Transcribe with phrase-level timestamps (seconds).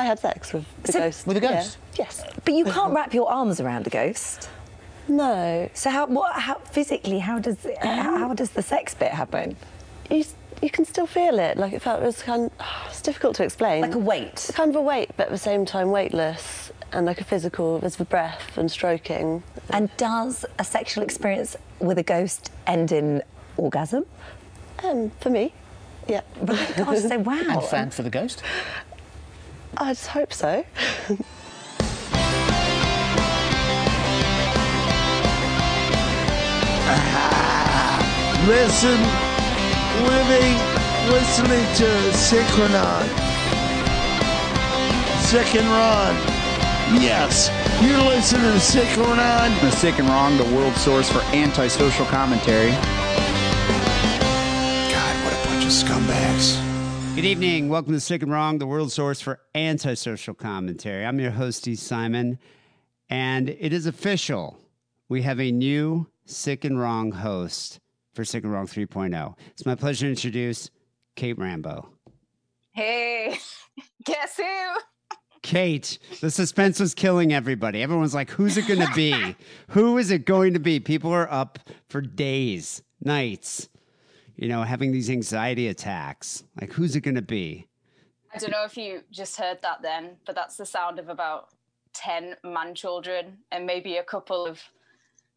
[0.00, 1.26] I had sex with the So- ghost.
[1.26, 1.54] With a yeah.
[1.54, 1.78] ghost?
[1.98, 2.22] Yes.
[2.44, 4.48] But you can't wrap your arms around a ghost.
[5.08, 5.68] No.
[5.74, 9.56] So how, what, how physically, how does it, how, how does the sex bit happen?
[10.08, 10.24] You,
[10.62, 11.56] you can still feel it.
[11.56, 12.50] Like it felt it was kind.
[12.58, 12.66] of.
[12.88, 13.82] it's difficult to explain.
[13.82, 14.50] Like a weight.
[14.54, 17.78] kind of a weight, but at the same time weightless, and like a physical.
[17.78, 19.42] There's the breath and stroking.
[19.70, 23.22] And does a sexual experience with a ghost end in
[23.56, 24.04] orgasm?
[24.84, 25.52] Um, for me,
[26.08, 26.22] yeah.
[26.40, 27.38] Right, gosh, so wow.
[27.48, 28.42] And fan for the ghost.
[29.76, 30.64] I'd hope so.
[38.46, 39.00] Listen,
[40.06, 40.56] living,
[41.12, 41.86] listening to
[42.16, 43.06] Synchronon.
[45.20, 46.14] Sick and Ron.
[47.00, 49.60] Yes, you're listening to Synchronon.
[49.60, 52.70] The Sick and Wrong, the world source for antisocial commentary.
[54.90, 56.69] God, what a bunch of scumbags.
[57.16, 57.68] Good evening.
[57.68, 61.04] Welcome to Sick and Wrong, the world source for antisocial commentary.
[61.04, 62.38] I'm your host, Dee Simon,
[63.10, 64.56] and it is official.
[65.08, 67.80] We have a new Sick and Wrong host
[68.14, 69.34] for Sick and Wrong 3.0.
[69.48, 70.70] It's my pleasure to introduce
[71.16, 71.88] Kate Rambo.
[72.72, 73.38] Hey,
[74.04, 74.78] guess who?
[75.42, 77.82] Kate, the suspense was killing everybody.
[77.82, 79.36] Everyone's like, who's it going to be?
[79.70, 80.80] Who is it going to be?
[80.80, 81.58] People are up
[81.88, 83.69] for days, nights,
[84.40, 86.44] you know, having these anxiety attacks.
[86.58, 87.68] Like, who's it going to be?
[88.34, 91.48] I don't know if you just heard that then, but that's the sound of about
[91.92, 94.58] 10 man children and maybe a couple of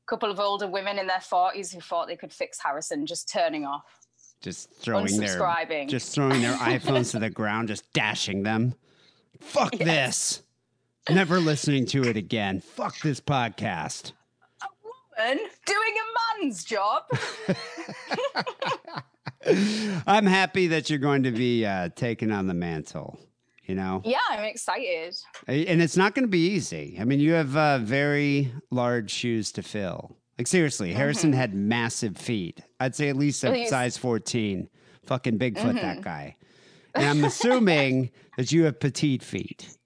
[0.05, 3.65] couple of older women in their 40s who thought they could fix Harrison just turning
[3.65, 4.05] off.
[4.41, 8.73] just throwing their just throwing their iPhones to the ground, just dashing them.
[9.41, 10.43] Fuck this.
[11.09, 12.61] Never listening to it again.
[12.61, 14.13] Fuck this podcast.
[15.19, 17.03] And doing a man's job.
[20.07, 23.19] I'm happy that you're going to be uh, taking on the mantle.
[23.65, 25.15] You know, yeah, I'm excited.
[25.47, 26.97] and it's not going to be easy.
[26.99, 30.17] I mean, you have uh, very large shoes to fill.
[30.37, 32.59] Like seriously, Harrison had massive feet.
[32.81, 33.55] I'd say at least a Mm-hmm.
[33.61, 33.69] Mm-hmm.
[33.69, 34.67] size 14.
[35.05, 36.35] Fucking Bigfoot, that guy.
[36.95, 39.77] And I'm assuming that you have petite feet.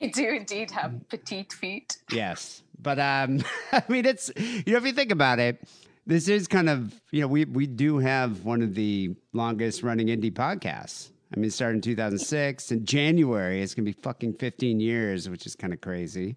[0.00, 1.98] I do indeed have petite feet.
[2.10, 3.42] Yes, but um,
[3.72, 5.62] I mean, it's you know, if you think about it,
[6.06, 10.08] this is kind of you know, we we do have one of the longest running
[10.08, 11.10] indie podcasts.
[11.34, 12.70] I mean, it started in 2006.
[12.72, 16.36] In January, it's gonna be fucking 15 years, which is kind of crazy.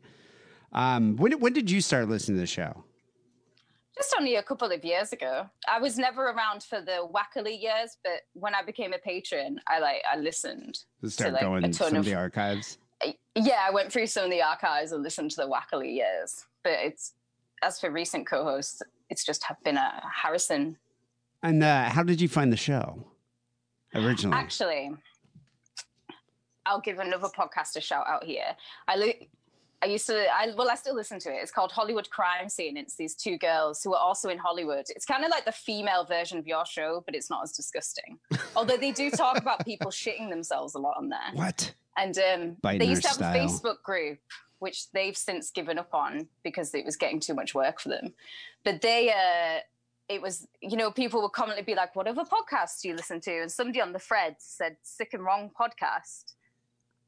[0.74, 2.84] Um, when did- when did you start listening to the show?
[3.96, 5.50] Just only a couple of years ago.
[5.68, 9.80] I was never around for the wackily years, but when I became a patron, I
[9.80, 10.78] like I listened.
[11.04, 12.78] To start like, a going ton some of of- the archives.
[13.36, 16.46] Yeah, I went through some of the archives and listened to the wackily years.
[16.64, 17.14] But it's
[17.62, 20.78] as for recent co-hosts, it's just have been a Harrison.
[21.44, 23.06] And uh, how did you find the show
[23.96, 24.38] originally?
[24.38, 24.92] Actually,
[26.66, 28.56] I'll give another podcast a shout out here.
[28.88, 29.30] I li-
[29.82, 31.38] I used to, I well, I still listen to it.
[31.42, 32.76] It's called Hollywood Crime Scene.
[32.76, 34.86] It's these two girls who are also in Hollywood.
[34.90, 38.20] It's kind of like the female version of your show, but it's not as disgusting.
[38.56, 41.32] Although they do talk about people shitting themselves a lot on there.
[41.34, 41.74] what?
[42.00, 43.38] And um, they used to have a.
[43.38, 44.20] Facebook group,
[44.60, 48.14] which they've since given up on because it was getting too much work for them.
[48.64, 49.60] But they, uh,
[50.08, 53.20] it was, you know, people would commonly be like, what other podcasts do you listen
[53.22, 53.42] to?
[53.42, 56.34] And somebody on the thread said, Sick and Wrong podcast.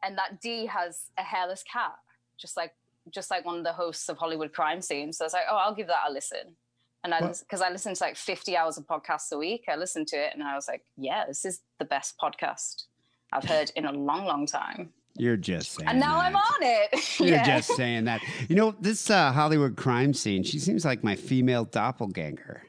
[0.03, 1.96] And that D has a hairless cat,
[2.38, 2.73] just like
[3.09, 5.12] just like one of the hosts of Hollywood Crime Scene.
[5.12, 6.56] So I was like, oh, I'll give that a listen.
[7.03, 10.08] And I, because I listen to like 50 hours of podcasts a week, I listened
[10.09, 12.84] to it and I was like, yeah, this is the best podcast
[13.31, 14.90] I've heard in a long, long time.
[15.18, 15.90] You're just saying.
[15.90, 16.44] And now I'm that.
[16.53, 16.90] on it.
[17.19, 17.58] You're Yeah.
[17.58, 18.22] just saying that.
[18.47, 22.64] You know, this uh, Hollywood crime scene, she seems like my female doppelganger.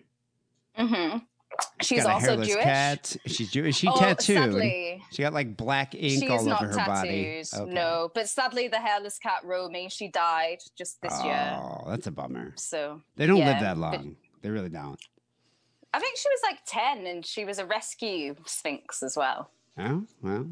[0.78, 1.18] Mm-hmm.
[1.82, 2.62] She's a also Jewish.
[2.64, 3.16] cat.
[3.26, 3.68] She's Jewish.
[3.68, 4.36] Is she Oh, tattooed?
[4.36, 7.42] sadly, She got like black ink She's all over her body.
[7.54, 7.70] Okay.
[7.72, 11.60] No, but sadly, the hairless cat Romy, she died just this year.
[11.62, 12.54] Oh, that's a bummer.
[12.56, 14.16] So They don't yeah, live that long.
[14.40, 14.98] They really don't.
[15.94, 19.50] I think she was like 10 and she was a rescue sphynx as well.
[19.78, 20.46] Oh, well.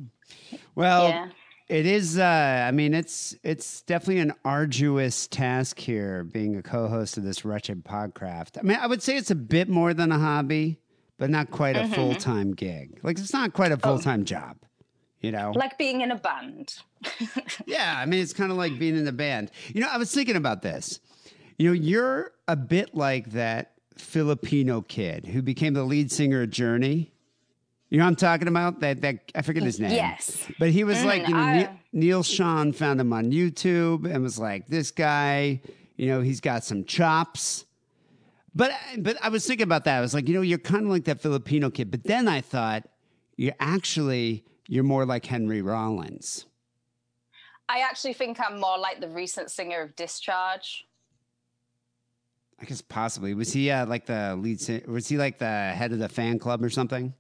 [0.75, 1.29] Well, yeah.
[1.69, 7.17] it is uh I mean it's it's definitely an arduous task here being a co-host
[7.19, 8.59] of this wretched podcraft.
[8.59, 10.79] I mean, I would say it's a bit more than a hobby,
[11.19, 11.93] but not quite Mm-hmm.
[11.93, 12.99] a full-time gig.
[13.03, 14.57] Like it's not quite a full-time job.
[15.21, 15.53] You know?
[15.55, 15.59] Oh.
[15.59, 16.75] Like being in a band.
[17.67, 19.51] Yeah, I mean, it's kind of like being in a band.
[19.75, 20.99] You know, I was thinking about this.
[21.59, 26.51] You know, you're a bit like that Filipino kid who became the lead singer of
[26.51, 27.13] Journey.
[27.91, 28.81] You know what I'm talking about?
[28.81, 29.91] That that I forget his name.
[29.91, 30.47] Yes.
[30.61, 34.23] But he was like, you know, I- Neal, Neal Schon found him on YouTube and
[34.23, 35.61] was like, this guy,
[35.97, 37.65] you know, he's got some chops.
[38.55, 39.99] But but I was thinking about that.
[39.99, 41.91] I was like, you know, you're kind of like that Filipino kid.
[41.91, 42.89] But then I thought,
[43.37, 46.47] you're actually you're more like Henry Rollins.
[47.69, 50.87] I actually think I'm more like the recent singer of Discharge.
[52.61, 53.35] I guess possibly.
[53.35, 54.61] Was he uh, like the lead?
[54.61, 54.83] Singer?
[54.87, 57.15] Was he like the head of the fan club or something?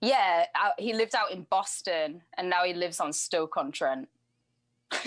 [0.00, 4.08] Yeah, out, he lived out in Boston, and now he lives on Stoke on Trent.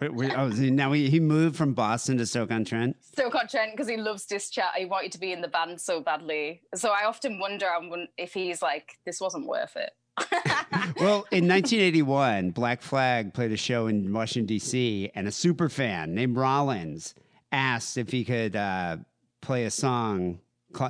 [0.00, 2.96] Wait, wait, oh, so now he, he moved from Boston to Stoke on Trent.
[3.04, 4.74] Stoke on Trent because he loves Discharge.
[4.76, 6.60] He wanted to be in the band so badly.
[6.74, 9.92] So I often wonder I'm if he's like, this wasn't worth it.
[10.98, 16.14] Well, in 1981, Black Flag played a show in Washington D.C., and a super fan
[16.14, 17.14] named Rollins
[17.50, 18.98] asked if he could uh,
[19.40, 20.38] play a song.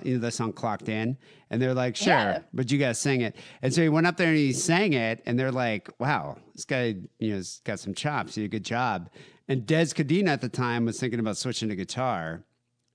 [0.05, 1.17] You know the song "Clocked In,"
[1.50, 2.38] and they're like, "Sure," Yeah.
[2.52, 3.37] but you gotta sing it.
[3.62, 6.64] And so he went up there and he sang it, and they're like, "Wow, this
[6.64, 8.34] guy, you know, has got some chops.
[8.34, 9.11] He did a good job."
[9.49, 12.44] And Dez Cadena at the time was thinking about switching to guitar,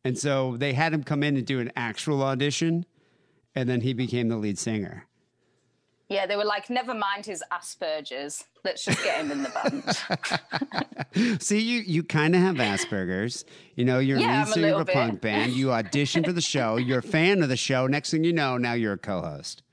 [0.04, 2.86] and so they had him come in and do an actual audition,
[3.54, 5.06] and then he became the lead singer.
[6.10, 8.46] Yeah, they were like, never mind his Asperger's.
[8.64, 9.50] Let's just get him in the
[11.14, 11.42] band.
[11.44, 13.44] See, you you kind of have Asperger's.
[13.76, 15.52] You know, you're Yeah, a I'm a punk band.
[15.54, 16.78] You audition for the show.
[16.78, 17.88] You're a fan of the show.
[17.88, 19.64] Next thing you know, now you're a co-host.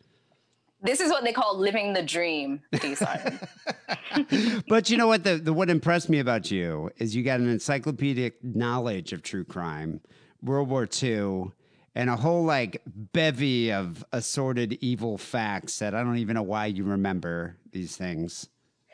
[0.83, 2.97] this is what they call living the dream, D.
[4.69, 5.25] But you know what?
[5.25, 9.45] The, the what impressed me about you is you got an encyclopedic knowledge of true
[9.45, 10.01] crime,
[10.43, 11.53] World War II,
[11.95, 16.67] and a whole like bevy of assorted evil facts that I don't even know why
[16.67, 18.49] you remember these things.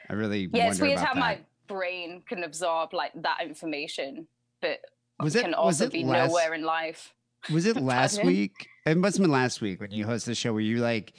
[0.08, 1.20] I really yeah, wonder it's weird how that.
[1.20, 4.26] my brain can absorb like that information,
[4.60, 4.80] but
[5.20, 7.14] Was it- can was also it be less- nowhere in life.
[7.52, 8.68] Was it last week?
[8.84, 11.12] It must have been last week when you hosted the show where you like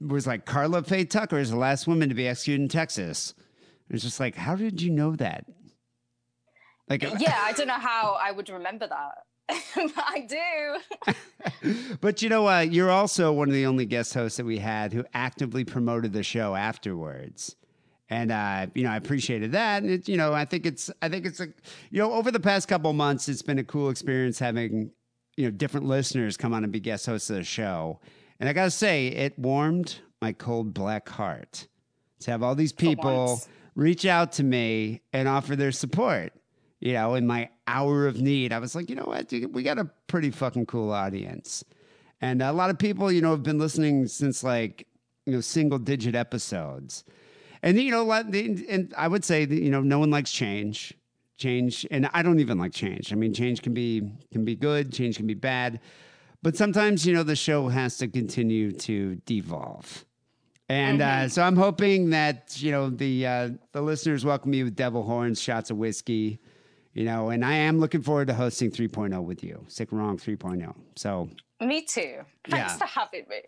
[0.00, 3.34] was like Karla Faye Tucker is the last woman to be executed in Texas.
[3.88, 5.44] It was just like, how did you know that?
[6.88, 9.12] Like, Yeah, I don't know how I would remember that.
[9.96, 11.96] I do.
[12.00, 12.72] but you know, what?
[12.72, 16.22] you're also one of the only guest hosts that we had who actively promoted the
[16.22, 17.56] show afterwards.
[18.08, 19.82] And uh, you know, I appreciated that.
[19.82, 21.46] And it, you know, I think it's, I think it's a,
[21.90, 24.90] you know, over the past couple of months, it's been a cool experience having,
[25.36, 28.00] you know, different listeners come on and be guest hosts of the show.
[28.38, 31.68] And I gotta say, it warmed my cold black heart
[32.20, 33.42] to have all these people
[33.74, 36.32] reach out to me and offer their support.
[36.80, 39.62] You know, in my hour of need, I was like, you know what, dude, we
[39.62, 41.64] got a pretty fucking cool audience.
[42.20, 44.86] And a lot of people, you know, have been listening since like,
[45.26, 47.04] you know, single digit episodes.
[47.62, 50.94] And, you know, and I would say that, you know, no one likes change.
[51.38, 53.12] Change, and I don't even like change.
[53.12, 55.80] I mean, change can be can be good, change can be bad,
[56.40, 60.04] but sometimes you know the show has to continue to devolve.
[60.68, 64.76] And uh, so I'm hoping that you know the uh, the listeners welcome you with
[64.76, 66.38] devil horns, shots of whiskey,
[66.94, 67.30] you know.
[67.30, 70.74] And I am looking forward to hosting 3.0 with you, Sick and Wrong 3.0.
[70.96, 71.28] So
[71.60, 72.20] Me too.
[72.48, 72.76] Thanks Yeah.
[72.78, 73.40] for having me.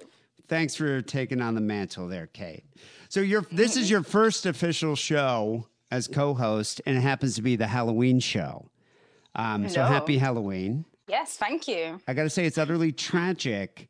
[0.49, 2.65] thanks for taking on the mantle there, Kate.
[3.09, 7.57] So your this is your first official show as co-host, and it happens to be
[7.57, 8.69] the Halloween show.
[9.37, 10.85] Um, so happy Halloween!
[11.09, 12.01] Yes, thank you.
[12.09, 13.89] I got to say, it's utterly tragic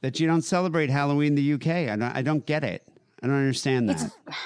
[0.00, 1.66] that you don't celebrate Halloween in the UK.
[1.90, 2.86] I don't, I don't get it.
[3.22, 4.10] I don't understand that.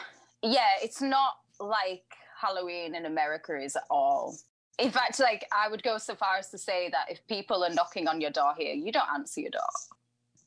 [0.42, 2.05] Yeah, it's not like
[2.40, 4.36] Halloween in America is at all.
[4.78, 7.70] In fact, like I would go so far as to say that if people are
[7.70, 9.62] knocking on your door here, you don't answer your door.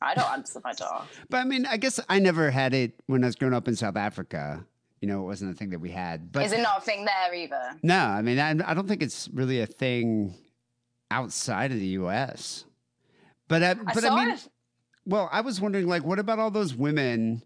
[0.02, 1.02] I don't answer my door.
[1.30, 3.76] But I mean, I guess I never had it when I was growing up in
[3.76, 4.66] South Africa.
[5.02, 6.32] You know, it wasn't a thing that we had.
[6.32, 7.78] But Is it not a thing there either?
[7.84, 10.36] no, I mean, I, I don't think it's really a thing
[11.10, 12.66] outside of the US.
[13.48, 14.48] But I, I but I mean, it.
[15.06, 17.42] well, I was wondering, like, what about all those women?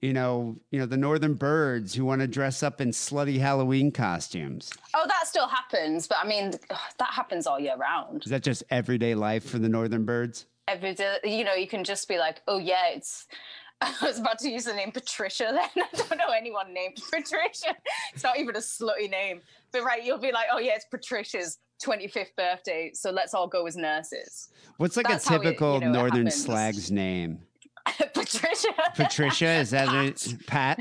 [0.00, 3.90] You know, you know, the northern birds who want to dress up in slutty Halloween
[3.90, 4.72] costumes.
[4.94, 8.22] Oh, that still happens, but I mean, that happens all year round.
[8.24, 10.46] Is that just everyday life for the northern birds?
[10.68, 13.26] Every day, you know, you can just be like, oh yeah, it's.
[13.80, 15.52] I was about to use the name Patricia.
[15.74, 17.76] Then I don't know anyone named Patricia.
[18.12, 19.40] It's not even a slutty name.
[19.72, 23.66] But right, you'll be like, oh yeah, it's Patricia's 25th birthday, so let's all go
[23.66, 24.48] as nurses.
[24.78, 27.40] What's like That's a how it, typical you know, northern slag's name?
[28.14, 28.68] Patricia.
[28.94, 30.34] Patricia, is that it?
[30.46, 30.78] Pat?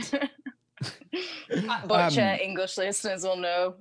[1.87, 3.75] Butcher Um, English listeners will know.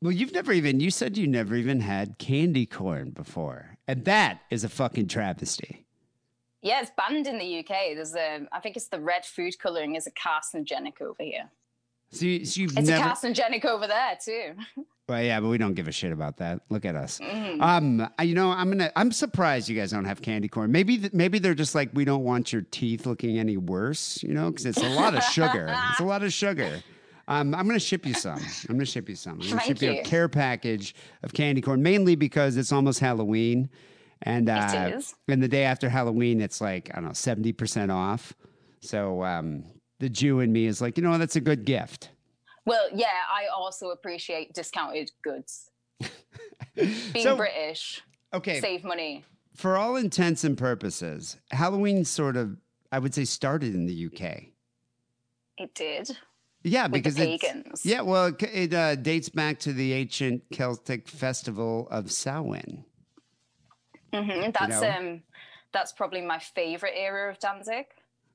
[0.00, 3.78] Well, you've never even, you said you never even had candy corn before.
[3.88, 5.86] And that is a fucking travesty.
[6.62, 7.94] Yeah, it's banned in the UK.
[7.94, 11.50] There's a, I think it's the red food coloring is a carcinogenic over here.
[12.10, 14.52] So, you, so you've It's never, a carcinogenic over there too.
[15.08, 16.60] well, yeah, but we don't give a shit about that.
[16.68, 17.18] Look at us.
[17.18, 17.62] Mm.
[17.62, 20.70] Um, I- you know, I'm gonna, I'm surprised you guys don't have candy corn.
[20.70, 24.34] Maybe, th- maybe they're just like, we don't want your teeth looking any worse, you
[24.34, 25.74] know, because it's a lot of sugar.
[25.90, 26.82] It's a lot of sugar.
[27.26, 28.38] Um, I'm going to ship you some.
[28.38, 29.34] I'm going to ship you some.
[29.34, 33.68] I'm Thank ship you a care package of candy corn, mainly because it's almost Halloween.
[34.22, 38.34] And uh, and the day after Halloween, it's like, I don't know, 70% off.
[38.80, 39.64] So um,
[40.00, 42.10] the Jew in me is like, you know, that's a good gift.
[42.68, 45.70] Well, yeah, I also appreciate discounted goods.
[46.74, 46.94] Being
[47.24, 48.02] So- British,
[48.34, 49.24] Okay, save money.
[49.54, 52.56] for all intents and purposes, Halloween sort of,
[52.92, 54.48] I would say, started in the UK.
[55.56, 56.10] It did.
[56.62, 57.86] Yeah, because it's- pagans.
[57.86, 62.84] yeah, well, it, uh, dates back to the ancient Celtic festival of Samhain.
[64.12, 64.90] hmm That's know?
[64.90, 65.22] um,
[65.72, 67.86] that's probably my favorite era of Danzig.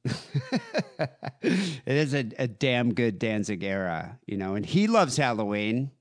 [1.42, 5.92] it is a, a damn good Danzig era, you know, and he loves Halloween.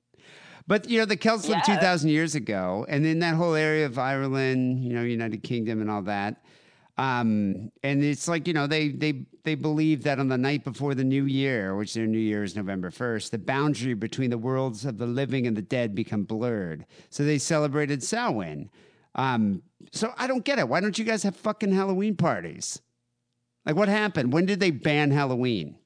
[0.66, 1.74] But you know, the Celts lived Yeah.
[1.74, 5.80] two thousand years ago, and then that whole area of Ireland, you know, United Kingdom,
[5.80, 6.44] and all that.
[6.98, 10.94] Um, and it's like you know, they they they believe that on the night before
[10.94, 14.84] the New Year, which their New Year is November first, the boundary between the worlds
[14.84, 16.86] of the living and the dead become blurred.
[17.10, 18.70] So they celebrated Samhain.
[19.14, 20.68] Um, so I don't get it.
[20.68, 22.80] Why don't you guys have fucking Halloween parties?
[23.64, 24.32] Like, what happened?
[24.32, 25.76] When did they ban Halloween?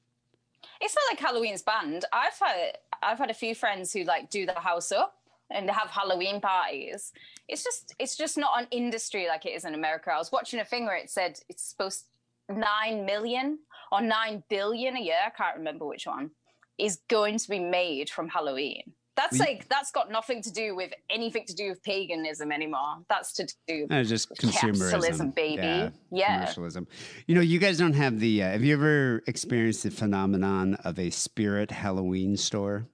[0.81, 2.05] It's not like Halloween's banned.
[2.13, 5.15] I've had I've had a few friends who like do the house up
[5.49, 7.13] and have Halloween parties.
[7.47, 10.11] It's just it's just not an industry like it is in America.
[10.11, 12.05] I was watching a thing where it said it's supposed
[12.49, 13.59] nine million
[13.91, 15.19] or nine billion a year.
[15.25, 16.31] I can't remember which one
[16.77, 18.93] is going to be made from Halloween.
[19.17, 22.99] That's like that's got nothing to do with anything to do with paganism anymore.
[23.09, 25.61] That's to do just consumerism, Capitalism, baby.
[25.63, 26.37] Yeah, Yeah.
[26.39, 26.87] commercialism.
[27.25, 28.43] You know, you guys don't have the.
[28.43, 32.87] Uh, have you ever experienced the phenomenon of a spirit Halloween store?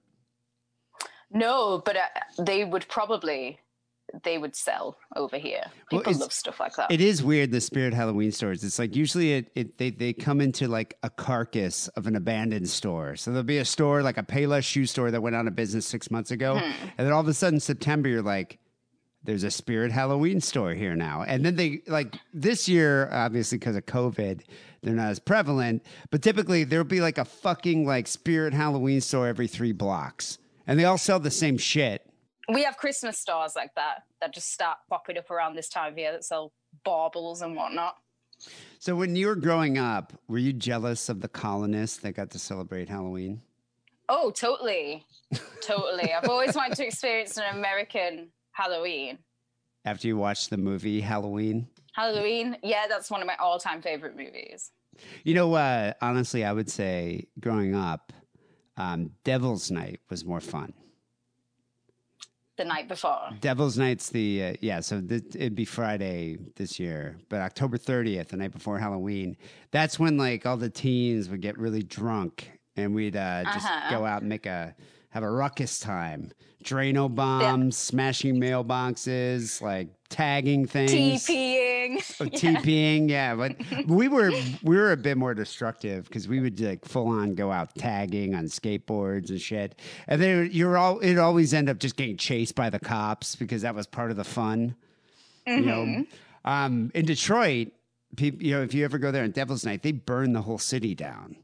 [1.30, 2.00] No, but uh,
[2.42, 3.58] they would probably
[4.22, 5.62] they would sell over here.
[5.64, 6.90] Well, People it's- love stuff like that.
[6.90, 8.62] It is weird the spirit Halloween stores.
[8.64, 12.68] It's like usually it, it they they come into like a carcass of an abandoned
[12.68, 13.16] store.
[13.16, 15.86] So there'll be a store like a Payless shoe store that went out of business
[15.86, 16.64] six months ago, Hmm.
[16.96, 18.58] and then all of a sudden September you're like.
[19.26, 21.22] There's a spirit Halloween store here now.
[21.26, 24.42] And then they like this year, obviously because of COVID,
[24.82, 25.82] they're not as prevalent.
[26.10, 30.36] But typically there'll be like a fucking like spirit Halloween store every three blocks.
[30.66, 32.06] And they all sell the same shit.
[32.48, 35.98] We have Christmas stores like that that just start popping up around this time of
[35.98, 36.52] year that sell
[36.84, 37.96] baubles and whatnot.
[38.78, 42.38] So when you were growing up, were you jealous of the colonists that got to
[42.38, 43.40] celebrate Halloween?
[44.08, 45.06] Oh, totally,
[45.62, 46.12] totally.
[46.12, 49.18] I've always wanted to experience an American Halloween.
[49.86, 51.68] After you watched the movie Halloween?
[51.94, 54.72] Halloween, yeah, that's one of my all-time favorite movies.
[55.22, 58.12] You know, uh, honestly, I would say growing up,
[58.76, 60.74] um, Devil's Night was more fun.
[62.56, 63.30] The night before.
[63.40, 68.28] Devil's Night's the, uh, yeah, so th- it'd be Friday this year, but October 30th,
[68.28, 69.36] the night before Halloween,
[69.72, 73.90] that's when like all the teens would get really drunk and we'd uh, just Uh-huh.
[73.98, 74.72] go out and make a,
[75.14, 76.32] have a ruckus time.
[76.64, 81.24] Drano bombs, smashing mailboxes, like tagging things.
[81.24, 81.96] TPing.
[82.20, 83.54] Oh, TPing, yeah, but
[83.86, 84.32] we were
[84.64, 88.34] we were a bit more destructive because we would like full on go out tagging
[88.34, 89.78] on skateboards and shit,
[90.08, 93.62] and then you're all it always end up just getting chased by the cops because
[93.62, 94.74] that was part of the fun,
[95.46, 96.04] you know.
[96.44, 97.68] Um, in Detroit,
[98.16, 100.58] people, you know, if you ever go there on Devil's Night, they burn the whole
[100.58, 101.36] city down.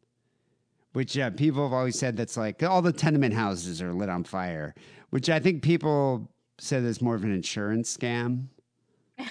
[0.92, 4.24] Which uh, people have always said that's like all the tenement houses are lit on
[4.24, 4.74] fire,
[5.10, 6.28] which I think people
[6.58, 8.48] said is more of an insurance scam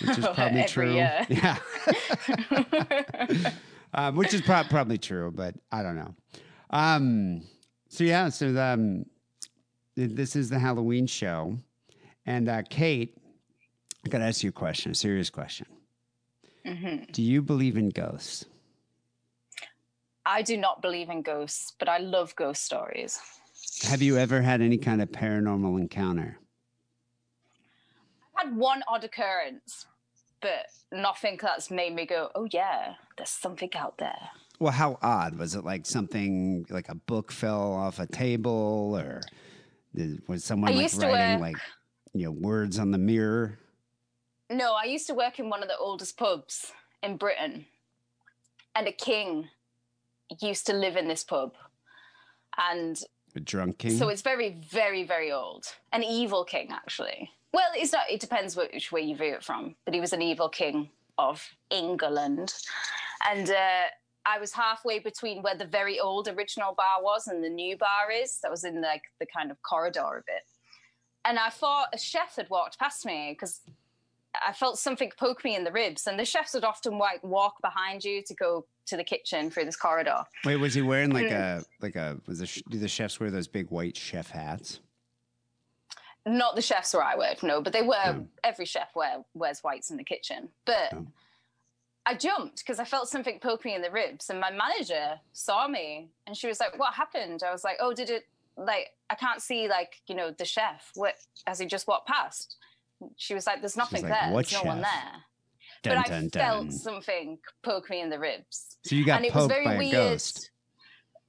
[0.01, 0.93] which is probably true.
[0.93, 1.25] year.
[1.29, 1.57] Yeah,
[3.93, 6.13] um, which is prob- probably true, but I don't know.
[6.69, 7.41] Um,
[7.87, 9.05] so yeah, so um,
[9.95, 11.57] this is the Halloween show,
[12.25, 13.17] and uh, Kate,
[14.05, 15.67] I got to ask you a question, a serious question.
[16.65, 17.11] Mm-hmm.
[17.11, 18.45] Do you believe in ghosts?
[20.29, 23.19] I do not believe in ghosts, but I love ghost stories.
[23.89, 26.37] Have you ever had any kind of paranormal encounter?
[28.37, 29.87] I've had one odd occurrence,
[30.39, 34.29] but nothing that's made me go, oh yeah, there's something out there.
[34.59, 35.65] Well, how odd was it?
[35.65, 39.21] Like something like a book fell off a table, or
[39.95, 41.57] did- was someone I like writing like
[42.13, 43.57] you know words on the mirror?
[44.51, 46.71] No, I used to work in one of the oldest pubs
[47.01, 47.65] in Britain,
[48.75, 49.49] and a king
[50.41, 51.53] used to live in this pub.
[52.57, 53.01] And
[53.43, 53.97] drunk king.
[53.97, 55.65] so it's very, very, very old.
[55.93, 57.31] An evil king, actually.
[57.53, 60.21] Well, it's not, it depends which way you view it from, but he was an
[60.21, 62.53] evil king of England.
[63.29, 63.87] And uh,
[64.25, 68.11] I was halfway between where the very old original bar was and the new bar
[68.11, 68.39] is.
[68.41, 70.43] That was in like the kind of corridor of it.
[71.25, 73.61] And I thought a chef had walked past me because
[74.47, 76.07] I felt something poke me in the ribs.
[76.07, 79.65] And the chefs would often like walk behind you to go to the kitchen through
[79.65, 80.23] this corridor.
[80.45, 81.33] Wait, was he wearing like hmm.
[81.33, 84.79] a like a was the sh- do the chefs wear those big white chef hats?
[86.25, 88.13] Not the chefs where I work, no, but they wear Yeah.
[88.13, 88.23] Hmm.
[88.43, 90.49] every chef wear wears whites in the kitchen.
[90.65, 91.01] But Yeah.
[92.05, 95.67] I jumped because I felt something poke me in the ribs, and my manager saw
[95.67, 98.27] me, and she was like, "What happened?" I was like, "Oh, did it
[98.57, 100.91] like I can't see like you know the chef.
[100.95, 101.15] What
[101.47, 102.57] has he just walked past?
[103.15, 104.33] She was like, "There's nothing like, there.
[104.33, 105.23] "What There's no one there."
[105.81, 106.29] Dun, but dun, I dun.
[106.31, 108.77] felt something poke me in the ribs.
[108.83, 109.91] So you got and it was poked very by a weird.
[109.93, 110.51] ghost.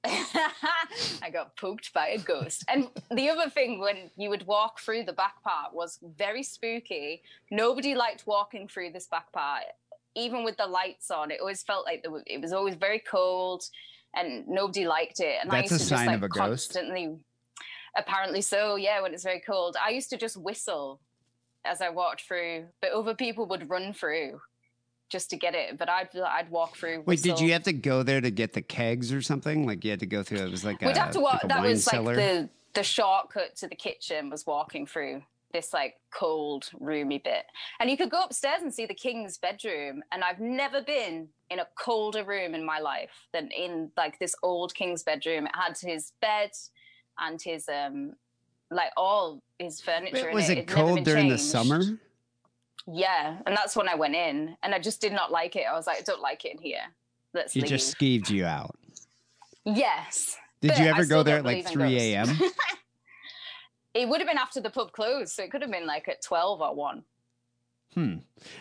[0.05, 2.65] I got poked by a ghost.
[2.69, 7.23] And the other thing, when you would walk through the back part, was very spooky.
[7.51, 9.65] Nobody liked walking through this back part,
[10.15, 11.31] even with the lights on.
[11.31, 13.63] It always felt like there was, it was always very cold,
[14.15, 15.37] and nobody liked it.
[15.43, 16.73] And I That's a used to just like of a ghost?
[16.73, 17.17] constantly.
[17.97, 19.03] Apparently so, yeah.
[19.03, 21.01] When it's very cold, I used to just whistle
[21.65, 24.41] as I walked through, but other people would run through
[25.11, 25.77] just to get it.
[25.79, 27.03] But I'd I'd walk through.
[27.07, 29.67] Wait, did you have to go there to get the kegs or something?
[29.67, 30.39] Like you had to go through.
[30.39, 31.43] It was like We'd a, have to walk.
[31.45, 32.15] like that was cellar.
[32.15, 37.45] like the the shortcut to the kitchen was walking through this like cold, roomy bit,
[37.81, 40.03] and you could go upstairs and see the king's bedroom.
[40.13, 44.35] And I've never been in a colder room in my life than in like this
[44.43, 45.47] old king's bedroom.
[45.47, 46.51] It had his bed
[47.19, 48.13] and his um
[48.71, 50.27] like all his furniture.
[50.27, 50.59] Wait, was it.
[50.59, 51.83] it cold during the summer?
[52.87, 55.65] Yeah, and that's when I went in, and I just did not like it.
[55.71, 56.83] I was like, I don't like it in here.
[57.35, 57.67] Let's leave.
[57.67, 58.77] just skeeved you out.
[59.65, 60.37] yes.
[60.61, 62.29] Did you ever go there at like 3 a.m.?
[63.93, 66.23] It would have been after the pub closed, so it could have been like at
[66.23, 67.03] twelve or one.
[67.95, 68.19] hmm.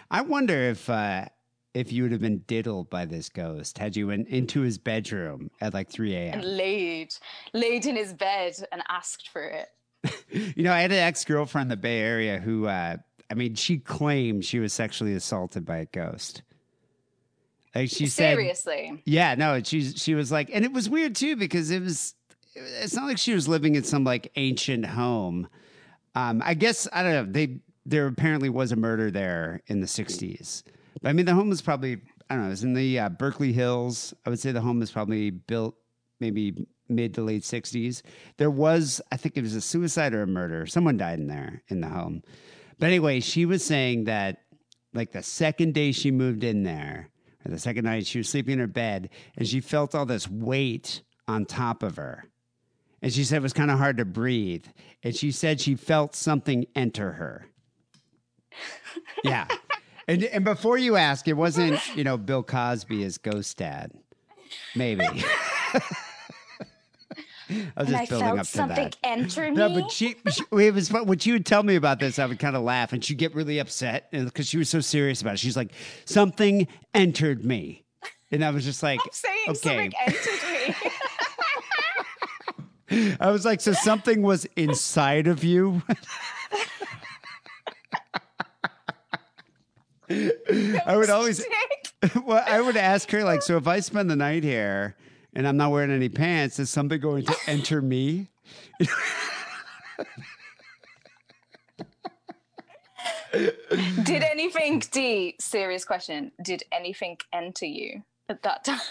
[0.09, 1.25] I wonder if uh,
[1.73, 5.51] if you would have been diddled by this ghost had you went into his bedroom
[5.61, 6.39] at like 3 a.m.
[6.39, 7.13] and laid
[7.53, 9.67] laid in his bed and asked for it.
[10.31, 12.97] You know, I had an ex girlfriend in the Bay Area who, uh,
[13.31, 16.43] I mean, she claimed she was sexually assaulted by a ghost.
[17.73, 19.01] Like she said, Seriously.
[19.05, 22.15] Yeah, no, she's she was like, and it was weird too because it was.
[22.55, 25.47] It's not like she was living in some like ancient home.
[26.15, 27.31] Um, I guess I don't know.
[27.31, 30.63] They there apparently was a murder there in the '60s,
[31.01, 32.47] but I mean the home was probably I don't know.
[32.47, 34.13] It was in the uh, Berkeley Hills.
[34.25, 35.75] I would say the home was probably built
[36.19, 38.01] maybe mid to late '60s.
[38.37, 40.65] There was, I think it was a suicide or a murder.
[40.65, 42.23] Someone died in there in the home.
[42.79, 44.41] But anyway, she was saying that
[44.93, 47.09] like the second day she moved in there,
[47.45, 50.29] or the second night she was sleeping in her bed, and she felt all this
[50.29, 52.25] weight on top of her.
[53.01, 54.65] And she said it was kind of hard to breathe.
[55.03, 57.47] And she said she felt something enter her.
[59.23, 59.47] Yeah.
[60.07, 63.91] And, and before you ask, it wasn't, you know, Bill Cosby as ghost dad.
[64.75, 65.05] Maybe.
[67.49, 68.97] I was And just I building felt up to something that.
[69.03, 69.57] enter me.
[69.57, 71.05] No, but she, she it was fun.
[71.07, 73.33] when she would tell me about this, I would kind of laugh and she'd get
[73.33, 75.39] really upset because she was so serious about it.
[75.39, 75.71] She's like,
[76.05, 77.83] something entered me.
[78.31, 79.57] And I was just like, I'm saying okay.
[79.57, 80.39] something entered
[82.91, 83.15] me.
[83.19, 85.81] I was like, so something was inside of you?
[90.09, 91.45] I would always,
[92.25, 94.95] well, I would ask her, like, so if I spend the night here
[95.39, 98.27] and I'm not wearing any pants, is something going to enter me?
[103.31, 108.81] Did anything, D, serious question, did anything enter you at that time?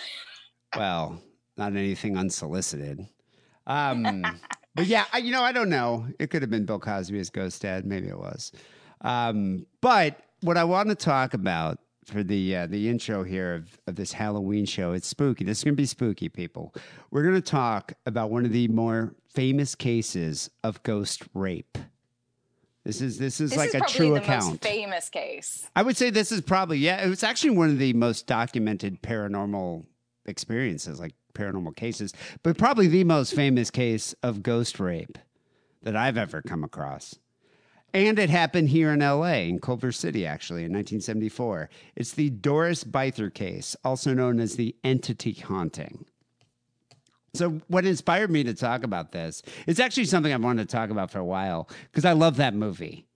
[0.75, 1.21] Well,
[1.59, 3.07] not anything unsolicited.
[3.67, 4.25] Um,
[4.75, 6.07] but yeah, I, you know, I don't know.
[6.19, 7.85] It could have been Bill Cosby as Ghost Dad.
[7.85, 8.53] Maybe it was.
[9.03, 13.81] Um, but what I want to talk about for the uh, the intro here of,
[13.87, 15.45] of this Halloween show, it's spooky.
[15.45, 16.75] This is going to be spooky, people.
[17.11, 21.79] We're going to talk about one of the more famous cases of ghost rape.
[22.85, 24.47] This is this is This like is a true the account.
[24.47, 25.69] most famous case.
[25.77, 27.05] I would say this is probably yeah.
[27.05, 29.85] It was actually one of the most documented paranormal
[30.27, 35.19] experiences, like paranormal cases, but probably the most famous case of ghost rape
[35.83, 37.17] that I've ever come across.
[37.95, 41.71] And it happened here in LA, in Culver City, actually, in 1974.
[41.97, 46.05] It's the Doris Bither case, also known as the entity haunting.
[47.35, 49.43] So, what inspired me to talk about this?
[49.67, 52.55] It's actually something I've wanted to talk about for a while because I love that
[52.55, 53.07] movie,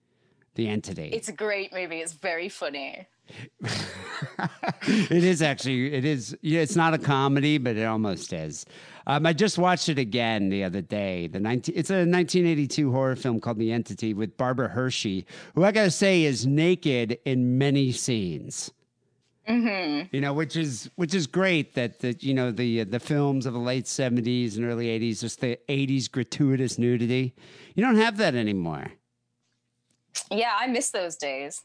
[0.55, 1.11] The Entity.
[1.13, 1.99] It's a great movie.
[1.99, 3.07] It's very funny.
[3.63, 8.67] it is actually it is yeah, it's not a comedy but it almost is
[9.07, 13.17] um, i just watched it again the other day the 19, it's a 1982 horror
[13.17, 17.93] film called the entity with barbara hershey who i gotta say is naked in many
[17.93, 18.71] scenes.
[20.13, 23.55] You know which is which is great that the you know the the films of
[23.55, 27.35] the late 70s and early 80s just the 80s gratuitous nudity.
[27.75, 28.93] You don't have that anymore.
[30.31, 31.63] Yeah, I miss those days.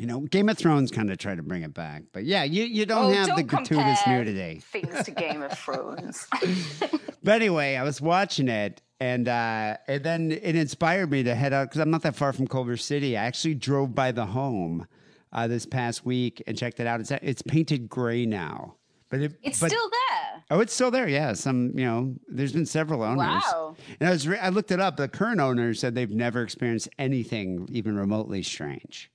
[0.00, 2.64] You know game of thrones kind of tried to bring it back but yeah you,
[2.64, 6.26] you don't oh, have don't the gratuitous nudity things to Game of Thrones.
[7.22, 11.52] But anyway, I was watching it, and uh, and then it inspired me to head
[11.52, 13.16] out because I'm not that far from Culver City.
[13.16, 14.86] I actually drove by the home
[15.32, 17.00] uh, this past week and checked it out.
[17.00, 18.76] It's it's painted gray now,
[19.10, 20.44] But it, It's but- still there.
[20.52, 21.06] Oh, it's still there.
[21.08, 23.42] Yeah, some you know, there's been several owners.
[23.44, 23.76] Wow.
[24.00, 24.96] And I was re- I looked it up.
[24.96, 29.10] The current owner said they've never experienced anything even remotely strange.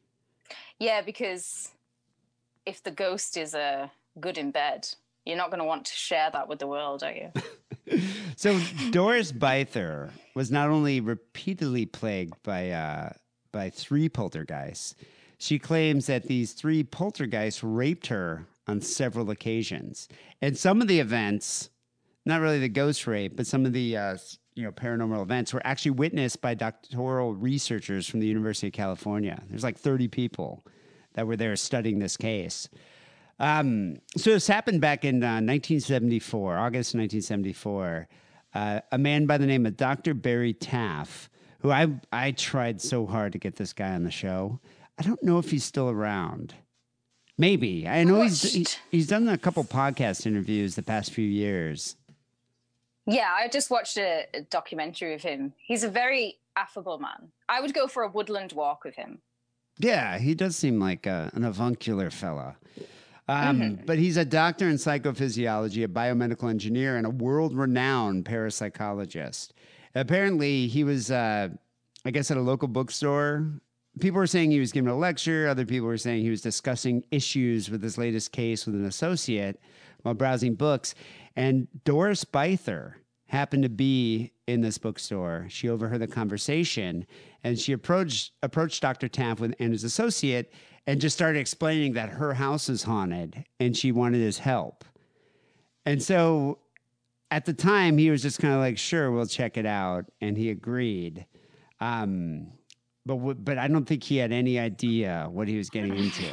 [0.79, 1.71] Yeah, because
[2.65, 3.87] if the ghost is uh,
[4.19, 4.87] good in bed,
[5.25, 7.31] you're not going to want to share that with the world, are you?
[8.37, 8.59] So
[8.91, 13.11] Doris Bither was not only repeatedly plagued by uh,
[13.51, 14.95] by three poltergeists,
[15.37, 20.09] she claims that these three poltergeists raped her on several occasions.
[20.41, 21.69] And some of the events,
[22.25, 24.17] not really the ghost rape, but some of the uh,
[24.55, 29.41] you know paranormal events were actually witnessed by doctoral researchers from the University of California.
[29.49, 30.65] There's like 30 people
[31.13, 32.69] that were there studying this case.
[33.39, 38.07] Um, so this happened back in uh, 1974, August 1974.
[38.53, 40.13] Uh, a man by the name of Dr.
[40.13, 44.61] Barry Taff, who I I tried so hard to get this guy on the show.
[44.97, 46.53] I don't know if he's still around.
[47.37, 51.97] Maybe I know he's he- he's done a couple podcast interviews the past few years.
[53.05, 55.53] Yeah, I just watched a, a documentary of him.
[55.57, 57.31] He's a very affable man.
[57.49, 59.19] I would go for a woodland walk with him.
[59.77, 62.55] Yeah, he does seem like a, an avuncular fella.
[63.27, 69.49] Um, But he's a doctor in psychophysiology, a biomedical engineer, and a world renowned parapsychologist.
[69.95, 71.49] Apparently, he was, uh,
[72.05, 73.47] I guess, at a local bookstore.
[73.99, 75.47] People were saying he was giving a lecture.
[75.47, 79.59] Other people were saying he was discussing issues with his latest case with an associate
[80.03, 80.95] while browsing books.
[81.35, 82.93] And Doris Bither
[83.27, 85.47] happened to be in this bookstore.
[85.49, 87.05] She overheard the conversation
[87.43, 89.07] and she approached approached Dr.
[89.07, 90.53] Taff with, and his associate
[90.87, 94.85] and just started explaining that her house is haunted and she wanted his help.
[95.85, 96.59] And so
[97.31, 100.05] at the time, he was just kind of like, sure, we'll check it out.
[100.21, 101.25] And he agreed.
[101.79, 102.47] Um,
[103.05, 106.25] but, w- but I don't think he had any idea what he was getting into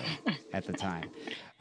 [0.52, 1.10] at the time.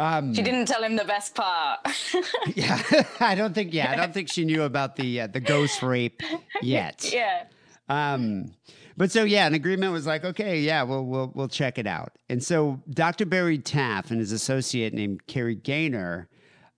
[0.01, 1.79] Um, She didn't tell him the best part.
[2.55, 2.81] yeah,
[3.19, 3.73] I don't think.
[3.73, 6.21] Yeah, I don't think she knew about the uh, the ghost rape
[6.61, 7.09] yet.
[7.13, 7.43] yeah.
[7.87, 8.53] Um,
[8.97, 12.17] but so yeah, an agreement was like, okay, yeah, we'll we'll we'll check it out.
[12.29, 13.25] And so Dr.
[13.25, 16.27] Barry Taff and his associate named Kerry Gaynor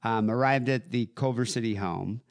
[0.04, 2.22] um, arrived at the Culver City home,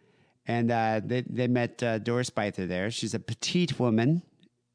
[0.47, 2.91] and uh, they they met uh, Doris Bither there.
[2.91, 4.23] She's a petite woman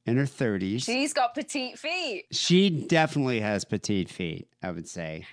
[0.06, 0.84] in her thirties.
[0.84, 2.26] She's got petite feet.
[2.32, 5.26] She definitely has petite feet, I would say.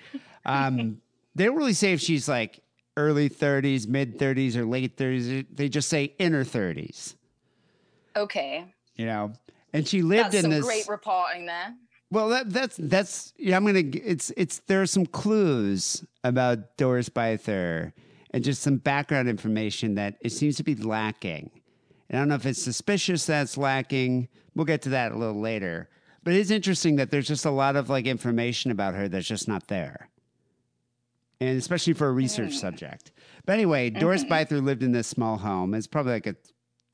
[0.46, 0.98] Um,
[1.34, 2.60] they don't really say if she's like
[2.96, 5.46] early 30s, mid 30s, or late 30s.
[5.52, 7.14] They just say inner 30s,
[8.16, 8.64] Okay.
[8.96, 9.32] you know.
[9.72, 10.64] And she lived That's in some this.
[10.64, 11.74] great reporting there.
[12.10, 13.56] well, that, that's that's yeah.
[13.56, 13.82] I'm gonna.
[13.92, 17.92] It's it's there are some clues about Doris Bither
[18.30, 21.50] and just some background information that it seems to be lacking.
[22.08, 24.28] And I don't know if it's suspicious that's lacking.
[24.54, 25.88] We'll get to that a little later.
[26.22, 29.48] But it's interesting that there's just a lot of like information about her that's just
[29.48, 30.08] not there.
[31.48, 32.60] And especially for a research mm.
[32.60, 33.12] subject.
[33.44, 34.32] But anyway, mm-hmm, Doris mm-hmm.
[34.32, 35.74] Bither lived in this small home.
[35.74, 36.36] It's probably like a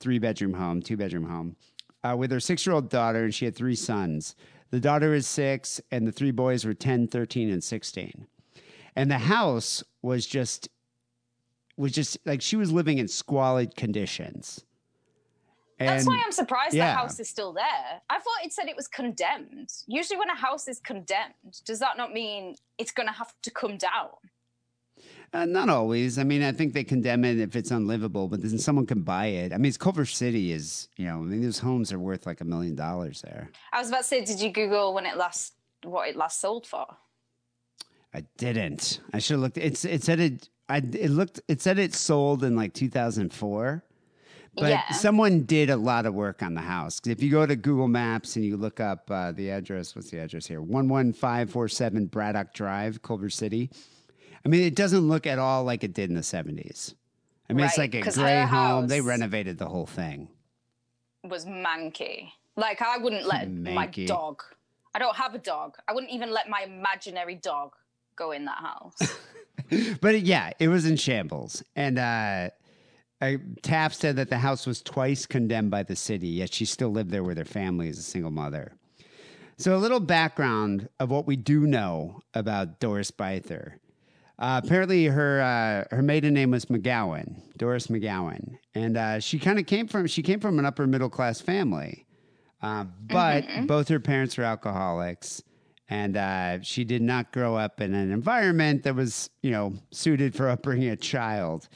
[0.01, 1.57] three bedroom home, two bedroom home,
[2.03, 4.35] uh, with her six year old daughter, and she had three sons.
[4.71, 8.27] The daughter is six, and the three boys were 10, 13, and 16.
[8.97, 10.69] And the house was just,
[11.77, 14.65] was just like she was living in squalid conditions.
[15.87, 16.93] That's why I'm surprised yeah.
[16.93, 18.03] the house is still there.
[18.11, 19.73] I thought it said it was condemned.
[19.87, 23.51] Usually, when a house is condemned, does that not mean it's going to have to
[23.51, 24.11] come down?
[25.33, 26.19] Uh, not always.
[26.19, 29.27] I mean, I think they condemn it if it's unlivable, but then someone can buy
[29.27, 29.53] it.
[29.53, 32.41] I mean, it's Culver City is, you know, I mean, those homes are worth like
[32.41, 33.49] a million dollars there.
[33.73, 36.67] I was about to say, did you Google when it last what it last sold
[36.67, 36.87] for?
[38.13, 39.01] I didn't.
[39.13, 39.57] I should have looked.
[39.59, 40.49] It's it said it.
[40.69, 41.41] I it looked.
[41.47, 43.85] It said it sold in like 2004.
[44.57, 44.91] But Yeah.
[44.91, 47.01] someone did a lot of work on the house.
[47.07, 50.19] if you go to Google Maps and you look up uh, the address, what's the
[50.19, 50.61] address here?
[50.61, 53.71] One one five four seven Braddock Drive, Culver City.
[54.45, 56.95] I mean, it doesn't look at all like it did in the seventies.
[57.49, 58.87] I mean, it's like a gray home.
[58.87, 60.29] They renovated the whole thing.
[61.25, 62.31] Was manky.
[62.57, 64.43] Like I wouldn't let my dog.
[64.95, 65.77] I don't have a dog.
[65.89, 67.75] I wouldn't even let my imaginary dog
[68.17, 69.19] go in that house.
[70.01, 71.63] but yeah, it was in shambles.
[71.77, 72.51] And uh,
[73.21, 76.91] I, Taff said that the house was twice condemned by the city, yet she still
[76.91, 78.73] lived there with her family as a single mother.
[79.59, 83.75] So, a little background of what we do know about Doris Bither.
[84.41, 89.59] Uh, apparently, her uh, her maiden name was McGowan, Doris McGowan, and uh, she kind
[89.59, 92.07] of came from she came from an upper middle class family,
[92.63, 95.43] um, but both her parents were alcoholics,
[95.91, 100.35] and uh, she did not grow up in an environment that was you know suited
[100.35, 101.69] for upbringing a child.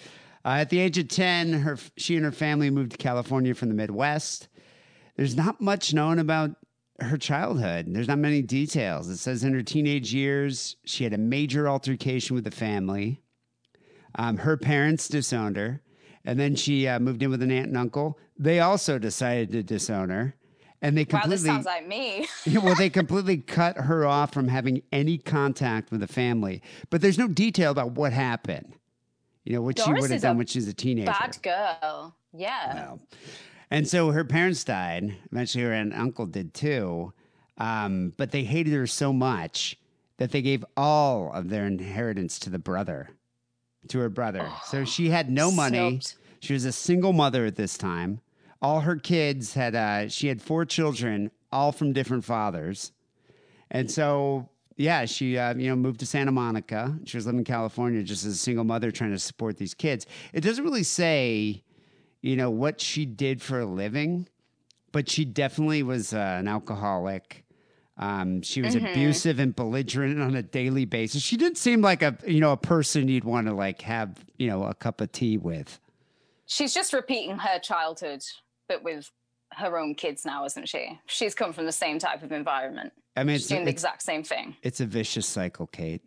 [0.43, 3.69] Uh, at the age of ten, her she and her family moved to California from
[3.69, 4.49] the Midwest.
[5.17, 6.57] There's not much known about
[7.01, 7.87] her childhood.
[7.89, 9.09] There's not many details.
[9.09, 13.21] It says in her teenage years, she had a major altercation with the family.
[14.17, 15.83] Um, her parents disowned her,
[16.25, 18.19] and then she uh, moved in with an aunt and uncle.
[18.39, 20.37] They also decided to disown her,
[20.81, 21.49] and they completely.
[21.49, 22.29] Wow, this sounds like me.
[22.63, 26.63] well, they completely cut her off from having any contact with the family.
[26.91, 28.75] But there's no detail about what happened.
[29.45, 31.13] You know, what she would have done when she was a teenager.
[31.13, 32.17] Bad girl.
[32.33, 32.75] Yeah.
[32.75, 33.01] Well,
[33.75, 35.17] and so her parents died.
[35.33, 37.13] Eventually, her aunt and uncle did too.
[37.59, 39.77] Um, but they hated her so much
[40.19, 43.11] that they gave all of their inheritance to the brother,
[43.89, 44.49] to her brother.
[44.65, 46.01] so she had no money.
[46.01, 46.15] Snubbed.
[46.39, 48.21] She was a single mother at this time.
[48.63, 52.93] All her kids had, uh, she had four children, all from different fathers.
[53.73, 56.97] And so, yeah, she, uh, you know, moved to Santa Monica.
[57.07, 60.07] She was living in California just as a single mother trying to support these kids.
[60.33, 61.65] It doesn't really say,
[62.25, 64.27] you know, what she did for a living,
[64.93, 67.45] but she definitely was uh, an alcoholic.
[67.99, 71.23] Um, she was abusive and belligerent on a daily basis.
[71.23, 74.47] She didn't seem like a, you know, a person you'd want to like have, you
[74.47, 75.79] know, a cup of tea with.
[76.47, 78.23] She's just repeating her childhood,
[78.69, 79.11] but with
[79.53, 80.99] her own kids now, isn't she?
[81.05, 82.95] She's come from the same type of environment.
[83.19, 84.57] I mean, She's it's, doing the exact same thing.
[84.63, 86.01] it's a vicious cycle, Kate.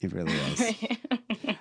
[0.00, 0.74] It really is.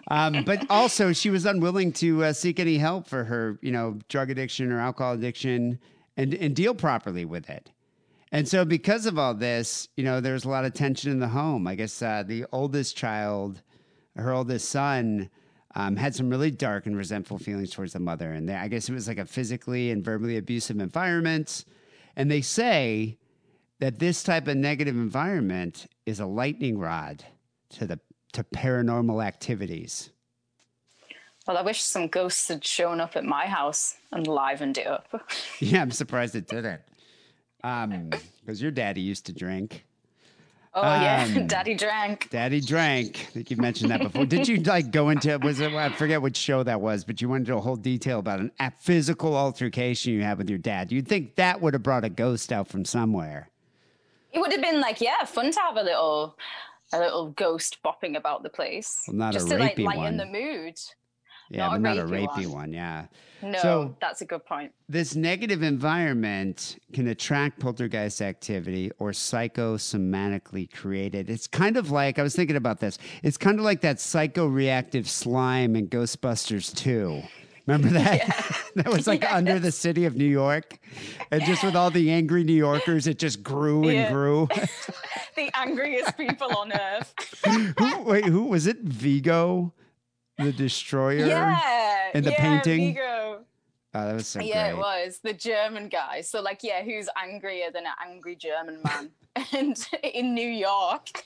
[0.10, 4.00] um, but also, she was unwilling to uh, seek any help for her, you know,
[4.08, 5.80] drug addiction or alcohol addiction,
[6.18, 7.70] and and deal properly with it.
[8.32, 11.28] And so, because of all this, you know, there's a lot of tension in the
[11.28, 11.68] home.
[11.68, 13.62] I guess uh, the oldest child,
[14.16, 15.30] her oldest son,
[15.76, 18.88] um, had some really dark and resentful feelings towards the mother, and they, I guess
[18.88, 21.66] it was like a physically and verbally abusive environment.
[22.16, 23.18] And they say
[23.80, 27.24] that this type of negative environment is a lightning rod
[27.72, 28.00] to the
[28.34, 30.10] to paranormal activities.
[31.48, 35.08] Well, I wish some ghosts had shown up at my house and livened it up.
[35.60, 36.82] Yeah, I'm surprised it didn't.
[37.64, 38.12] Um,
[38.42, 39.86] because your daddy used to drink.
[40.74, 42.30] Oh yeah, Um, Daddy drank.
[42.30, 43.18] Daddy drank.
[43.30, 44.26] I think you've mentioned that before.
[44.26, 47.28] Did you like go into was it I forget which show that was, but you
[47.28, 50.92] went into a whole detail about an, a physical altercation you had with your dad.
[50.92, 53.50] You'd think that would have brought a ghost out from somewhere.
[54.32, 56.38] It would have been like, yeah, fun to have a little,
[56.94, 60.18] a little ghost bopping about the place, Well, not a just to like lighten one.
[60.18, 60.76] the mood.
[61.52, 62.52] Yeah, Not but a not a rapey rapey one.
[62.54, 62.74] one.
[62.74, 63.06] Yeah.
[63.42, 64.72] No, So- that's a good point.
[64.88, 71.30] This negative environment can attract poltergeist activity or psychosomatically created.
[71.30, 75.08] It's kind of like, I was thinking about this, it's kind of like that psychoreactive
[75.08, 77.22] slime in Ghostbusters 2.
[77.70, 78.62] Remember that?
[78.76, 80.80] that was like under the city of New York.
[81.30, 84.12] And just with all the angry New Yorkers, it just grew and Yeah.
[84.12, 84.48] grew.
[85.36, 87.14] The angriest people on earth.
[87.78, 88.80] who, wait, who was it?
[88.80, 89.72] Vigo,
[90.38, 91.26] the destroyer?
[91.28, 92.94] Yeah, in the yeah, painting?
[92.96, 93.46] Vigo.
[93.94, 94.72] Oh, that was so yeah, great.
[94.72, 96.22] it was the German guy.
[96.22, 99.12] So, like, yeah, who's angrier than an angry German man?
[99.54, 101.24] and in New York.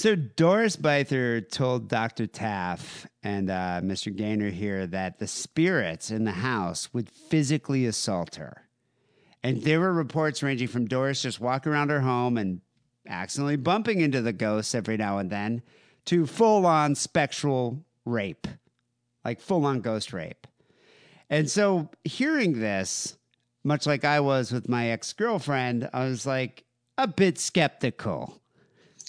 [0.00, 2.26] So Doris Bither told Dr.
[2.26, 4.16] Taff and uh, Mr.
[4.16, 8.66] Gaynor here that the spirits in the house would physically assault her.
[9.42, 12.62] And there were reports ranging from Doris just walking around her home and
[13.06, 15.60] accidentally bumping into the ghosts every now and then
[16.06, 18.46] to full on spectral rape,
[19.22, 20.46] like full on ghost rape.
[21.28, 23.18] And so hearing this,
[23.64, 26.64] much like I was with my ex girlfriend, I was like
[26.96, 28.39] a bit skeptical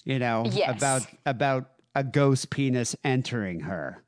[0.03, 0.77] you know, Yes.
[0.77, 4.01] about about a ghost penis entering her.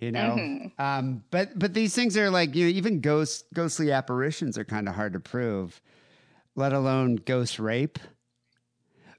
[0.00, 0.82] You know, Mm-hmm.
[0.82, 4.88] um, but but these things are like you know even ghost ghostly apparitions are kind
[4.88, 5.80] of hard to prove,
[6.56, 7.98] let alone ghost rape.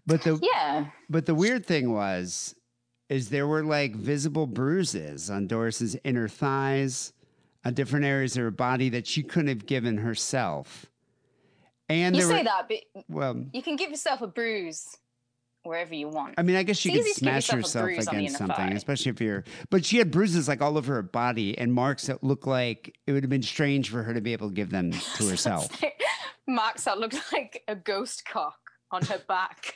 [0.05, 0.87] But the Yeah.
[1.09, 2.55] but the weird thing was,
[3.07, 7.13] is there were like visible bruises on Doris's inner thighs,
[7.63, 10.87] on different areas of her body that she couldn't have given herself.
[11.87, 14.97] And You say were, that, but well, you can give yourself a bruise
[15.63, 16.35] wherever you want.
[16.37, 18.19] I mean, I guess she could easy to give smash yourself herself bruise on the
[18.21, 19.43] against something, especially if you're.
[19.69, 23.13] But she had bruises like all over her body and marks that looked like it
[23.13, 25.69] would have been strange for her to be able to give them to herself.
[26.47, 28.59] Marks that looked like a ghost cock
[28.91, 29.75] on her back.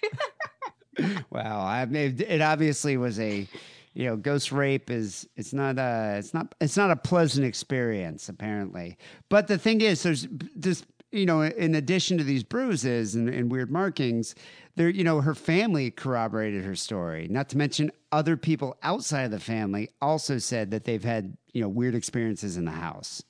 [1.30, 3.47] well, I mean, it obviously was a,
[3.93, 8.28] you know, ghost rape is it's not a it's not it's not a pleasant experience
[8.28, 8.97] apparently.
[9.30, 13.52] But the thing is, there's this you know, in addition to these bruises and, and
[13.52, 14.36] weird markings,
[14.76, 17.28] there you know her family corroborated her story.
[17.30, 21.62] Not to mention other people outside of the family also said that they've had you
[21.62, 23.24] know weird experiences in the house.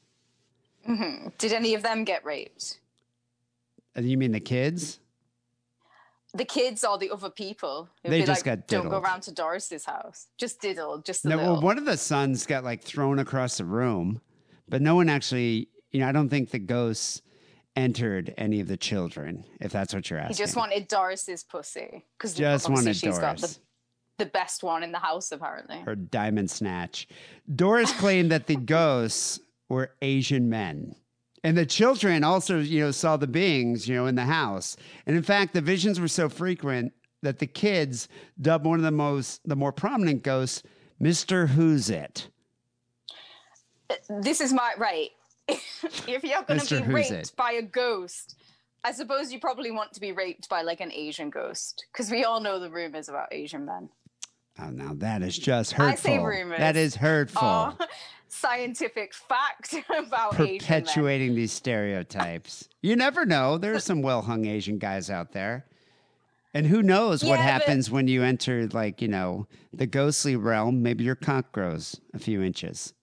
[1.37, 2.79] Did any of them get raped?
[3.97, 4.99] Uh, You mean the kids?
[6.33, 7.89] The kids or the other people?
[8.03, 10.27] They just like, got Don't go around to Doris's house.
[10.37, 11.53] Just diddle, just a No, little.
[11.53, 14.21] well, one of the sons got like thrown across the room,
[14.69, 17.21] but no one actually, you know, I don't think the ghosts
[17.77, 20.35] entered any of the children, if that's what you're asking.
[20.35, 23.59] he just wanted Doris's pussy because Just wanted she's got the Doris.
[24.17, 25.77] the best one in the house, apparently.
[25.79, 27.07] Her diamond snatch.
[27.55, 30.95] Doris claimed that the ghosts were Asian men.
[31.43, 34.75] And the children also, you know, saw the beings, you know, in the house.
[35.05, 38.09] And in fact, the visions were so frequent that the kids
[38.41, 40.63] dubbed one of the most, the more prominent ghosts,
[41.01, 41.47] Mr.
[41.47, 42.29] Who's It.
[43.89, 45.11] Uh, this is my right.
[46.07, 47.31] if you're going to be raped It.
[47.37, 48.35] by a ghost,
[48.83, 52.23] I suppose you probably want to be raped by like an Asian ghost because we
[52.23, 53.89] all know the rumors about Asian men.
[54.59, 55.97] Oh, now that is just I hurtful.
[56.11, 56.59] say rumors.
[56.59, 57.41] That is hurtful.
[57.43, 57.77] Oh,
[58.27, 60.59] scientific fact about Asian men.
[60.59, 62.67] Perpetuating these stereotypes.
[62.81, 63.57] You never know.
[63.57, 65.65] There's some well hung Asian guys out there.
[66.53, 70.35] And who knows what Yeah, but- happens when you enter, like, you know, the ghostly
[70.35, 70.81] realm?
[70.81, 72.93] Maybe your cock grows a few inches.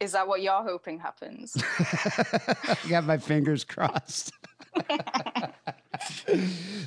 [0.00, 1.56] Is that what you're hoping happens?
[1.78, 4.32] I got my fingers crossed.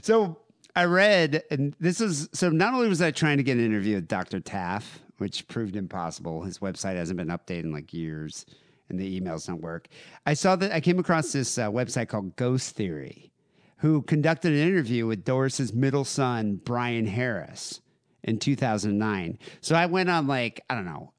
[0.01, 0.39] so
[0.75, 3.95] I read, and this is so not only was I trying to get an interview
[3.95, 4.39] with Dr.
[4.39, 6.41] Taff, which proved impossible.
[6.41, 8.45] His website hasn't been updated in like years
[8.89, 9.87] and the emails don't work.
[10.25, 13.31] I saw that I came across this uh, website called Ghost Theory,
[13.77, 17.81] who conducted an interview with Doris's middle son, Brian Harris,
[18.23, 19.37] in 2009.
[19.61, 21.12] So I went on like, I don't know,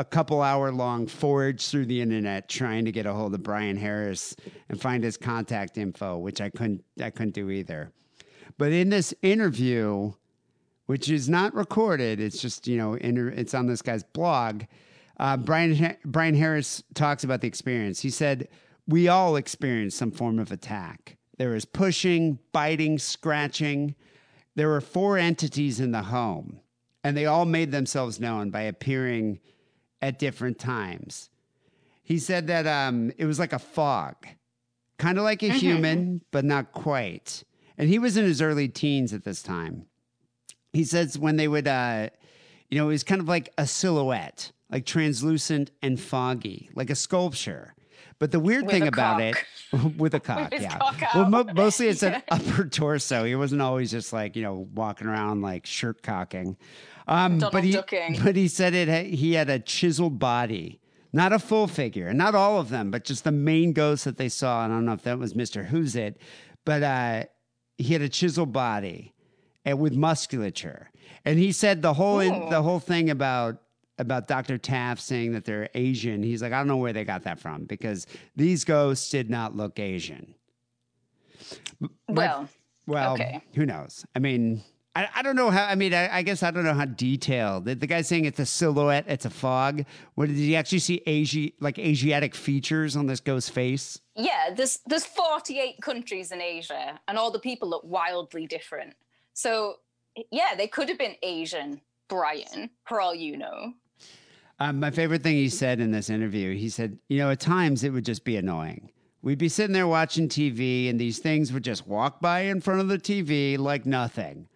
[0.00, 3.76] a couple hour long forage through the internet trying to get a hold of Brian
[3.76, 4.34] Harris
[4.70, 7.92] and find his contact info, which I couldn't I couldn't do either.
[8.56, 10.12] But in this interview,
[10.86, 14.62] which is not recorded, it's just you know inter- it's on this guy's blog.
[15.18, 18.00] Uh, Brian Ha- Brian Harris talks about the experience.
[18.00, 18.48] He said,
[18.86, 21.18] "We all experience some form of attack.
[21.36, 23.94] There is pushing, biting, scratching.
[24.54, 26.60] There were four entities in the home,
[27.04, 29.40] and they all made themselves known by appearing
[30.02, 31.30] at different times.
[32.02, 34.16] He said that um, it was like a fog,
[34.98, 37.44] kind of like a human, but not quite.
[37.78, 39.86] And he was in his early teens at this time.
[40.72, 42.10] He says when they would, uh,
[42.68, 46.94] you know, it was kind of like a silhouette, like translucent and foggy, like a
[46.94, 47.74] sculpture.
[48.18, 49.34] But the weird With thing about it,
[49.96, 50.78] with a cock, his yeah.
[50.78, 53.24] cock Well, mo- mostly it's an upper torso.
[53.24, 56.56] He wasn't always just like you know walking around like shirt cocking.
[57.10, 58.18] Um, but he, ducking.
[58.24, 59.06] but he said it.
[59.14, 60.80] He had a chiseled body,
[61.12, 64.16] not a full figure, and not all of them, but just the main ghost that
[64.16, 64.64] they saw.
[64.64, 66.18] And I don't know if that was Mister Who's It,
[66.64, 67.24] but uh,
[67.78, 69.12] he had a chiseled body
[69.64, 70.90] and with musculature.
[71.24, 72.48] And he said the whole Ooh.
[72.48, 73.60] the whole thing about
[73.98, 74.56] about Dr.
[74.56, 76.22] Taff saying that they're Asian.
[76.22, 79.54] He's like, I don't know where they got that from because these ghosts did not
[79.56, 80.34] look Asian.
[82.08, 82.48] well,
[82.86, 83.42] Well, Okay.
[83.54, 84.06] who knows?
[84.16, 84.62] I mean,
[84.96, 85.66] I, I don't know how.
[85.66, 87.64] I mean, I, I guess I don't know how detailed.
[87.64, 89.84] The, the guy's saying it's a silhouette, it's a fog.
[90.16, 91.00] What did he actually see?
[91.06, 94.00] Asi- like Asiatic features on this ghost's face?
[94.16, 98.94] yeah, there's there's 48 countries in Asia, and all the people look wildly different.
[99.32, 99.76] So
[100.30, 103.74] yeah, they could have been Asian, Brian, for all you know.
[104.58, 107.82] Um, my favorite thing he said in this interview, he said, you know, at times
[107.82, 108.90] it would just be annoying.
[109.22, 112.80] We'd be sitting there watching TV, and these things would just walk by in front
[112.80, 114.48] of the TV like nothing.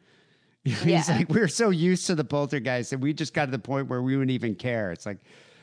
[0.83, 1.05] He's Yeah.
[1.09, 4.01] like, we're so used to the poltergeist that we just got to the point where
[4.03, 4.93] we wouldn't even care.
[4.93, 5.19] It's like,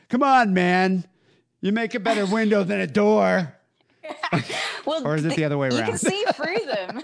[0.08, 1.04] come on, man,
[1.60, 3.54] you make a better window than a door.
[4.84, 5.78] Well, Or is it the other way around?
[5.78, 7.00] You can see through them.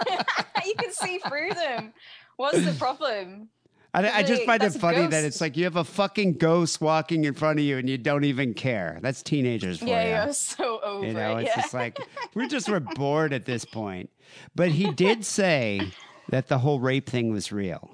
[0.66, 1.92] you can see through them.
[2.36, 3.50] What's the problem?
[3.94, 6.34] I, I just find it that's a funny that it's like you have a fucking
[6.38, 8.98] ghost walking in front of you and you don't even care.
[9.00, 10.24] That's teenagers for Yeah, you.
[10.24, 11.60] you're so over You know, it's Yeah.
[11.62, 12.00] just like
[12.34, 14.10] we're just we're bored at this point.
[14.56, 15.92] But he did say
[16.30, 17.90] that the whole rape thing was real.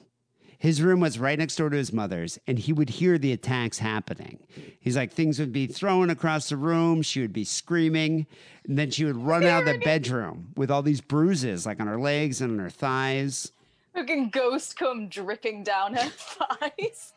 [0.58, 3.78] His room was right next door to his mother's, and he would hear the attacks
[3.78, 4.38] happening.
[4.80, 7.02] He's like, things would be thrown across the room.
[7.02, 8.26] She would be screaming,
[8.66, 11.86] and then she would run out of the bedroom with all these bruises, like on
[11.86, 13.52] her legs and on her thighs,
[13.94, 17.12] Fucking ghost come dripping down her thighs.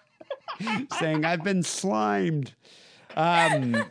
[0.99, 2.53] saying, "I've been slimed."
[3.15, 3.73] Um,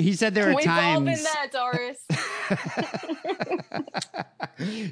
[0.00, 1.04] he said there were We've all times.
[1.04, 2.06] been there, Doris.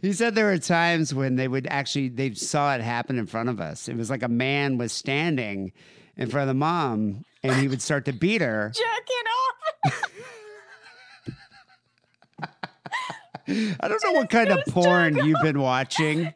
[0.01, 3.51] He said there were times when they would actually they saw it happen in front
[3.51, 3.87] of us.
[3.89, 5.73] It was like a man was standing
[6.17, 8.73] in front of the mom and he would start to beat her.
[9.85, 10.13] Jerking off.
[13.81, 16.33] I don't know what kind of porn you've been watching,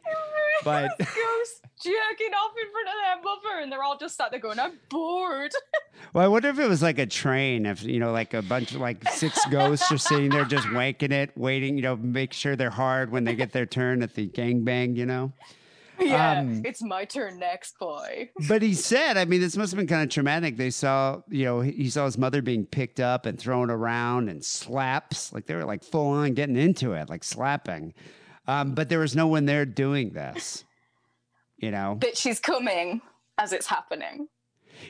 [0.63, 4.39] but ghost jerking off in front of their mother, and they're all just sat there
[4.39, 5.51] going, "I'm bored."
[6.13, 8.73] well, I wonder if it was like a train, if you know, like a bunch
[8.73, 12.55] of like six ghosts just sitting there just wanking it, waiting, you know, make sure
[12.55, 15.31] they're hard when they get their turn at the gangbang, you know.
[15.99, 18.29] yeah, Um, it's my turn next, boy.
[18.47, 20.57] But he said, I mean, this must have been kind of traumatic.
[20.57, 24.43] They saw, you know, he saw his mother being picked up and thrown around and
[24.43, 25.31] slaps.
[25.31, 27.93] Like they were like full on getting into it, like slapping.
[28.47, 30.65] Um, but there was no one there doing this,
[31.63, 31.95] you know?
[31.99, 33.01] But she's coming.
[33.37, 34.27] as it's happening.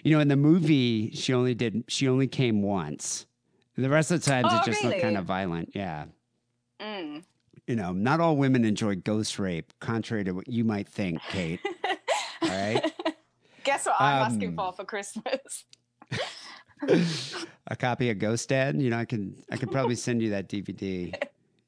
[0.04, 3.26] You know, in the movie, she only did she only came once.
[3.78, 5.70] The rest of the times Oh, it just looked kind of violent.
[5.74, 6.06] Yeah.
[6.82, 7.24] Mm.
[7.68, 11.60] You know, not all women enjoy ghost rape, contrary to what you might think, Kate.
[12.42, 12.92] all right.
[13.64, 15.66] Guess what I'm asking Um, for for Christmas?
[17.68, 18.82] A copy of Ghost Dad.
[18.82, 21.14] You know, I can I could probably send you that DVD.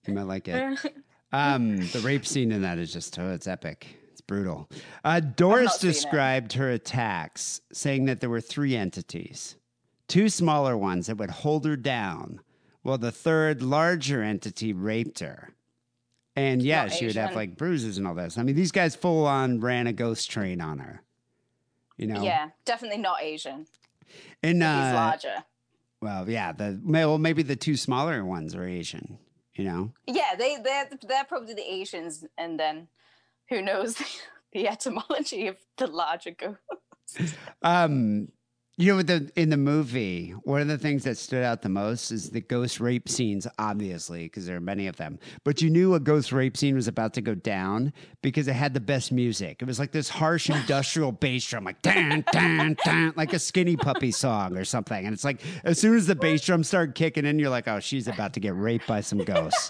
[0.07, 0.79] You might like it.
[1.33, 3.87] Um, the rape scene in that is just oh, it's epic.
[4.27, 4.69] Brutal.
[5.03, 9.55] Uh, Doris described her attacks, saying that there were three entities,
[10.07, 12.39] two smaller ones that would hold her down,
[12.81, 15.53] while the third larger entity raped her.
[16.35, 18.37] And yeah, she would have like bruises and all this.
[18.37, 21.01] I mean, these guys full on ran a ghost train on her.
[21.97, 23.65] You know, Yeah, definitely not Asian.
[24.43, 25.43] And He's uh, larger.
[26.01, 29.17] well, yeah, the well, maybe the two smaller ones are Asian.
[29.53, 32.89] You know, Yeah, they they're they're probably the Asians, and then
[33.49, 34.01] who knows
[34.53, 37.35] the etymology of the larger ghost.
[37.61, 38.29] um,
[38.77, 42.11] you know, the in the movie, one of the things that stood out the most
[42.11, 45.17] is the ghost rape scenes, obviously, because there are many of them.
[45.45, 48.73] But you knew a ghost rape scene was about to go down because it had
[48.73, 49.61] the best music.
[49.61, 53.77] It was like this harsh industrial bass drum, like dan dan dan, like a skinny
[53.77, 55.05] puppy song or something.
[55.05, 57.79] And it's like as soon as the bass drum started kicking in, you're like, oh,
[57.79, 59.69] she's about to get raped by some ghosts.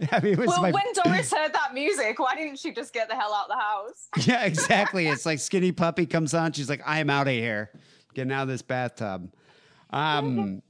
[0.12, 2.92] I mean, it was Well, my when Doris heard that music, why didn't she just
[2.92, 4.08] get the hell out of the house?
[4.26, 5.06] Yeah, exactly.
[5.06, 6.52] It's like Skinny Puppy comes on.
[6.52, 7.70] She's like, "I am out of here,
[8.14, 9.32] getting out of this bathtub."
[9.90, 10.62] Um,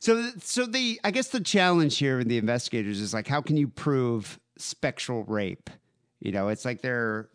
[0.00, 3.56] so, so the I guess the challenge here with the investigators is like, how can
[3.56, 5.70] you prove spectral rape?
[6.20, 7.28] You know, it's like their,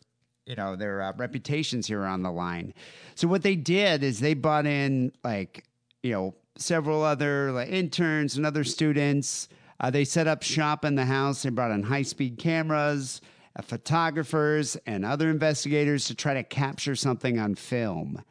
[0.45, 2.74] you know, their uh, reputations here are on the line.
[3.16, 5.66] So what they did is they brought in like,
[6.04, 9.49] you know, several other like interns and other students.
[9.82, 11.41] Uh, they set up shop in the house.
[11.41, 13.19] They brought in high speed cameras,
[13.55, 18.23] uh, photographers, and other investigators to try to capture something on film.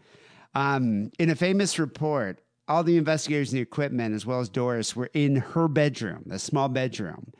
[0.54, 4.94] Um, in a famous report, all the investigators and the equipment, as well as Doris,
[4.94, 7.32] were in her bedroom, a small bedroom.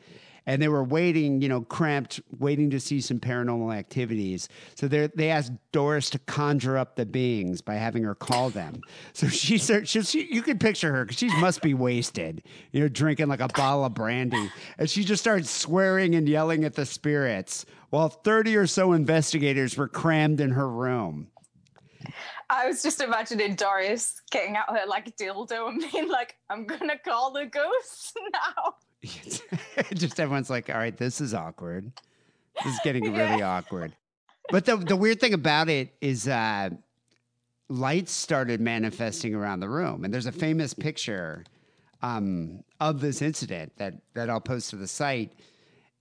[0.45, 4.49] And they were waiting, you know, cramped, waiting to see some paranormal activities.
[4.75, 8.81] So they asked Doris to conjure up the beings by having her call them.
[9.13, 12.87] So she, she, she you can picture her because she must be wasted, you know,
[12.87, 14.49] drinking like a bottle of brandy.
[14.77, 19.77] And she just started swearing and yelling at the spirits while 30 or so investigators
[19.77, 21.27] were crammed in her room.
[22.49, 26.97] I was just imagining Doris getting out her like dildo and being like, "I'm gonna
[26.97, 28.75] call the ghosts now."
[29.93, 31.91] just everyone's like, all right, this is awkward.
[32.63, 33.95] This is getting really awkward.
[34.49, 36.69] But the the weird thing about it is uh
[37.69, 40.03] lights started manifesting around the room.
[40.03, 41.43] And there's a famous picture
[42.01, 45.33] um of this incident that that I'll post to the site.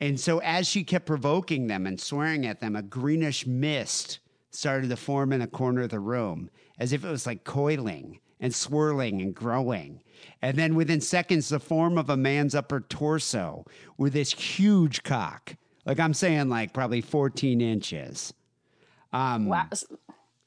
[0.00, 4.18] And so as she kept provoking them and swearing at them, a greenish mist
[4.50, 8.18] started to form in a corner of the room, as if it was like coiling
[8.40, 10.02] and swirling and growing.
[10.42, 13.64] And then within seconds, the form of a man's upper torso
[13.98, 15.54] with this huge cock.
[15.84, 18.32] Like I'm saying, like probably 14 inches.
[19.12, 19.66] Um, Wow.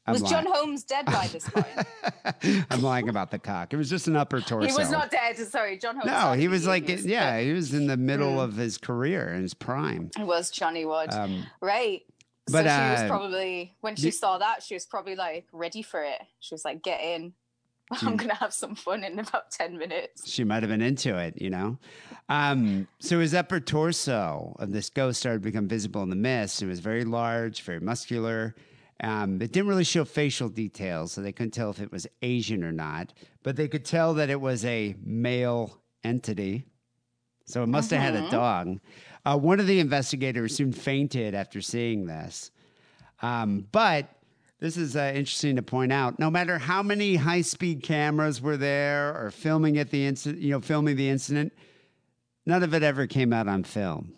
[0.06, 0.46] I'm Was John.
[0.46, 2.66] Holmes dead by this point?
[2.70, 3.72] I'm lying about the cock.
[3.74, 4.68] It was just an upper torso.
[4.68, 5.38] he was not dead.
[5.38, 6.08] Sorry, John Holmes.
[6.08, 9.41] No, he was like, 80s, yeah, he was in the middle of his career in
[9.41, 10.12] his prime.
[10.20, 11.14] It was Johnny Wadd.
[11.14, 12.02] Um, right.
[12.48, 15.82] but, so she was uh, probably when she saw that, she was probably like ready
[15.82, 16.22] for it.
[16.41, 17.32] She was like, "Get in,
[18.02, 21.42] I'm gonna have some fun in about ten minutes." she might have been into it,
[21.42, 21.78] you know.
[22.30, 26.62] Um, so his upper torso of this ghost started to become visible in the mist.
[26.62, 28.56] It was very large, very muscular.
[29.04, 32.64] Um, it didn't really show facial details, so they couldn't tell if it was Asian
[32.64, 33.14] or not.
[33.44, 36.66] But they could tell that it was a male entity.
[37.46, 38.80] So it must have had a dog.
[39.26, 42.52] Uh, one of the investigators soon fainted after seeing this.
[43.22, 44.10] Um, but
[44.64, 46.18] this is uh, interesting to point out.
[46.20, 50.61] No matter how many high-speed cameras were there or filming at the incident, you know,
[50.61, 51.51] filming the incident,
[52.45, 54.14] none of it ever came out on film.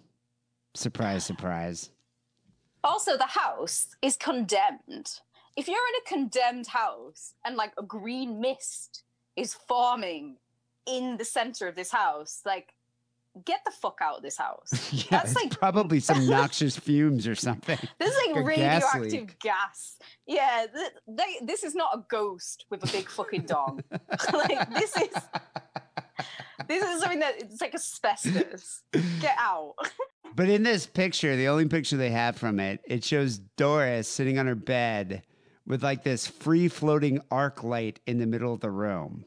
[0.75, 1.89] Surprise, surprise.
[2.83, 5.19] Also, the house is condemned.
[5.55, 9.01] If you're in a condemned house and like a green mist
[9.35, 10.37] is forming
[10.85, 12.74] in the center of this house, like
[13.43, 14.71] get the fuck out of this house.
[14.93, 17.77] Yeah, That's like probably some noxious fumes or something.
[17.99, 19.39] This is Like like radioactive leak.
[19.39, 19.97] gas.
[20.25, 23.83] Yeah, th- they, this is not a ghost with a big fucking dong.
[24.33, 25.09] like this is
[26.67, 28.81] this is something that it's like asbestos.
[29.19, 29.75] Get out.
[30.36, 34.39] But in this picture, the only picture they have from it, it shows Doris sitting
[34.39, 35.23] on her bed
[35.67, 39.25] with like this free floating arc light in the middle of the room.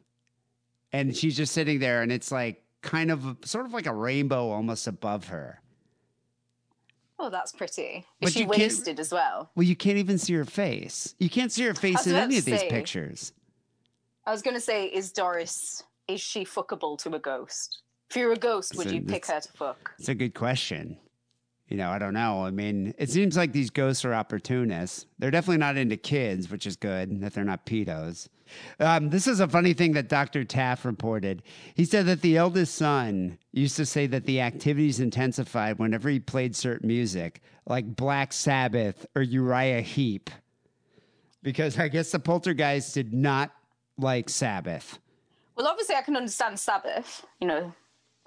[0.92, 4.50] And she's just sitting there and it's like kind of sort of like a rainbow
[4.50, 5.60] almost above her.
[7.18, 8.06] Oh, that's pretty.
[8.20, 9.50] But Is she wasted as well?
[9.56, 11.14] Well, you can't even see her face.
[11.18, 12.68] You can't see her face in any of these say.
[12.68, 13.32] pictures.
[14.24, 17.82] I was going to say, is Doris, is she fuckable to a ghost?
[18.08, 19.92] If you're a ghost, would So you pick her to fuck?
[19.98, 20.96] It's a good question.
[21.68, 22.44] You know, I don't know.
[22.44, 25.06] I mean, it seems like these ghosts are opportunists.
[25.18, 28.28] They're definitely not into kids, which is good that they're not pedos.
[28.80, 30.44] Um, this is a funny thing that Dr.
[30.44, 31.42] Taff reported.
[31.74, 36.20] He said that the eldest son used to say that the activities intensified whenever he
[36.20, 40.30] played certain music, like Black Sabbath or Uriah Heep,
[41.42, 43.50] because I guess the poltergeist did not
[43.96, 44.98] like Sabbath.
[45.56, 47.24] Well, obviously, I can understand Sabbath.
[47.40, 47.74] You know,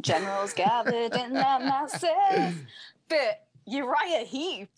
[0.01, 2.65] generals gathered in that massive.
[3.07, 4.69] But Uriah Heep.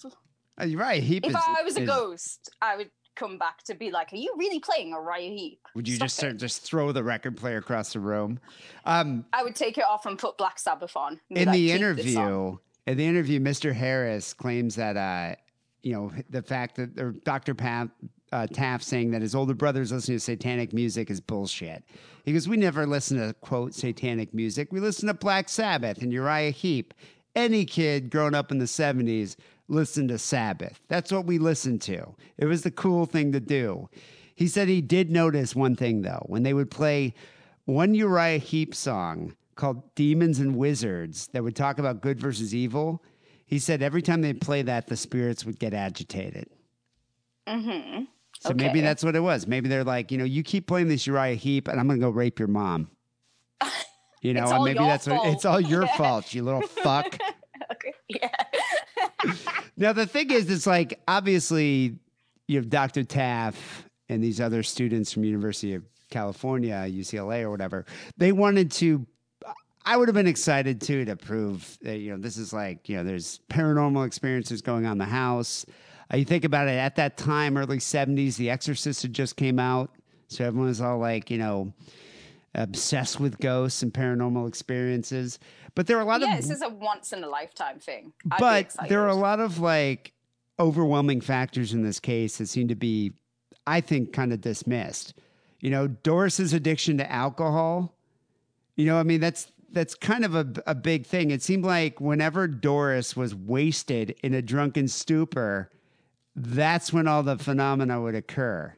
[0.61, 3.75] Uh, Uriah Heep If is, I was a is- ghost, I would come back to
[3.75, 6.19] be like, "Are you really playing Uriah Heep?" Would you Stop just it.
[6.19, 8.39] start, just throw the record player across the room?
[8.85, 11.19] Um, I would take it off and put Black Sabbath on.
[11.29, 12.57] in like, the "Keep this on." interview,
[12.87, 13.73] in the interview, Mr.
[13.73, 15.35] Harris claims that uh,
[15.81, 17.53] you know the fact that or Dr.
[17.55, 17.89] Pat,
[18.31, 21.83] uh, Taff saying that his older brother's listening to satanic music is bullshit.
[22.25, 24.71] He goes, "We never listen to quote satanic music.
[24.71, 26.93] We listen to Black Sabbath and Uriah Heep.
[27.35, 29.35] Any kid growing up in the '70s
[29.73, 30.79] listened to Sabbath.
[30.87, 32.15] That's what we listened to.
[32.37, 33.89] It was the cool thing to do."
[34.35, 37.13] He said he did notice one thing though when they would play
[37.65, 43.03] one Uriah Heep song called Demons and Wizards that would talk about good versus evil.
[43.45, 46.47] He said every time they play that, the spirits would get agitated.
[47.47, 48.05] Mm-hmm.
[48.39, 49.47] So maybe that's what it was.
[49.47, 52.05] Maybe they're like, you know, you keep playing this Uriah Heep, and I'm going to
[52.05, 52.89] go rape your mom.
[54.23, 57.17] You know, and maybe that's what it's all your fault, you little fuck.
[58.09, 58.29] Yeah.
[59.75, 61.97] Now the thing is, it's like obviously
[62.47, 63.03] you have Dr.
[63.03, 67.85] Taff and these other students from University of California, UCLA or whatever.
[68.17, 69.05] They wanted to.
[69.85, 72.97] I would have been excited too to prove that you know this is like you
[72.97, 75.65] know there's paranormal experiences going on in the house.
[76.13, 79.57] Uh, you think about it at that time, early '70s, The Exorcist had just came
[79.57, 79.89] out,
[80.27, 81.73] so everyone was all like you know
[82.55, 85.39] obsessed with ghosts and paranormal experiences.
[85.75, 88.13] But there are a lot yeah, of this is a once in a lifetime thing.
[88.31, 90.13] I'd but there are a lot of like
[90.59, 93.13] overwhelming factors in this case that seem to be,
[93.65, 95.15] I think, kind of dismissed.
[95.59, 97.95] You know, Doris's addiction to alcohol.
[98.75, 101.31] You know, I mean, that's that's kind of a, a big thing.
[101.31, 105.71] It seemed like whenever Doris was wasted in a drunken stupor,
[106.35, 108.75] that's when all the phenomena would occur.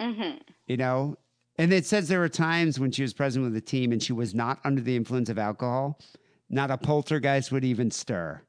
[0.00, 0.40] Mhm.
[0.66, 1.16] You know,
[1.58, 4.12] and it says there were times when she was present with the team and she
[4.12, 5.98] was not under the influence of alcohol.
[6.48, 8.40] Not a poltergeist would even stir.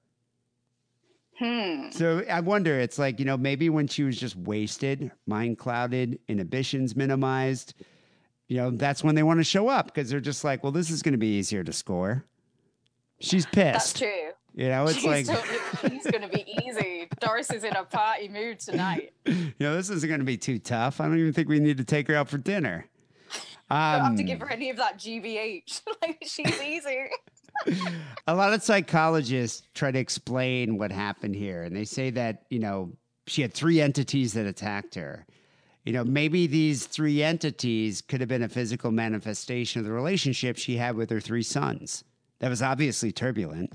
[1.38, 1.89] Hmm.
[1.91, 6.20] So I wonder, it's like, you know, maybe when she was just wasted, mind clouded,
[6.28, 7.74] inhibitions minimized,
[8.47, 10.89] you know, that's when they want to show up because they're just like, well, this
[10.89, 12.26] is going to be easier to score.
[13.20, 13.55] She's pissed.
[13.55, 14.32] That's true.
[14.55, 17.07] You know, it's She's like, totally, he's going to be easy.
[17.20, 19.14] Doris is in a party mood tonight.
[19.26, 20.99] you know, this isn't going to be too tough.
[20.99, 22.86] I don't even think we need to take her out for dinner.
[23.70, 25.82] Don't have to Um, give her any of that GBH.
[26.02, 27.06] like she's easy.
[28.28, 32.60] a lot of psychologists try to explain what happened here and they say that you
[32.60, 32.92] know
[33.28, 35.26] she had three entities that attacked her
[35.84, 40.56] you know maybe these three entities could have been a physical manifestation of the relationship
[40.58, 42.06] she had with her three sons
[42.40, 43.74] that was obviously turbulent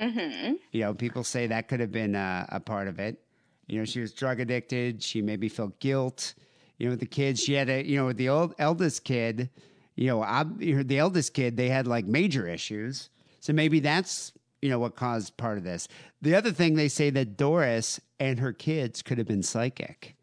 [0.00, 0.54] Mm-hmm.
[0.72, 3.20] you know people say that could have been uh, a part of it
[3.66, 6.34] you know she was drug addicted she maybe felt guilt
[6.80, 9.50] you know with the kids she had a you know with the old eldest kid
[9.94, 13.10] you know ob- the eldest kid they had like major issues.
[13.40, 15.86] So maybe that's you know what caused part of this.
[16.22, 20.16] The other thing they say that doris and her kids could have been psychic.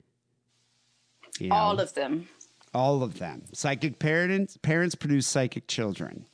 [1.39, 2.27] You know, All of them.
[2.73, 3.43] all of them.
[3.53, 6.25] Psychic parents parents produce psychic children.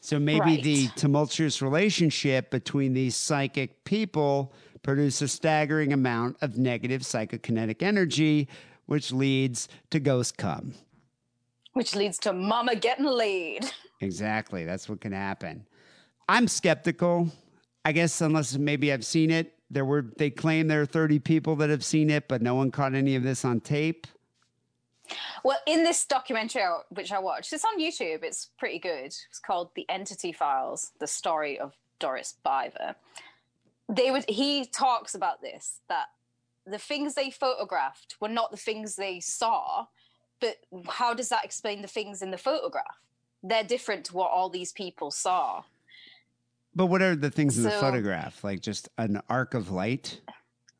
[0.00, 0.62] So maybe Right.
[0.62, 4.52] the tumultuous relationship between these psychic people
[4.82, 8.46] produce a staggering amount of negative psychokinetic energy
[8.86, 10.74] which leads to ghost come
[11.74, 13.70] Which leads to mama getting laid.
[14.00, 15.66] exactly that's what can happen
[16.28, 17.28] i'm skeptical
[17.84, 21.56] i guess unless maybe i've seen it there were they claim there are 30 people
[21.56, 24.06] that have seen it but no one caught any of this on tape
[25.44, 28.24] Well, in this documentary which I watched, it's on YouTube.
[28.24, 29.06] It's pretty good.
[29.28, 32.96] It's called "The Entity Files: The Story of Doris Bither."
[33.88, 34.24] They would.
[34.28, 36.06] He talks about this that
[36.66, 39.86] the things they photographed were not the things they saw,
[40.40, 40.56] but
[40.88, 42.98] how does that explain the things in the photograph?
[43.42, 45.62] They're different to what all these people saw.
[46.74, 50.20] but what are the things in the photograph like just an arc of light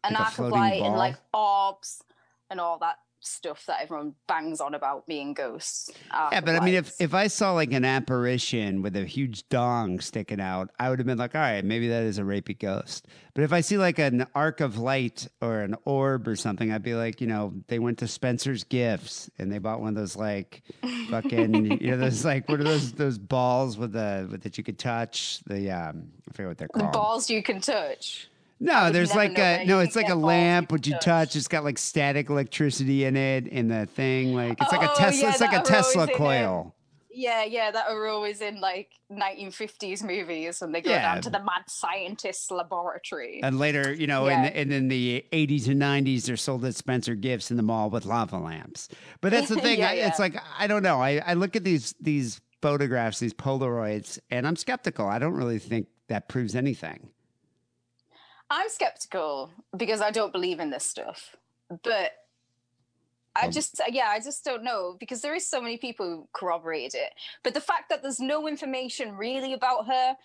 [0.04, 2.02] An Like arc of light and like orbs
[2.50, 5.90] and all that stuff that everyone bangs on about being ghosts.
[6.12, 10.00] Yeah, but I mean, if if I saw like an apparition with a huge dong
[10.00, 13.06] sticking out, I would have been like, all right, maybe that is a rapey ghost.
[13.34, 16.82] But if I see like an arc of light or an orb or something, I'd
[16.82, 20.16] be like, you know, they went to Spencer's Gifts and they bought one of those
[20.16, 20.62] like
[21.10, 24.64] fucking, you know, those like what are those those balls with the with that you
[24.64, 26.92] could touch the um I forget what they're the called.
[26.92, 28.28] balls you can touch.
[28.58, 31.04] No, there's like a no, it's like a lamp which you touch.
[31.04, 31.36] touch.
[31.36, 34.34] It's got like static electricity in it in the thing.
[34.34, 35.22] Like it's like a Oh, Tesla.
[35.24, 36.10] yeah, it's like a that are always Tesla it.
[36.12, 36.72] Um, coil.
[37.18, 41.14] Yeah, yeah, that are always in like 1950s movies when they go Yeah.
[41.14, 43.40] down to the mad scientist laboratory.
[43.42, 44.46] And later, you know, Yeah.
[44.48, 47.88] in, and in the 80s and 90s, they're sold at Spencer Gifts in the mall
[47.90, 48.88] with lava lamps.
[49.22, 49.78] But that's the thing.
[49.78, 51.00] Yeah, I, It's like, I don't know.
[51.00, 55.06] I, I look at these these photographs, these Polaroids, and I'm skeptical.
[55.06, 57.08] I don't really think that proves anything.
[58.50, 61.36] I'm skeptical because I don't believe in this stuff.
[61.82, 62.12] But
[63.34, 66.28] I Um, just, yeah, I just don't know because there is so many people who
[66.32, 67.12] corroborated it.
[67.42, 70.16] But the fact that there's no information really about her,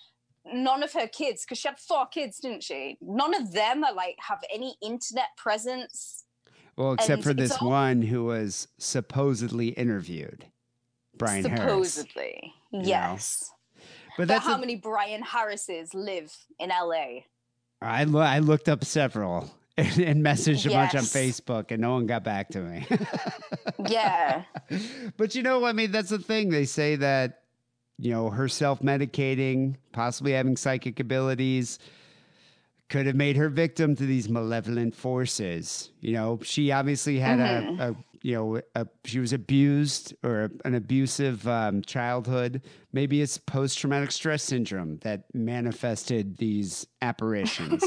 [0.45, 2.97] none of her kids, because she had four kids, didn't she?
[3.01, 6.26] None of them are like have any internet presence.
[6.78, 10.45] Well, except And for this all- one who was supposedly interviewed,
[11.15, 11.93] Brian Harris.
[11.93, 12.82] supposedly, know.
[12.88, 13.51] yes.
[13.76, 13.84] But
[14.17, 17.26] But that's how a- many Brian Harrises live in LA?
[17.82, 21.93] I, lo- I looked up several and, and messaged a bunch on Facebook, and no
[21.93, 22.88] one got back to me.
[23.88, 24.43] Yeah.
[25.17, 26.49] but you know, what I mean, that's the thing.
[26.49, 27.41] They say that,
[27.97, 31.79] you know, her self medicating, possibly having psychic abilities,
[32.89, 35.89] could have made her victim to these malevolent forces.
[35.99, 37.82] You know, she obviously had a, mm-hmm.
[37.82, 42.61] a, you know, a, she was abused or a, an abusive um, childhood.
[42.93, 47.84] Maybe it's post traumatic stress syndrome that manifested these apparitions.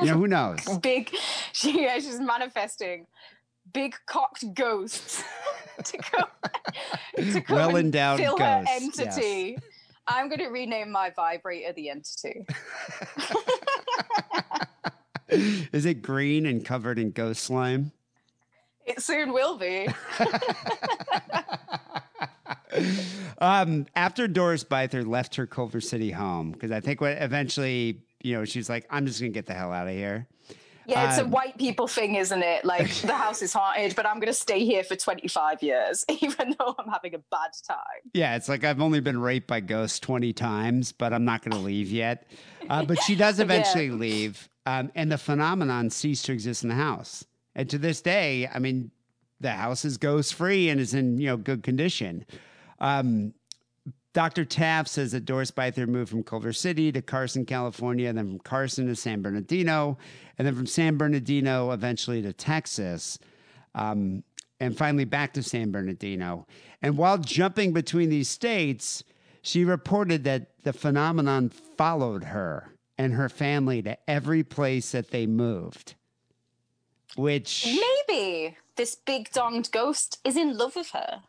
[0.00, 0.58] you know, who knows?
[0.82, 1.14] big
[1.52, 3.06] she yeah, she's manifesting
[3.72, 5.22] big cocked ghosts
[5.84, 6.28] to come
[7.16, 9.18] to come Well endowed fill her ghosts, yes.
[9.18, 9.58] entity
[10.06, 12.46] i'm going to rename my vibrator the entity
[15.30, 17.92] Is it green and covered in ghost slime?
[18.88, 19.88] It soon will be
[23.38, 28.34] um, after Doris Bither left her Culver City home, because I think what eventually, you
[28.34, 30.26] know, she's like, I'm just gonna get the hell out of here.
[30.86, 34.06] yeah it's Um, a white people thing isn't it like the house is haunted but
[34.06, 38.00] i'm going to stay here for 25 years even though i'm having a bad time
[38.14, 41.60] Yeah, it's like I've only been raped by ghosts 20 times, but I'm not gonna
[41.62, 42.26] leave yet.
[42.70, 46.74] Uh, but she does eventually leave, um, and the phenomenon ceased to exist in the
[46.74, 47.22] house.
[47.58, 48.92] And to this day, I mean,
[49.40, 52.24] the house is ghost free and is in you know good condition.
[52.78, 53.34] Um,
[54.12, 54.44] Dr.
[54.44, 58.86] Taff says that Doris Bither moved from Culver City to Carson, California, then from Carson
[58.86, 59.98] to San Bernardino,
[60.38, 63.18] and then from San Bernardino eventually to Texas,
[63.74, 64.22] um,
[64.60, 66.46] and finally back to San Bernardino.
[66.80, 69.02] And while jumping between these states,
[69.42, 75.26] she reported that the phenomenon followed her and her family to every place that they
[75.26, 75.96] moved.
[77.16, 81.22] Which maybe this big donged ghost is in love with her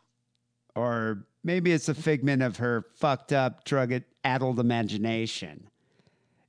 [0.74, 3.92] or maybe it's a figment of her fucked up, drug
[4.24, 5.68] addled imagination.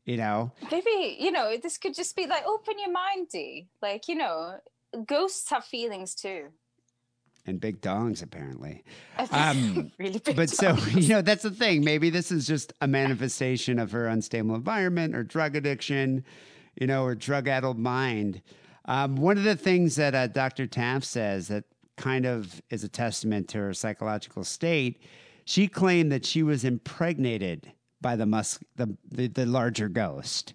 [0.05, 4.07] You know, maybe you know this could just be like open your mind d like
[4.07, 4.59] you know
[5.05, 6.47] ghosts have feelings too
[7.45, 8.83] and big dongs apparently.
[9.31, 11.83] Um, really big But so you know, that's the thing.
[11.83, 16.25] Maybe this is just a manifestation of her unstable environment or drug addiction,
[16.79, 18.41] you know, or drug addled mind.
[18.85, 20.65] Um, one of the things that uh, Dr.
[20.67, 21.65] Taff says that
[21.97, 25.01] kind of is a testament to her psychological state.
[25.45, 27.71] She claimed that she was impregnated
[28.01, 30.53] by the mus- the, the the larger ghost.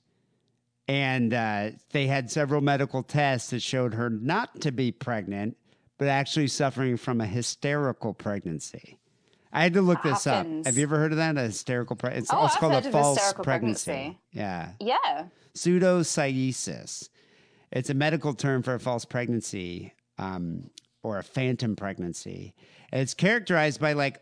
[0.89, 5.57] And uh, they had several medical tests that showed her not to be pregnant,
[5.99, 8.99] but actually suffering from a hysterical pregnancy.
[9.53, 10.47] I had to look this up.
[10.65, 11.37] Have you ever heard of that?
[11.39, 12.25] A hysterical pregnancy?
[12.25, 13.91] It's Oh, I've called heard a false pregnancy.
[13.91, 14.19] pregnancy.
[14.33, 14.71] Yeah.
[14.81, 15.25] yeah
[15.55, 17.09] Pseudocyesis.
[17.73, 20.71] It's a medical term for a false pregnancy um,
[21.03, 22.55] or a phantom pregnancy.
[22.93, 24.21] And it's characterized by like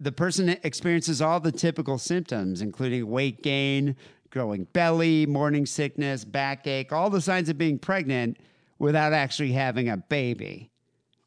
[0.00, 3.96] the person experiences all the typical symptoms, including weight gain,
[4.30, 8.36] growing belly, morning sickness, backache, all the signs of being pregnant
[8.78, 10.70] without actually having a baby.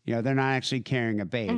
[0.06, 1.54] You know, they're not actually carrying a baby.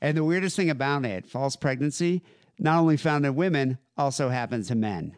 [0.00, 2.22] And the weirdest thing about it, false pregnancy,
[2.58, 5.16] not only found in women, also happens to men.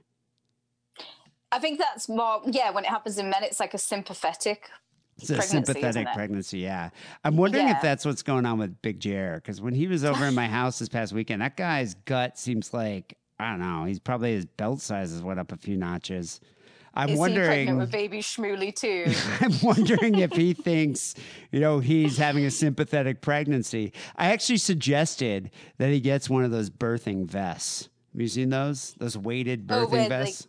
[1.55, 4.69] I think that's more yeah when it happens in men it's like a sympathetic
[5.17, 6.91] It's a pregnancy, sympathetic pregnancy, yeah.
[7.23, 10.25] I'm wondering if that's what's going on with Big Jer because when he was over
[10.27, 13.85] in my house this past weekend, that guy's gut seems like I don't know.
[13.85, 16.41] He's probably his belt sizes went up a few notches.
[16.97, 17.77] I'm Is he pregnant wondering.
[17.79, 19.05] with baby Shmooly too?
[19.41, 21.15] I'm wondering if he thinks,
[21.53, 23.93] you know, he's having a sympathetic pregnancy.
[24.17, 27.89] I actually suggested that he gets one of those birthing vests.
[28.13, 28.95] Have you seen those?
[28.99, 30.49] Those weighted oh, birthing Oh, where, like, vests?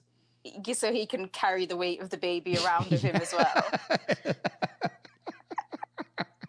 [0.73, 3.65] So he can carry the weight of the baby around with him as well.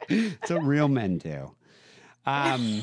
[0.09, 1.53] It's what real men do.
[2.27, 2.83] Um,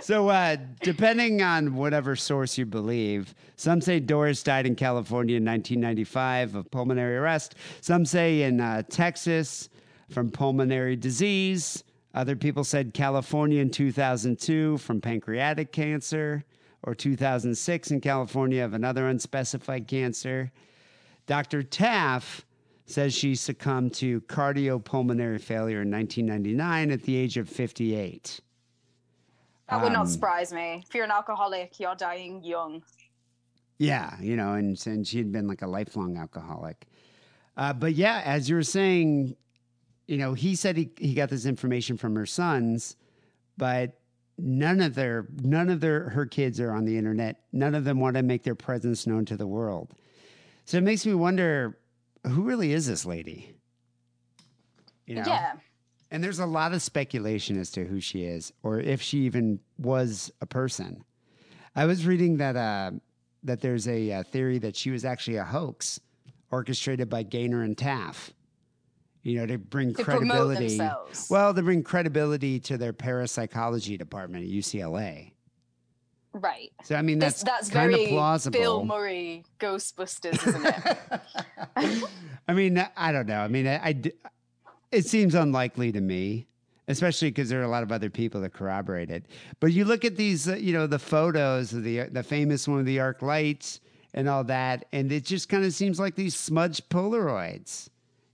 [0.00, 5.44] so, uh, depending on whatever source you believe, some say Doris died in California in
[5.44, 7.54] 1995 of pulmonary arrest.
[7.80, 9.68] Some say in uh, Texas
[10.10, 11.84] from pulmonary disease.
[12.14, 16.44] Other people said California in 2002 from pancreatic cancer,
[16.82, 20.50] or 2006 in California of another unspecified cancer.
[21.26, 21.62] Dr.
[21.62, 22.44] Taff
[22.86, 28.40] says she succumbed to cardiopulmonary failure in 1999 at the age of 58.
[29.68, 30.82] That would Um, not surprise me.
[30.86, 32.82] If you're an alcoholic, you're dying young.
[33.78, 36.86] Yeah, you know, and, and she had been like a lifelong alcoholic.
[37.56, 39.36] Uh, but yeah, as you were saying,
[40.06, 42.96] you know, he said he, he got this information from her sons,
[43.56, 43.98] but
[44.42, 47.40] none of their none of their her kids are on the internet.
[47.52, 49.94] None of them want to make their presence known to the world.
[50.64, 51.78] So it makes me wonder
[52.26, 53.54] who really is this lady?
[55.06, 55.24] You know?
[55.26, 55.52] Yeah.
[56.10, 59.60] And there's a lot of speculation as to who she is, or if she even
[59.78, 61.04] was a person.
[61.74, 62.90] I was reading that uh,
[63.44, 66.00] that there's a, uh theory that she was actually a hoax
[66.50, 68.32] orchestrated by Gaynor and Taff.
[69.22, 70.80] You know, to bring To credibility.
[71.30, 75.32] Well, to bring credibility to their parapsychology department at UCLA.
[76.32, 76.72] Right.
[76.82, 78.58] So I mean, This, that's that's kind very plausible.
[78.58, 82.04] Bill Murray Ghostbusters, isn't it?
[82.48, 83.40] I mean, I don't know.
[83.40, 84.02] I mean, I, I
[84.90, 86.46] it seems unlikely to me,
[86.88, 89.26] especially because there are a lot of other people that corroborate it.
[89.60, 92.80] But you look at these, uh, you know, the photos of the the famous one
[92.80, 93.80] of the arc lights
[94.14, 97.90] and all that, and it just kind of seems like these smudged Polaroids.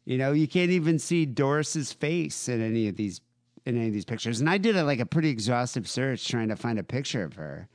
[0.08, 3.20] You know, you can't even see Doris's face in any of these
[3.66, 4.40] in any of these pictures.
[4.40, 7.34] And I did a, like a pretty exhaustive search trying to find a picture of
[7.34, 7.68] her,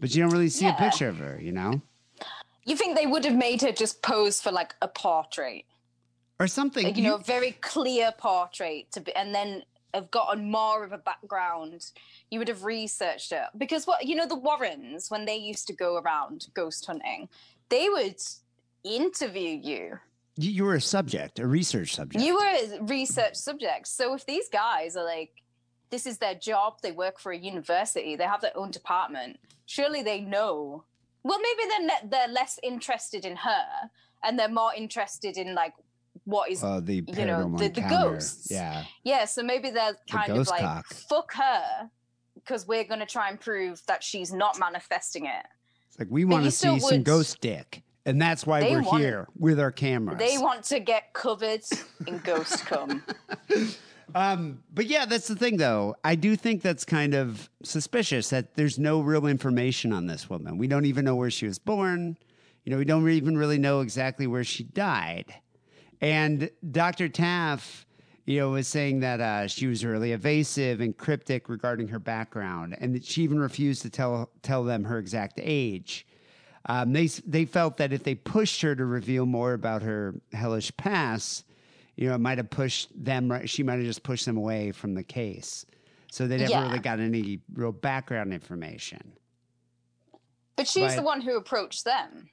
[0.00, 1.38] but you don't really see a picture of her.
[1.38, 1.82] You know,
[2.64, 5.66] you think they would have made her just pose for like a portrait?
[6.38, 6.84] or something.
[6.84, 9.62] like, you know, a very clear portrait to be, and then
[9.92, 11.84] have gotten more of a background.
[12.30, 15.74] You would have researched it because what you know, the Warrens when they used to
[15.74, 17.28] go around ghost hunting,
[17.68, 18.22] they would
[18.84, 19.98] interview you.
[20.38, 22.24] You, were a subject, a research subject.
[22.24, 22.46] You were
[22.78, 23.86] a research subject.
[23.88, 25.30] So if these guys are like,
[25.90, 29.38] this is their job, they work for a university, they have their own department.
[29.66, 30.84] Surely they know.
[31.22, 33.64] Well, maybe they're ne- they're less interested in her,
[34.22, 35.72] and they're more interested in like
[36.24, 38.50] what is Uh, the you know, the- the ghosts.
[38.50, 38.84] Yeah.
[39.02, 40.86] Yeah, so maybe they're kind of like, cock.
[40.86, 41.90] fuck her,
[42.34, 45.46] because we're going to try and prove that she's not manifesting it.
[45.88, 47.82] It's like we want to see still some ghost dick.
[48.08, 50.18] And that's why They we're want here with our cameras.
[50.18, 51.60] They want to get covered
[52.06, 53.04] in ghost cum.
[54.14, 55.94] um, but yeah, that's the thing though.
[56.02, 60.56] I do think that's kind of suspicious that there's no real information on this woman.
[60.56, 62.16] We don't even know where she was born.
[62.64, 65.34] You know, we don't even really know exactly where she died.
[66.00, 67.10] And Dr.
[67.10, 67.84] Taff,
[68.24, 72.74] you know, was saying that uh, she was really evasive and cryptic regarding her background,
[72.80, 76.06] and that she even refused to tell tell them her exact age.
[76.66, 80.76] Um, they they felt that if they pushed her to reveal more about her hellish
[80.76, 81.44] past,
[81.96, 83.30] you know, it might have pushed them.
[83.30, 85.64] right- She might have just pushed them away from the case,
[86.10, 86.62] so they never Yeah.
[86.66, 89.12] really got any real background information.
[90.56, 90.96] But she's Right.
[90.96, 92.30] the one who approached them.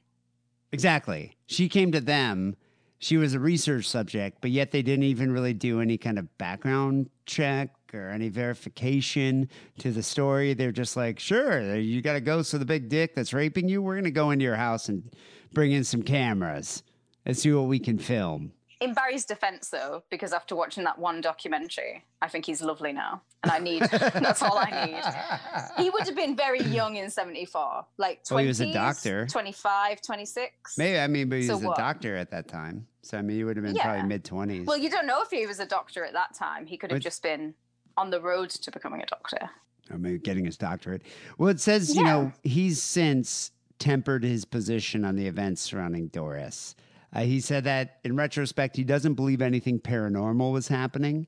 [0.71, 1.37] Exactly.
[1.45, 2.55] She came to them.
[2.97, 6.35] She was a research subject, but yet they didn't even really do any kind of
[6.37, 10.53] background check or any verification to the story.
[10.53, 13.81] They're just like, sure, you got a ghost with a big dick that's raping you.
[13.81, 15.09] We're going to go into your house and
[15.53, 16.83] bring in some cameras
[17.25, 18.51] and see what we can film.
[18.81, 23.21] In Barry's defense, though, because after watching that one documentary, I think he's lovely now.
[23.41, 25.81] And I need, that's all I need.
[25.83, 29.27] He would have been very young in 74, like 20s, Well, he was a doctor.
[29.27, 30.77] 25, 26.
[30.77, 31.77] Maybe, I mean, but he So was a what?
[31.77, 32.85] doctor at that time.
[33.01, 33.83] So, I mean, he would have been Yeah.
[33.83, 34.65] probably mid 20s.
[34.65, 36.65] Well, you don't know if he was a doctor at that time.
[36.65, 37.53] He could have But- just been
[37.97, 39.49] on the road to becoming a doctor.
[39.91, 41.03] or maybe getting his doctorate.
[41.37, 46.75] Well, it says, you know, he's since tempered his position on the events surrounding Doris.
[47.13, 51.27] Uh, he said that in retrospect, he doesn't believe anything paranormal was happening.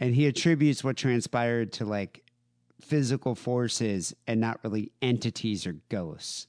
[0.00, 2.22] And he attributes what transpired to like
[2.80, 6.48] physical forces and not really entities or ghosts.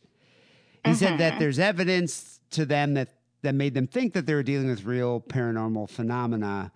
[0.83, 3.09] He said that there's evidence to them that,
[3.41, 6.71] that made them think that they were dealing with real paranormal phenomena,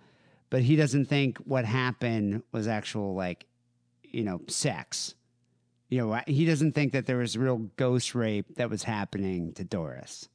[0.52, 3.46] but he doesn't think what happened was actual like
[4.12, 5.14] you know, sex.
[5.88, 9.64] You know, he doesn't think that there was real ghost rape that was happening to
[9.64, 10.28] Doris.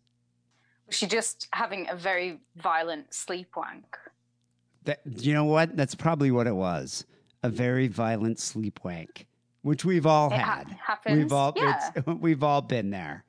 [0.88, 3.98] Was she just having a very violent sleep wank?
[4.86, 5.78] That, you know what?
[5.78, 7.06] That's probably what it was.
[7.44, 9.28] A very violent sleep wank,
[9.62, 10.72] which we've all It ha- had.
[10.72, 11.92] happens, We've all yeah.
[12.20, 13.24] we've all been there.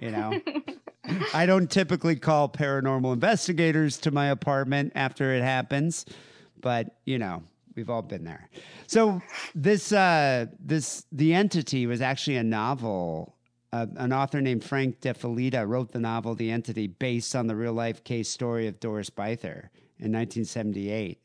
[0.00, 0.40] You know.
[1.32, 6.04] I don't typically call paranormal investigators to my apartment after it happens,
[6.60, 7.42] but you know,
[7.74, 8.48] we've all been there.
[8.86, 9.22] So
[9.54, 13.34] this uh this the entity was actually a novel
[13.72, 17.56] uh, an author named Frank De Felitta wrote the novel The Entity based on the
[17.56, 19.68] real life case story of Doris Bither
[19.98, 21.20] in 1978.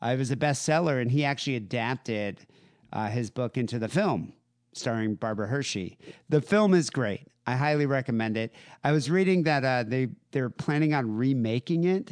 [0.00, 2.46] Uh, it was a bestseller, and he actually adapted
[2.92, 4.32] uh, his book into the film
[4.72, 5.98] starring Barbara Hershey.
[6.28, 7.26] The film is great.
[7.48, 8.52] I highly recommend it.
[8.84, 12.10] I was reading that uh, they they're planning on remaking it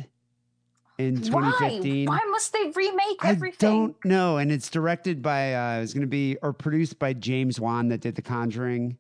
[0.97, 2.07] in 2015.
[2.07, 2.17] Why?
[2.17, 3.69] Why must they remake everything?
[3.69, 7.13] I don't know, and it's directed by uh, it's going to be or produced by
[7.13, 8.97] James Wan that did The Conjuring.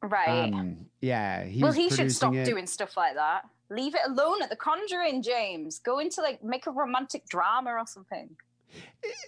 [0.00, 0.52] Right.
[0.54, 2.44] Um, yeah, he's well, he should stop it.
[2.44, 3.42] doing stuff like that.
[3.68, 5.80] Leave it alone at the Conjuring, James.
[5.80, 8.30] Go into like make a romantic drama or something.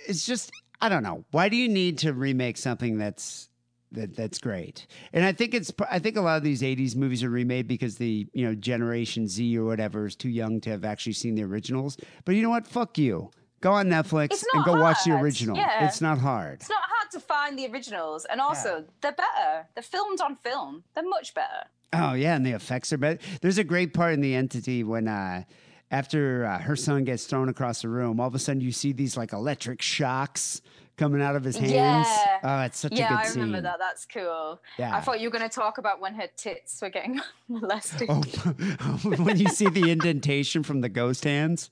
[0.07, 1.25] it's just I don't know.
[1.33, 3.49] Why do you need to remake something that's
[3.95, 4.87] that that's great?
[5.13, 7.97] And I think it's I think a lot of these '80s movies are remade because
[7.97, 11.43] the you know Generation Z or whatever is too young to have actually seen the
[11.43, 11.97] originals.
[12.25, 12.67] But you know what?
[12.67, 13.31] Fuck you.
[13.61, 15.25] Go on Netflix and go watch the hard.
[15.25, 15.57] original.
[15.57, 15.87] Yeah.
[15.87, 16.61] It's not hard.
[16.61, 19.67] It's not hard to find the originals, and also they're better.
[19.75, 20.85] They're filmed on film.
[20.95, 21.65] They're much better.
[21.93, 23.19] Oh yeah, and the effects are better.
[23.41, 25.45] There's a great part in the entity when uh
[25.91, 28.93] after uh, her son gets thrown across the room, all of a sudden you see
[28.93, 30.61] these like electric shocks
[30.97, 31.73] coming out of his hands.
[31.73, 32.39] Yeah.
[32.43, 33.63] Oh, it's such yeah, a good I remember scene.
[33.65, 33.79] that.
[33.79, 34.61] That's cool.
[34.79, 34.97] Yeah.
[34.97, 38.09] I thought you were going to talk about when her tits were getting molested.
[38.11, 38.21] Oh,
[39.19, 41.71] when you see the indentation from the ghost hands.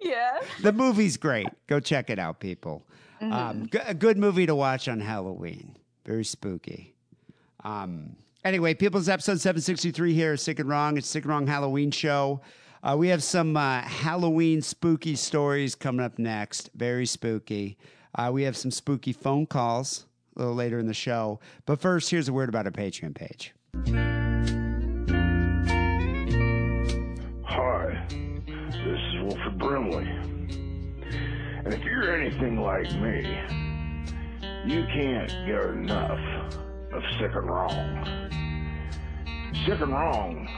[0.00, 0.40] Yeah.
[0.62, 1.48] The movie's great.
[1.66, 2.86] Go check it out, people.
[3.20, 5.76] Um, g- a good movie to watch on Halloween.
[6.04, 6.94] Very spooky.
[7.64, 10.98] Um, anyway, People's episode 763 here, Sick and Wrong.
[10.98, 12.42] It's Sick and Wrong Halloween show.
[12.82, 16.70] Uh, we have some uh, Halloween spooky stories coming up next.
[16.74, 17.78] Very spooky.
[18.16, 20.06] Uh, we have some spooky phone calls
[20.36, 21.38] a little later in the show.
[21.66, 23.52] But first, here's a word about our Patreon page.
[27.44, 30.06] Hi, this is Wilford Brimley.
[30.06, 33.38] And if you're anything like me,
[34.64, 36.52] you can't get enough
[36.92, 38.30] of Sick and Wrong.
[39.66, 40.48] Sick and Wrong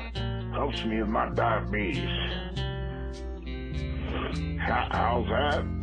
[0.54, 2.08] helps me with my diabetes.
[4.60, 5.77] How, how's that?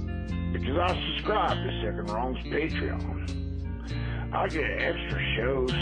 [0.60, 4.34] Because I subscribe to Sick and Wrong's Patreon.
[4.34, 5.74] I get extra shows,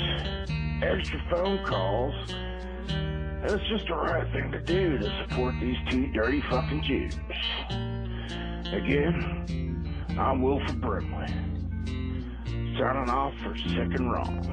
[0.82, 2.16] extra phone calls,
[2.90, 7.16] and it's just the right thing to do to support these two dirty fucking Jews.
[8.74, 11.28] Again, I'm Wilford Brimley.
[12.76, 14.44] Signing off for Second Wrong.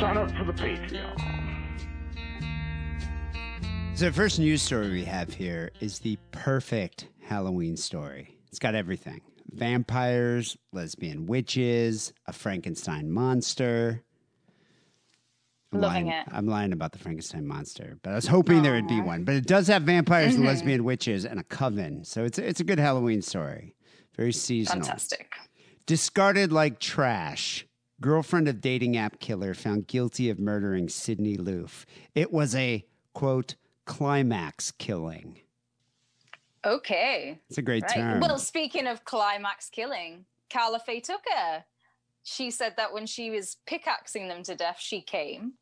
[0.00, 1.46] Sign up for the Patreon.
[3.94, 8.35] So, the first news story we have here is the perfect Halloween story.
[8.56, 9.20] It's got everything
[9.52, 14.02] vampires, lesbian witches, a Frankenstein monster.
[15.70, 16.26] I'm Loving lying, it.
[16.32, 19.24] I'm lying about the Frankenstein monster, but I was hoping there would be one.
[19.24, 20.36] But it does have vampires Mm-hmm.
[20.46, 22.02] and lesbian witches and a coven.
[22.02, 23.74] So, it's, it's a good Halloween story.
[24.16, 24.84] Very seasonal.
[24.86, 25.30] Fantastic.
[25.84, 27.66] Discarded like trash.
[28.00, 31.84] Girlfriend of dating app killer found guilty of murdering Sydney Loofe.
[32.14, 35.40] It was a quote climax killing.
[36.66, 37.38] Okay.
[37.48, 37.94] It's a great Right.
[37.94, 38.20] term.
[38.20, 41.64] Well, speaking of climax killing, Karla Faye Tucker,
[42.24, 45.54] she said that when she was pickaxing them to death, she came.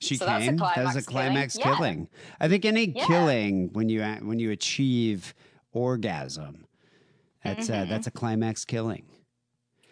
[0.00, 0.56] she so that's a came.
[0.58, 2.02] That was a climax killing.
[2.12, 2.18] Yeah.
[2.38, 3.04] I think any Yeah.
[3.06, 5.34] killing when you when you achieve
[5.72, 6.68] orgasm,
[7.42, 7.82] that's Mm-hmm.
[7.82, 9.04] uh, that's a climax killing.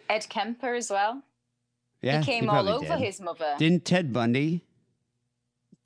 [0.08, 1.24] Ed Kemper as well.
[2.02, 3.04] Yeah, he came all probably over did.
[3.04, 3.56] his mother.
[3.58, 4.62] Didn't Ted Bundy?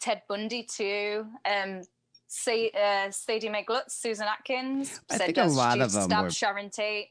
[0.00, 1.26] Ted Bundy too.
[1.46, 1.82] Um,
[2.32, 5.00] Say, uh, Sadie Mae Glutz, Susan Atkins.
[5.10, 7.08] I said think a lot of them were- Sharon Tate.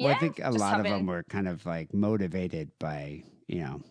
[0.00, 3.60] Well, Yeah, I think a lot of them were kind of like motivated by you
[3.60, 3.82] know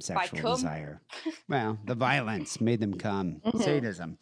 [0.00, 1.00] sexual desire.
[1.48, 3.40] well, the violence made them come.
[3.46, 3.60] Mm-hmm.
[3.60, 4.18] Sadism.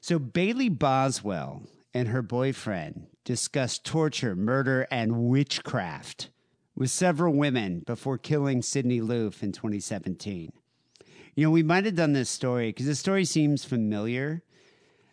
[0.00, 1.62] So Bailey Boswell
[1.94, 6.30] and her boyfriend discussed torture, murder, and witchcraft
[6.74, 10.52] with several women before killing Sydney Loofe in 2017.
[11.36, 14.42] You know, we might have done this story because the story seems familiar.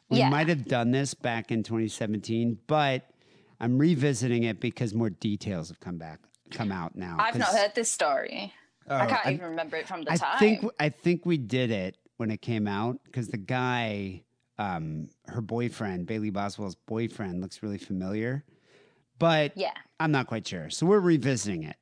[0.10, 0.30] We Yeah.
[0.30, 3.10] might have done this back in 2017, but
[3.60, 6.20] I'm revisiting it because more details have come back,
[6.52, 7.18] come out now.
[7.20, 8.54] I've not heard this story.
[8.88, 10.40] I Oh, can't I- even remember it from the I time.
[10.40, 14.24] think I think we did it when it came out because the guy,
[14.58, 18.46] um, her boyfriend, Bailey Boswell's boyfriend, looks really familiar,
[19.20, 19.74] but yeah.
[20.00, 20.70] I'm not quite sure.
[20.70, 21.76] So we're revisiting it.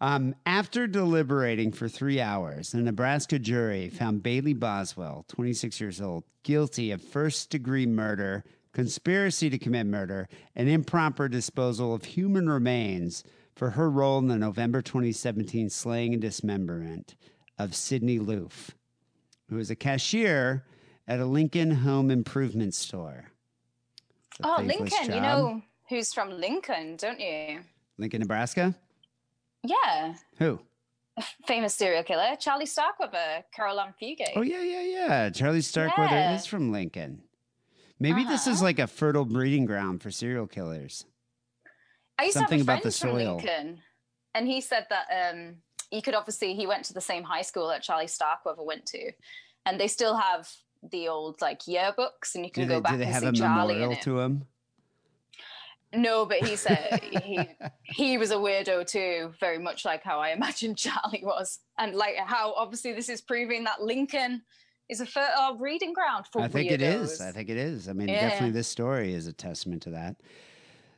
[0.00, 6.24] Um, after deliberating for three hours, the Nebraska jury found Bailey Boswell, 26 years old,
[6.42, 8.42] guilty of first degree murder,
[8.72, 10.26] conspiracy to commit murder,
[10.56, 13.24] and improper disposal of human remains
[13.54, 17.14] for her role in the November 2017 slaying and dismemberment
[17.58, 18.70] of Sydney Loofe,
[19.50, 20.64] who was a cashier
[21.06, 23.26] at a Lincoln home improvement store.
[24.42, 27.60] A Oh, Lincoln, you know who's from Lincoln, don't you?
[27.98, 28.74] Lincoln, Nebraska?
[29.64, 30.14] Yeah.
[30.38, 30.60] Who?
[31.46, 34.32] Famous serial killer, Charlie Starkweather, Caril Ann Fugate.
[34.36, 35.30] Oh yeah, yeah, yeah.
[35.30, 36.34] Charlie Starkweather Yeah.
[36.34, 37.22] is from Lincoln.
[37.98, 38.64] Maybe this is Uh-huh.
[38.64, 41.04] like a fertile breeding ground for serial killers.
[42.18, 43.36] I used something to about have a the friend from soil.
[43.36, 43.82] Lincoln,
[44.34, 45.56] and he said that um,
[45.90, 49.12] he could obviously he went to the same high school that Charlie Starkweather went to,
[49.66, 50.48] and they still have
[50.82, 53.22] the old like yearbooks, and you can Do go they, back do they and have
[53.22, 54.46] see a Charlie memorial to him?
[55.92, 57.40] No, but he said he
[57.82, 62.16] he was a weirdo too, very much like how I imagined Charlie was, and like
[62.16, 64.42] how obviously this is proving that Lincoln
[64.88, 66.74] is a fertile breeding ground for I think weirdos.
[66.74, 67.20] it is.
[67.20, 67.88] I think it is.
[67.88, 68.20] I mean, Yeah.
[68.28, 70.16] definitely this story is a testament to that.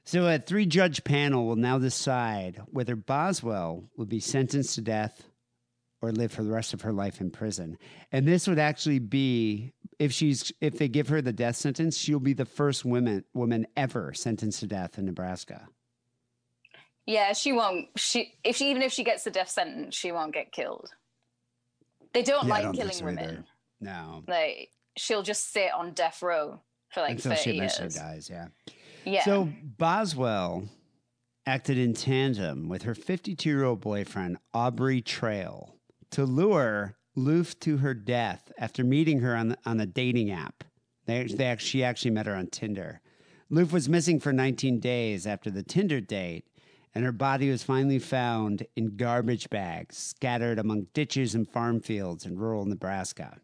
[0.05, 5.22] So, a three judge panel will now decide whether Boswell will be sentenced to death
[6.01, 7.78] or live for the rest of her life in prison.
[8.11, 12.18] And this would actually be if she's if they give her the death sentence, she'll
[12.20, 15.68] be the first woman woman ever sentenced to death in Nebraska.
[17.07, 17.88] Yeah, she won't.
[17.97, 20.88] She if she even if she gets the death sentence, she won't get killed.
[22.14, 23.24] They don't Yeah, like don't killing so women.
[23.24, 23.45] either.
[23.80, 24.22] No.
[24.28, 27.76] Like she'll just sit on death row for like Until thirty she years.
[27.78, 28.47] eventually dies, yeah.
[29.05, 29.24] Yeah.
[29.24, 30.64] So Boswell
[31.47, 35.74] acted in tandem with her 52 year old boyfriend, Aubrey Trail,
[36.12, 40.64] to lure Loofe to her death after meeting her on, on a dating app.
[41.06, 43.00] They, they, she actually met her on Tinder.
[43.50, 46.46] Loofe was missing for 19 days after the Tinder date,
[46.94, 52.24] and her body was finally found in garbage bags scattered among ditches and farm fields
[52.24, 53.38] in rural Nebraska.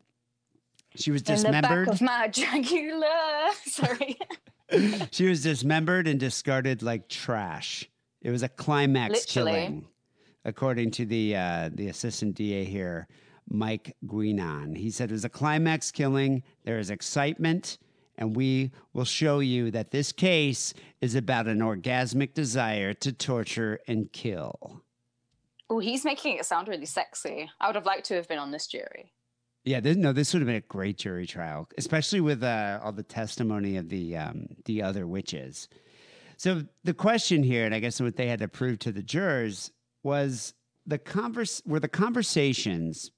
[0.97, 1.87] She was in the dismembered.
[1.87, 3.51] back of my Dracula.
[3.65, 4.19] Sorry.
[5.13, 7.89] She was dismembered and discarded like trash.
[8.21, 9.53] It was a climax Literally.
[9.53, 9.89] killing,
[10.45, 13.09] according to the uh, the assistant DA here,
[13.49, 14.77] Mike Guinan.
[14.77, 16.43] He said it was a climax killing.
[16.65, 17.79] There is excitement,
[18.17, 23.81] and we will show you that this case is about an orgasmic desire to torture
[23.89, 24.83] and kill.
[25.71, 27.51] Oh, he's making it sound really sexy.
[27.61, 29.13] I would have liked to have been on this jury.
[29.65, 32.93] Yeah, this, no, this would have been a great jury trial, especially with uh, all
[32.93, 35.69] the testimony of the um, the other witches.
[36.39, 39.73] So the question here, and I guess what they had to prove to the jurors
[40.03, 40.55] was
[40.87, 43.11] the converse were the conversations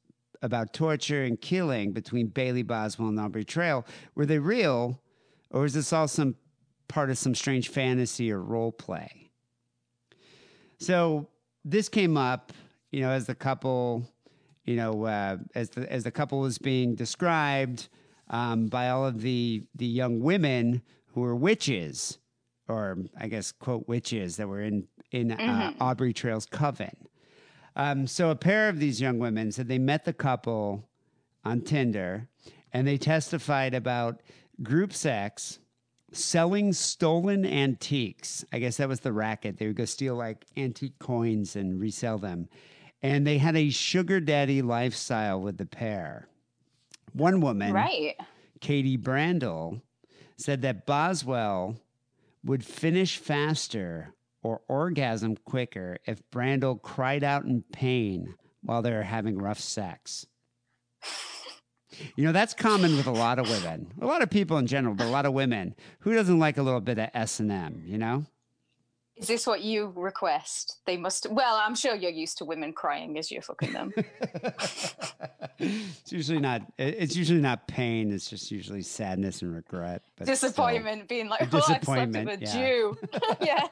[0.42, 5.00] about torture and killing between Bailey Boswell and Aubrey Trail were they real,
[5.50, 6.36] or is this all some
[6.88, 9.30] part of some strange fantasy or role play?
[10.78, 11.28] So
[11.64, 12.52] this came up,
[12.90, 14.08] you know, as the couple,
[14.64, 17.88] you know, uh, as the as the couple was being described
[18.30, 20.82] um, by all of the the young women
[21.12, 22.18] who were witches,
[22.68, 26.96] or I guess quote witches that were in in uh, Aubrey Trail's coven.
[27.76, 30.84] Um, so a pair of these young women said they met the couple
[31.44, 32.28] on Tinder,
[32.72, 34.20] and they testified about
[34.62, 35.58] group sex
[36.12, 38.44] selling stolen antiques.
[38.52, 39.58] I guess that was the racket.
[39.58, 42.48] They would go steal like antique coins and resell them.
[43.02, 46.28] And they had a sugar daddy lifestyle with the pair.
[47.12, 48.16] One woman, Right.
[48.60, 49.80] Katie Brandel,
[50.36, 51.76] said that Boswell
[52.44, 54.12] would finish faster
[54.42, 60.26] or orgasm quicker if Brandel cried out in pain while they were having rough sex.
[62.16, 64.94] You know, that's common with a lot of women, a lot of people in general,
[64.94, 65.74] but a lot of women.
[66.00, 67.82] Who doesn't like a little bit of S and M?
[67.84, 68.24] You know,
[69.20, 70.78] Is this what you request?
[70.86, 71.30] They must.
[71.30, 73.92] Well, I'm sure you're used to women crying as you're fucking them.
[75.58, 76.62] it's usually not.
[76.78, 78.12] It's usually not pain.
[78.12, 80.02] It's just usually sadness and regret.
[80.16, 80.48] But still.
[80.48, 82.52] Disappointment, being like, oh, I slept with a yeah.
[82.52, 82.96] Jew.
[83.42, 83.66] yeah.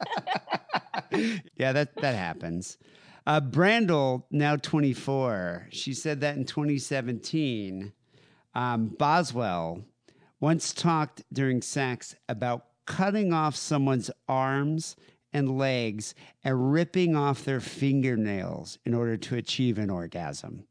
[1.55, 2.77] yeah, that that happens.
[3.25, 7.91] Uh, Brandel, now 24, she said that in 2017,
[8.53, 9.83] um, Boswell
[10.39, 14.95] once talked during sex about cutting off someone's arms
[15.33, 20.65] and legs and ripping off their fingernails in order to achieve an orgasm.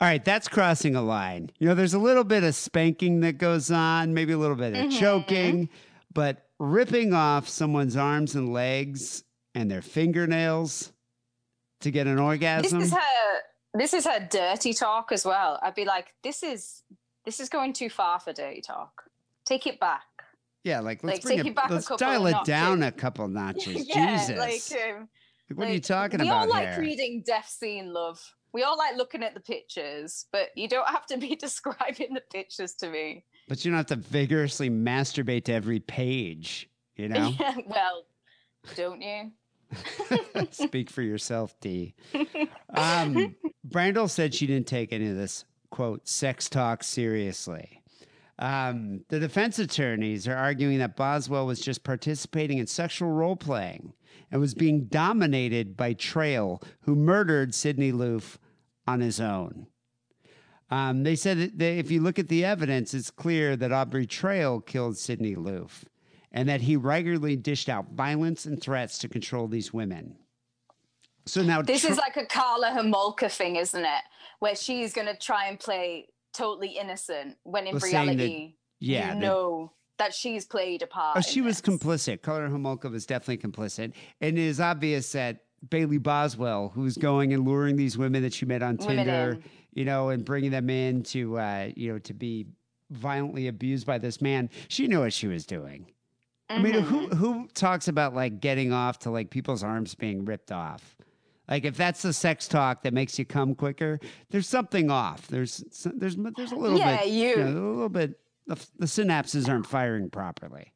[0.00, 1.50] All right, that's crossing a line.
[1.58, 4.74] You know, there's a little bit of spanking that goes on, maybe a little bit
[4.74, 5.74] of mm-hmm, choking, mm-hmm.
[6.12, 9.24] but ripping off someone's arms and legs
[9.54, 10.92] and their fingernails
[11.80, 12.80] to get an orgasm.
[12.80, 13.40] This is her.
[13.72, 15.58] This is her dirty talk as well.
[15.62, 16.82] I'd be like, this is
[17.24, 19.04] this is going too far for dirty talk.
[19.44, 20.02] Take it back.
[20.64, 23.86] Yeah, like let's like, bring it, let's dial it down a couple notches.
[23.94, 24.38] yeah, Jesus.
[24.38, 25.08] like um,
[25.50, 26.80] Like, what are you talking we about We all like here?
[26.80, 28.18] reading death scene love.
[28.54, 32.22] We all like looking at the pictures, but you don't have to be describing the
[32.32, 33.24] pictures to me.
[33.46, 37.34] But you don't have to vigorously masturbate to every page, you know?
[37.38, 38.06] Yeah, well,
[38.74, 39.32] don't you?
[40.50, 41.94] Speak for yourself, Dee.
[42.74, 43.34] Um,
[43.68, 47.82] Brandel said she didn't take any of this, quote, sex talk seriously.
[48.38, 53.92] Um, the defense attorneys are arguing that Boswell was just participating in sexual role playing
[54.30, 58.38] and was being dominated by Trail, who murdered Sydney Loofe
[58.86, 59.68] on his own.
[60.70, 64.06] Um, they said that they, if you look at the evidence, it's clear that Aubrey
[64.06, 65.84] Trail killed Sydney Loofe
[66.32, 70.16] and that he regularly dished out violence and threats to control these women.
[71.26, 74.02] So now This Tra- is like a Karla Homolka thing, isn't it?
[74.40, 78.54] Where she's going to try and play totally innocent when in Well, saying that- reality,
[78.80, 81.16] yeah, you that- know that she's played a part.
[81.16, 81.78] Oh, she was this.
[81.78, 82.20] complicit.
[82.22, 83.92] Karla Homolka was definitely complicit.
[84.20, 88.44] And it is obvious that Bailey Boswell, who's going and luring these women that she
[88.44, 89.44] met on Women Tinder, in.
[89.72, 92.46] you know, and bringing them in to, uh, you know, to be
[92.90, 95.86] violently abused by this man, she knew what she was doing.
[96.50, 97.16] I mean, who Mm-hmm.
[97.16, 100.96] who talks about like getting off to like people's arms being ripped off?
[101.48, 105.26] Like if that's the sex talk that makes you come quicker, there's something off.
[105.28, 105.58] There's
[105.94, 108.18] there's there's a little Yeah, bit, you- know, a little bit.
[108.46, 110.72] The, the synapses aren't firing properly.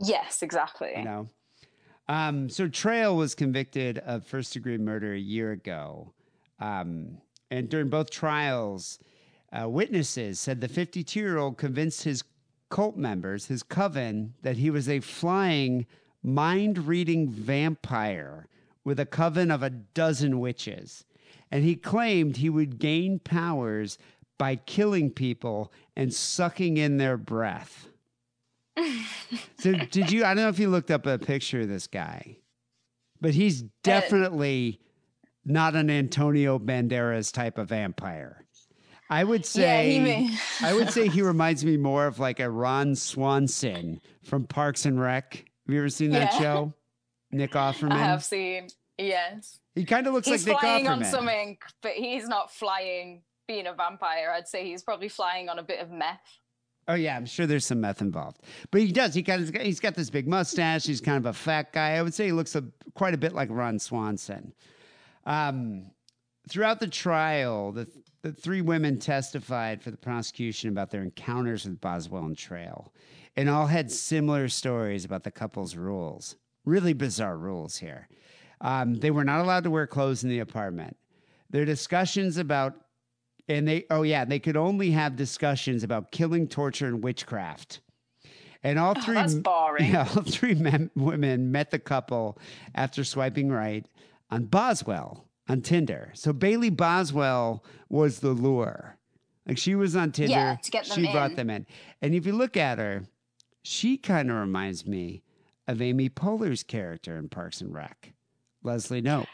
[0.00, 0.92] Yes, exactly.
[0.96, 1.28] You know.
[2.08, 6.12] Um, so Trail was convicted of first degree murder a year ago,
[6.60, 7.18] um,
[7.50, 8.98] and during both trials,
[9.52, 12.22] uh, witnesses said the 52 year old convinced his
[12.68, 15.86] cult members, his coven, that he was a flying,
[16.22, 18.46] mind reading vampire
[18.84, 21.04] with a coven of a dozen witches.
[21.50, 23.98] And he claimed he would gain powers
[24.38, 27.88] by killing people and sucking in their breath.
[29.58, 30.24] so, did you?
[30.24, 32.38] I don't know if you looked up a picture of this guy,
[33.20, 34.80] but he's uh, definitely
[35.44, 38.44] not an Antonio Banderas type of vampire.
[39.10, 42.40] I would Yeah, say he may- I would say he reminds me more of like
[42.40, 45.34] a Ron Swanson from Parks and Rec.
[45.66, 46.38] Have you ever seen that Yeah.
[46.40, 46.74] show?
[47.34, 47.92] Nick Offerman.
[47.92, 48.68] I have seen.
[48.96, 50.76] Yes, He kind of looks he's like Nick Offerman.
[50.76, 54.32] He's flying on some ink, but he's not flying being a vampire.
[54.34, 56.38] I'd say he's probably flying on a bit of meth.
[56.86, 59.14] Oh yeah, I'm sure there's some meth involved, but he does.
[59.14, 60.86] He kind of he's got this big mustache.
[60.86, 61.92] He's kind of a fat guy.
[61.92, 62.64] I would say he looks a,
[62.94, 64.52] quite a bit like Ron Swanson.
[65.24, 65.90] Um,
[66.48, 67.88] throughout the trial, the
[68.22, 72.92] the three women testified for the prosecution about their encounters with Boswell and Trail,
[73.36, 76.36] and all had similar stories about the couple's rules.
[76.64, 78.08] Really bizarre rules here.
[78.60, 80.96] Um, they were not allowed to wear clothes in the apartment.
[81.50, 82.74] Their discussions about
[83.46, 87.80] and they oh yeah they could only have discussions about killing torture and witchcraft
[88.62, 89.92] and all three Oh, that's boring.
[89.92, 92.38] yeah, all three men, women met the couple
[92.74, 93.86] after swiping right
[94.30, 98.96] on boswell on tinder so bailey boswell was the lure
[99.46, 101.66] like she was on tinder Yeah, to get them she brought them in
[102.00, 103.02] and if you look at her
[103.62, 105.22] she kind of reminds me
[105.66, 108.12] of amy poehler's character in parks and rec
[108.62, 109.26] leslie nope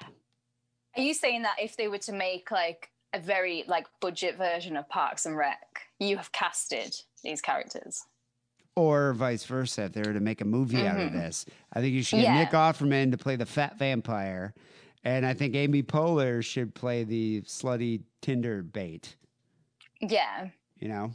[0.97, 4.77] Are you saying that if they were to make like a very like budget version
[4.77, 8.05] of Parks and Rec, you have casted these characters?
[8.77, 11.45] or vice versa if they were to make a movie out of this.
[11.73, 12.37] I think you should get Mm-hmm.
[12.37, 12.45] Yeah.
[12.45, 14.55] Nick Offerman to play the fat vampire,
[15.03, 19.17] and I think Amy Poehler should play the slutty Tinder bait.
[20.01, 21.13] Yeah, You know,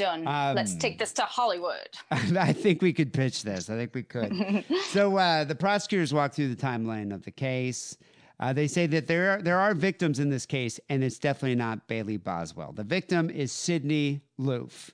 [0.00, 0.26] done.
[0.26, 1.88] Um, Let's take this to Hollywood.
[2.10, 3.68] I think we could pitch this.
[3.68, 4.64] I think we could.
[4.88, 7.98] so uh, the prosecutors walk through the timeline of the case.
[8.40, 11.54] Uh, they say that there are, there are victims in this case, and it's definitely
[11.54, 12.72] not Bailey Boswell.
[12.72, 14.90] The victim is Sydney Loofe.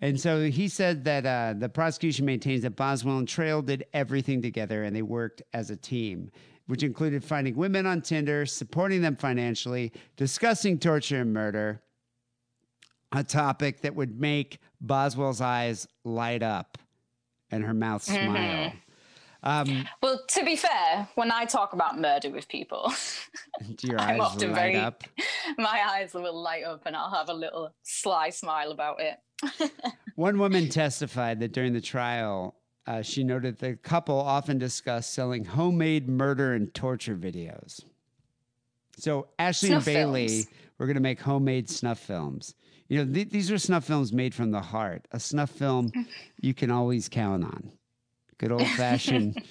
[0.00, 4.40] And so he said that uh, the prosecution maintains that Boswell and Trail did everything
[4.40, 6.30] together and they worked as a team,
[6.66, 11.80] which included finding women on Tinder, supporting them financially, discussing torture and murder,
[13.12, 16.78] a topic that would make Boswell's eyes light up
[17.50, 18.72] and her mouth smile.
[19.42, 22.92] Um, Well, to be fair, when I talk about murder with people,
[23.60, 25.04] I'm eyes often light very- up?
[25.58, 29.70] my eyes will light up and I'll have a little sly smile about it.
[30.16, 32.56] One woman testified that during the trial,
[32.86, 37.80] uh, she noted the couple often discussed selling homemade murder and torture videos.
[38.98, 40.46] So Ashley Snuff and Bailey films.
[40.78, 42.54] were going to make homemade snuff films.
[42.88, 45.06] You know, th- these are snuff films made from the heart.
[45.12, 45.90] A snuff film
[46.40, 47.72] you can always count on.
[48.38, 49.42] Good old fashioned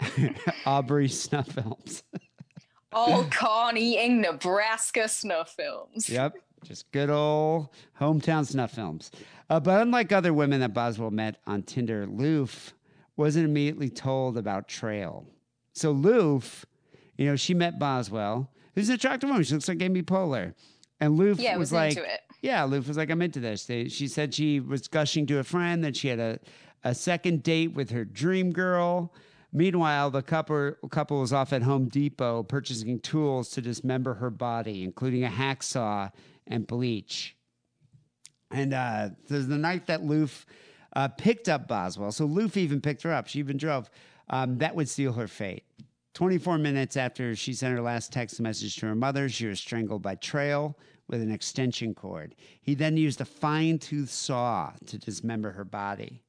[0.66, 2.02] Aubrey snuff films.
[2.92, 3.28] All
[3.76, 6.08] eating Nebraska snuff films.
[6.08, 6.34] Yep.
[6.64, 7.68] Just good old
[8.00, 9.10] hometown snuff films.
[9.50, 12.72] Uh, but unlike other women that Boswell met on Tinder, Loofe
[13.16, 15.26] wasn't immediately told about Trail.
[15.72, 16.64] So Loofe,
[17.18, 19.44] You know, she met Boswell, who's an attractive woman.
[19.44, 20.54] She looks like Amy Poehler.
[21.00, 22.20] And Loofe Yeah, was was like, into it.
[22.46, 23.64] Yeah, Loofe was like, I'm into this.
[23.64, 26.38] They, she said she was gushing to a friend that she had a,
[26.84, 29.12] a second date with her dream girl.
[29.52, 34.84] Meanwhile, the couple, couple was off at Home Depot purchasing tools to dismember her body,
[34.84, 36.12] including a hacksaw
[36.46, 37.36] and bleach.
[38.52, 40.44] And uh, the night that Loofe
[40.94, 42.12] uh, picked up Boswell.
[42.12, 43.26] So Loofe even picked her up.
[43.26, 43.90] She even drove.
[44.30, 45.64] Um, that would seal her fate.
[46.14, 50.02] 24 minutes after she sent her last text message to her mother, she was strangled
[50.02, 50.78] by Trail
[51.08, 52.34] with an extension cord.
[52.60, 56.22] He then used a fine tooth saw to dismember her body.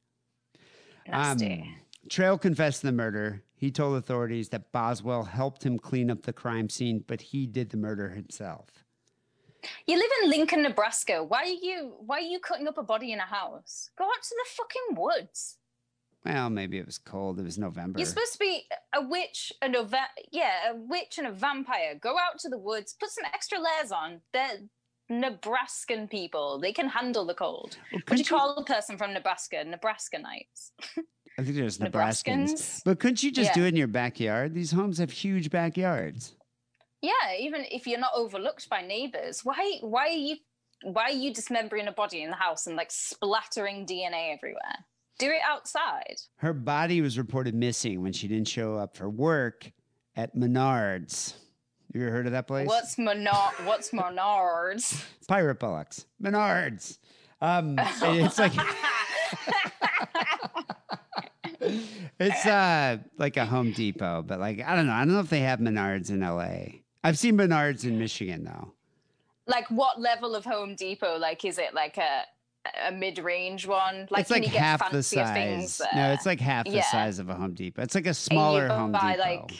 [1.07, 1.53] Nasty.
[1.53, 1.75] Um,
[2.09, 3.43] Trail confessed the murder.
[3.55, 7.69] He told authorities that Boswell helped him clean up the crime scene, but he did
[7.69, 8.69] the murder himself.
[9.85, 11.23] You live in Lincoln, Nebraska.
[11.23, 13.89] Why are you why are you cutting up a body in a house?
[13.97, 15.57] Go out to the fucking woods.
[16.25, 17.39] Well, maybe it was cold.
[17.39, 17.99] It was November.
[17.99, 18.63] You're supposed to be
[18.93, 21.95] a witch a va- yeah, a witch and a vampire.
[21.95, 24.21] Go out to the woods, put some extra layers on.
[24.33, 24.59] They're
[25.09, 26.59] Nebraskan people.
[26.59, 27.77] They can handle the cold.
[27.77, 29.63] What do you couldn't you- call a person from Nebraska?
[29.63, 30.73] Nebraska nights.
[31.39, 32.51] I think there's Nebraskans.
[32.51, 32.81] Nebraskans?
[32.83, 34.53] But couldn't you just do it in your backyard?
[34.53, 36.35] These homes have huge backyards.
[37.01, 40.37] Yeah, even if you're not overlooked by neighbors, why why are you
[40.83, 44.85] why are you dismembering a body in the house and like splattering DNA everywhere?
[45.17, 46.21] Do it outside.
[46.37, 49.71] Her body was reported missing when she didn't show up for work
[50.15, 51.33] at Menards.
[51.93, 52.67] You ever heard of that place?
[52.67, 53.53] What's Menard?
[53.63, 55.03] What's Menards?
[55.27, 56.05] Pirate Bullocks.
[56.21, 56.99] Menards.
[57.41, 58.51] Um, it's like
[62.19, 64.93] it's uh like a Home Depot, but like I don't know.
[64.93, 66.79] I don't know if they have Menards in LA.
[67.03, 68.73] I've seen Menards in Michigan though.
[69.47, 71.17] like what level of Home Depot?
[71.17, 72.23] Like, is it like a
[72.87, 74.07] a mid range one?
[74.09, 75.81] Like, it's like you get half the things size.
[75.95, 76.91] No, it's like half the Yeah.
[76.91, 77.81] size of a Home Depot.
[77.83, 79.23] It's like a And smaller you can Home buy Depot.
[79.29, 79.51] like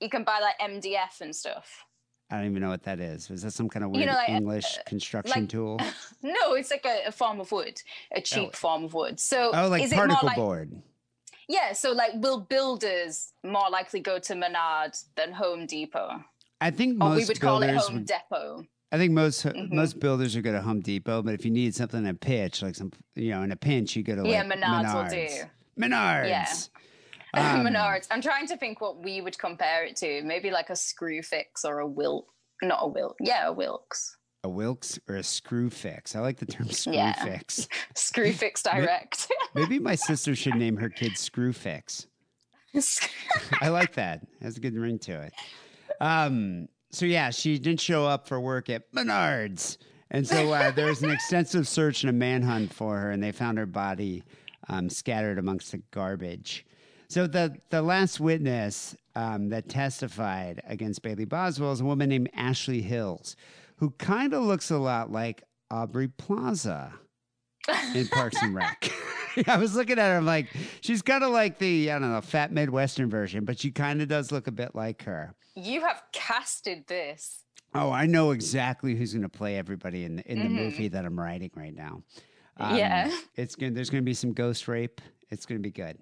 [0.00, 1.84] you can buy like MDF and stuff.
[2.30, 3.28] I don't even know what that is.
[3.30, 5.80] Is that some kind of You weird know, like, uh, English construction like- tool?
[6.22, 7.82] No, it's like a, a form of wood,
[8.12, 9.18] a cheap form of wood.
[9.18, 10.82] So Oh, like is it more particle like board.
[11.48, 11.72] yeah?
[11.72, 16.22] So like, will builders more likely go to Menard than Home Depot?
[16.60, 18.64] I think Or most we would call it Home would Depot.
[18.92, 19.74] I think most Mm-hmm.
[19.74, 22.62] most builders are go to Home Depot, but if you need something in a pitch,
[22.62, 25.10] like some you know, in a pinch, you go to Yeah, like Menards will Menards.
[25.76, 25.82] do.
[25.82, 26.28] Menards.
[26.28, 26.52] Yeah.
[27.32, 28.08] Um, Menards.
[28.10, 30.20] I'm trying to think what we would compare it to.
[30.24, 32.26] Maybe like a screw fix or a Wilk.
[32.60, 33.18] Not a Wilk.
[33.20, 34.16] Yeah, a Wilkes.
[34.42, 36.16] A Wilks or a screw fix.
[36.16, 37.12] I like the term screw Yeah.
[37.22, 37.68] fix.
[37.94, 39.30] Screw fix direct.
[39.54, 42.08] Maybe my sister should name her kid Screw Fix.
[43.60, 44.26] I like that.
[44.42, 45.32] Has a good ring to it.
[46.00, 49.78] Um, so yeah, she didn't show up for work at Menards,
[50.10, 53.32] and so uh, there was an extensive search and a manhunt for her, and they
[53.32, 54.24] found her body
[54.68, 56.66] um, scattered amongst the garbage.
[57.08, 62.30] So the the last witness um, that testified against Bailey Boswell is a woman named
[62.34, 63.36] Ashley Hills,
[63.76, 66.92] who kind of looks a lot like Aubrey Plaza
[67.94, 68.90] in Parks and Rec.
[69.46, 70.48] I was looking at her, I'm like,
[70.80, 74.08] she's kind of like the, I don't know, fat Midwestern version, but she kind of
[74.08, 75.34] does look a bit like her.
[75.54, 77.44] you have casted this.
[77.74, 81.04] Oh, I know exactly who's going to play everybody in the, in the movie that
[81.04, 82.02] I'm writing right now.
[82.56, 83.10] Um, Yeah.
[83.36, 83.74] it's going.
[83.74, 85.00] There's going to be some ghost rape.
[85.30, 85.96] It's going to be good.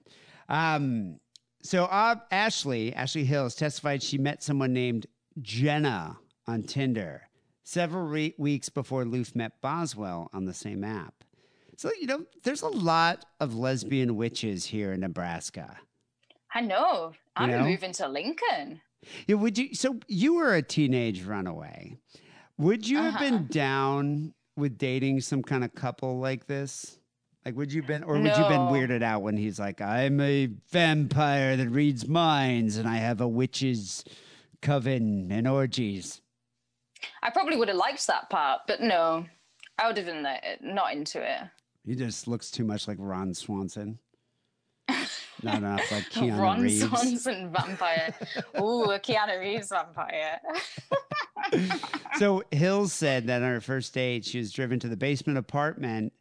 [0.48, 1.20] Um,
[1.62, 5.06] so uh, Ashley Ashley Hills testified she met someone named
[5.42, 7.28] Jenna on Tinder
[7.64, 11.12] several re- weeks before Loofe met Boswell on the same app.
[11.78, 15.76] So you know, there's a lot of lesbian witches here in Nebraska.
[16.52, 17.12] I know.
[17.36, 17.60] I'm know?
[17.60, 18.80] moving to Lincoln.
[19.28, 19.76] Yeah, would you?
[19.76, 21.96] So you were a teenage runaway.
[22.58, 23.24] Would you have Uh-huh.
[23.24, 26.98] been down with dating some kind of couple like this?
[27.44, 30.46] Like, would you been, or would you been weirded out when he's like, "I'm a
[30.72, 34.02] vampire that reads minds, and I have a witch's
[34.62, 36.20] coven and orgies."
[37.22, 39.26] I probably would have liked that part, but no,
[39.78, 40.26] I would have been
[40.60, 41.48] not into it.
[41.88, 43.98] He just looks too much like Ron Swanson.
[45.42, 46.86] Not enough like Keanu Ron Reeves.
[46.86, 48.14] Swanson vampire.
[48.60, 50.38] Ooh, a Keanu Reeves vampire.
[52.18, 56.12] so Hills said that on her first date, she was driven to the basement apartment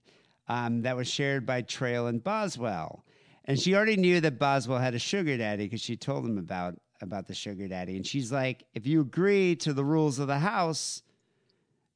[0.47, 3.03] um, that was shared by Trail and Boswell,
[3.43, 6.75] and she already knew that Boswell had a sugar daddy because she told him about
[7.01, 7.97] about the sugar daddy.
[7.97, 11.01] And she's like, "If you agree to the rules of the house,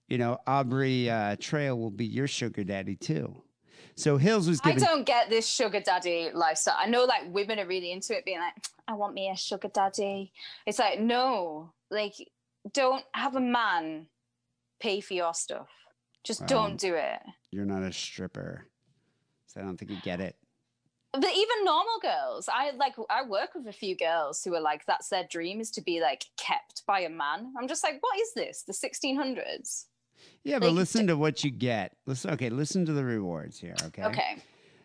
[0.10, 3.42] you know Aubrey uh, Trail will be your sugar daddy too."
[4.02, 6.76] So Hills was I don't get this sugar daddy lifestyle.
[6.78, 8.54] I know like women are really into it, being like,
[8.88, 10.34] I want me a sugar daddy.
[10.66, 12.16] It's like, no, like,
[12.74, 14.08] don't have a man
[14.80, 15.70] pay for your stuff.
[16.24, 17.20] Just Um, don't do it.
[17.52, 18.68] You're not a stripper,
[19.46, 20.36] so I don't think you get it.
[21.14, 24.86] but even normal girls, I like I work with a few girls who are like
[24.86, 27.54] that's their dream is to be like kept by a man.
[27.60, 28.64] I'm just like, what is this?
[28.64, 29.86] The 1600s?
[30.44, 31.96] Yeah, but Like, listen to what you get.
[32.06, 33.76] Listen, okay, listen to the rewards here.
[33.86, 34.04] Okay.
[34.04, 34.38] Okay.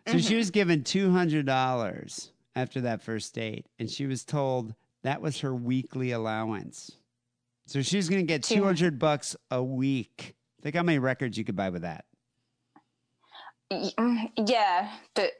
[0.07, 4.73] So she was given two hundred dollars after that first date, and she was told
[5.03, 6.91] that was her weekly allowance.
[7.65, 10.35] So she's going to get Two- hundred bucks a week.
[10.61, 12.05] Think how many records you could buy with that.
[13.71, 15.31] Mm, Yeah, but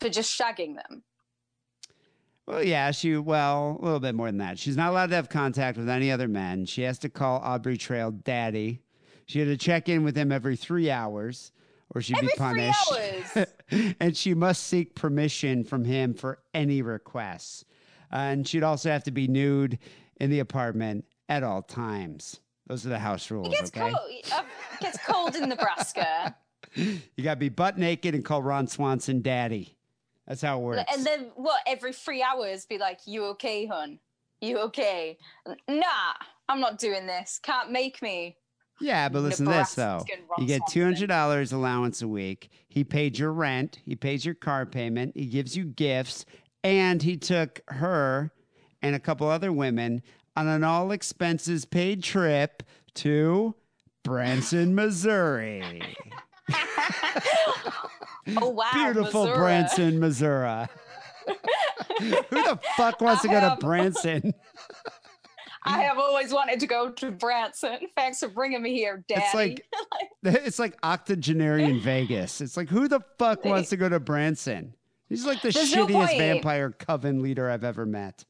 [0.00, 1.02] for just shagging them.
[2.46, 4.58] Well, yeah, she well a little bit more than that.
[4.58, 6.64] She's not allowed to have contact with any other men.
[6.64, 8.82] She has to call Aubrey Trail daddy.
[9.26, 11.52] She had to check in with him every three hours,
[11.94, 12.92] or she'd Every be punished.
[14.00, 17.64] and she must seek permission from him for any requests.
[18.12, 19.78] Uh, and she'd also have to be nude
[20.20, 22.40] in the apartment at all times.
[22.68, 23.48] Those are the house rules.
[23.48, 24.10] It gets okay, cold.
[24.32, 24.42] uh,
[24.74, 26.36] It gets cold in Nebraska.
[26.74, 29.76] you got to be butt naked and call Ron Swanson daddy.
[30.26, 30.82] That's how it works.
[30.92, 31.60] And then what?
[31.66, 34.00] Every three hours, be like, "You okay, hun?
[34.40, 35.18] You okay?"
[35.68, 35.84] Nah,
[36.48, 37.38] I'm not doing this.
[37.40, 38.36] Can't make me.
[38.80, 40.04] Yeah, but listen to this though.
[40.38, 42.50] You get two hundred dollars allowance a week.
[42.68, 43.78] He paid your rent.
[43.84, 45.12] He pays your car payment.
[45.16, 46.26] He gives you gifts,
[46.62, 48.32] and he took her
[48.82, 50.02] and a couple other women
[50.36, 52.62] on an all expenses paid trip
[52.94, 53.54] to
[54.02, 55.96] Branson, Missouri.
[58.38, 59.38] Oh wow, Beautiful Missouri.
[59.38, 60.66] Branson, Missouri.
[62.00, 64.34] Who the fuck wants to go to Branson?
[65.66, 67.78] I have always wanted to go to Branson.
[67.96, 69.22] Thanks for bringing me here, Daddy.
[69.24, 69.66] It's like
[70.22, 72.40] it's like octogenarian Vegas.
[72.40, 74.74] It's like who the fuck wants to go to Branson?
[75.08, 76.18] He's like the There's shittiest point.
[76.18, 78.24] vampire coven leader I've ever met.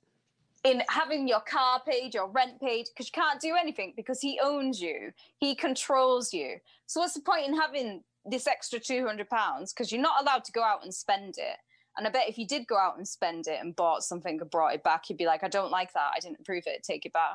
[0.64, 4.38] in having your car paid, your rent paid, because you can't do anything because he
[4.42, 6.56] owns you, he controls you.
[6.86, 9.72] So what's the point in having this extra two hundred pounds?
[9.72, 11.56] Because you're not allowed to go out and spend it.
[11.96, 14.50] And I bet if you did go out and spend it and bought something and
[14.50, 16.10] brought it back, you'd be like, I don't like that.
[16.14, 16.82] I didn't approve it.
[16.82, 17.34] Take it back.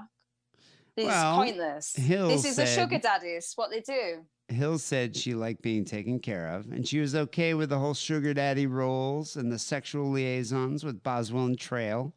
[0.95, 1.95] This Well, is pointless.
[1.95, 3.53] Hill this is the said- sugar daddies.
[3.55, 4.25] What they do.
[4.49, 7.93] Hill said she liked being taken care of, and she was okay with the whole
[7.93, 12.13] sugar daddy roles and the sexual liaisons with Boswell and Trail.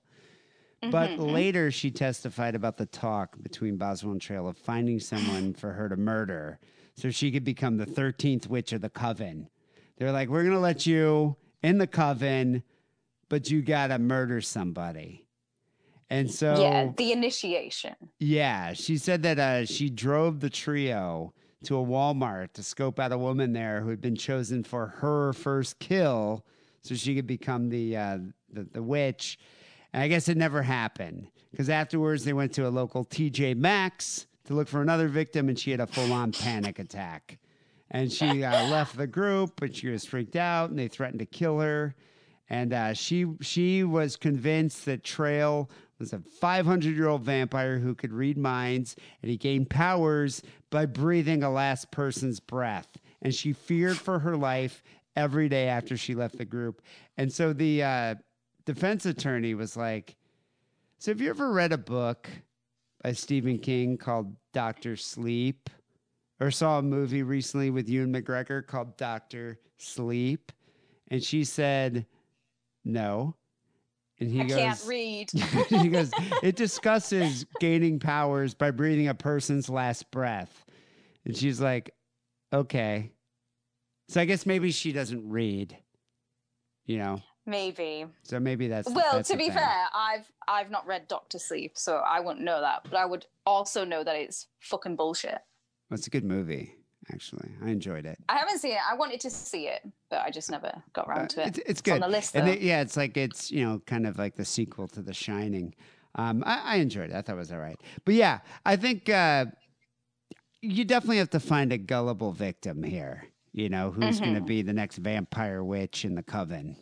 [0.91, 5.55] But Mm-hmm, later, she testified about the talk between Boswell and Trail of finding someone
[5.55, 6.59] for her to murder
[6.97, 9.49] so she could become the 13th witch of the coven.
[9.97, 12.63] They're like, we're going to let you in the coven,
[13.29, 15.27] but you got to murder somebody.
[16.11, 17.95] And so, yeah, the initiation.
[18.21, 21.33] yeah, she said that uh, she drove the trio
[21.65, 25.33] to a Walmart to scope out a woman there who had been chosen for her
[25.33, 26.45] first kill,
[26.83, 28.19] so she could become the uh,
[28.53, 29.39] the, the witch.
[29.95, 34.27] And I guess it never happened because afterwards they went to a local TJ Maxx
[34.45, 37.39] to look for another victim, and she had a full on panic attack.
[37.95, 41.27] And she uh, left the group, and she was freaked out, and they threatened to
[41.27, 41.95] kill her.
[42.51, 47.95] And uh, she she was convinced that Trail was a 500 year old vampire who
[47.95, 52.89] could read minds, and he gained powers by breathing a last person's breath.
[53.23, 54.83] And she feared for her life
[55.15, 56.83] every day after she left the group.
[57.17, 58.15] And so the uh,
[58.65, 60.17] defense attorney was like,
[60.99, 62.29] "So have you ever read a book
[63.05, 65.71] by Stephen King called Doctor Sleep?"
[66.41, 70.51] Or saw a movie recently with Ewan McGregor called Doctor Sleep,
[71.09, 72.07] and she said,
[72.85, 73.37] "No."
[74.21, 75.31] And he I goes, can't read.
[75.69, 76.11] he goes,
[76.43, 80.65] it discusses gaining powers by breathing a person's last breath.
[81.25, 81.91] And she's like,
[82.53, 83.11] okay.
[84.09, 85.77] So I guess maybe she doesn't read,
[86.87, 87.23] you know?
[87.45, 88.07] Maybe.
[88.23, 89.55] So maybe that's Well, that's to be thing.
[89.55, 92.85] fair, I've I've not read Doctor Sleep, so I wouldn't know that.
[92.85, 95.39] But I would also know that it's fucking bullshit.
[95.95, 96.75] Well, it's a good movie,
[97.13, 97.51] actually.
[97.65, 98.19] I enjoyed it.
[98.29, 98.81] I haven't seen it.
[98.91, 101.45] I wanted to see it, but I just never got around to it.
[101.45, 104.05] Uh, It's, it's on the list, and it- yeah, it's like it's you know kind
[104.05, 105.73] of like the sequel to The Shining.
[106.17, 107.15] Um, I, I enjoyed it.
[107.15, 107.81] I thought it was all right.
[108.05, 109.45] But yeah, I think uh,
[110.63, 113.23] you definitely have to find a gullible victim here.
[113.53, 114.47] You know who's going to Mm-hmm.
[114.49, 116.75] be the next vampire witch in the coven?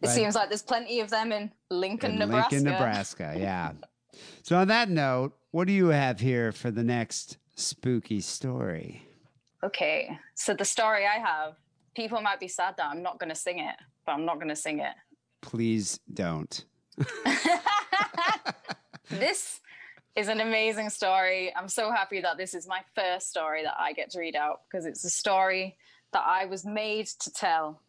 [0.00, 0.14] It right.
[0.14, 2.54] seems like there's plenty of them in Lincoln, in Nebraska.
[2.54, 3.34] Lincoln, Nebraska.
[3.36, 3.72] Yeah.
[4.44, 9.06] so on that note, what do you have here for the next spooky story?
[9.62, 11.54] Okay, so the story I have,
[11.94, 13.76] people might be sad that I'm not going to sing it,
[14.06, 14.94] but I'm not going to sing it.
[15.42, 16.64] Please don't.
[19.10, 19.60] this
[20.16, 21.54] is an amazing story.
[21.54, 24.62] I'm so happy that this is my first story that I get to read out
[24.70, 25.76] because it's a story
[26.12, 27.80] that I was made to tell.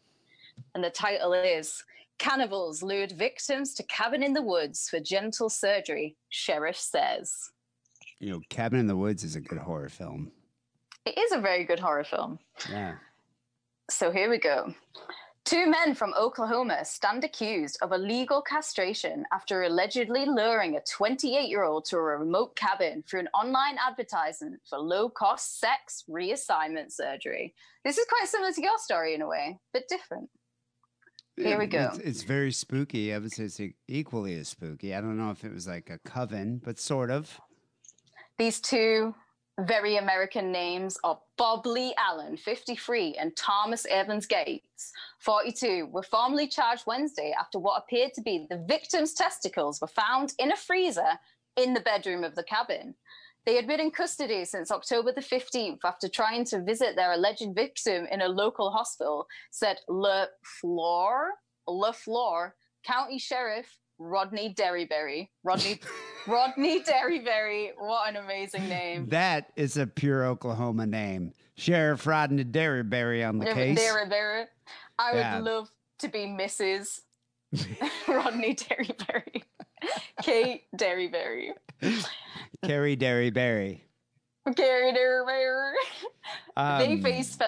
[0.75, 1.83] And the title is
[2.19, 7.51] Cannibals Lured Victims to Cabin in the Woods for Gentle Surgery, Sheriff Says.
[8.21, 10.31] You know, Cabin in the Woods is a good horror film.
[11.05, 12.37] It is a very good horror film.
[12.69, 12.93] Yeah.
[13.89, 14.75] So here we go.
[15.43, 21.63] Two men from Oklahoma stand accused of illegal castration after allegedly luring a 28 year
[21.63, 27.55] old to a remote cabin through an online advertisement for low cost sex reassignment surgery.
[27.83, 30.29] This is quite similar to your story in a way, but different.
[31.37, 31.89] Here we go.
[31.95, 33.15] It's, it's very spooky.
[33.15, 34.93] I would say it's equally as spooky.
[34.93, 37.41] I don't know if it was like a coven, but sort of.
[38.41, 39.13] These two
[39.59, 46.47] very American names are Bob Lee Allen, 53, and Thomas Evans Gates, 42, were formally
[46.47, 51.19] charged Wednesday after what appeared to be the victim's testicles were found in a freezer
[51.55, 52.95] in the bedroom of the cabin.
[53.45, 57.53] They had been in custody since October the 15th after trying to visit their alleged
[57.53, 61.33] victim in a local hospital, said Le Flore,
[61.67, 65.29] Le Flore, County Sheriff Rodney Derryberry.
[65.43, 65.79] Rodney
[66.27, 67.69] Rodney Derryberry.
[67.77, 69.07] What an amazing name.
[69.09, 71.33] That is a pure Oklahoma name.
[71.55, 73.79] Sheriff Rodney Derryberry on the case.
[73.79, 74.45] Derryberry.
[74.97, 75.35] I Yeah.
[75.35, 77.01] would love to be Mrs.
[78.07, 79.43] Rodney Derryberry.
[80.23, 81.49] Kate Derryberry.
[82.63, 83.81] Carrie Derryberry.
[84.55, 85.73] Gary Derryberry.
[86.79, 87.45] they Um, face fe-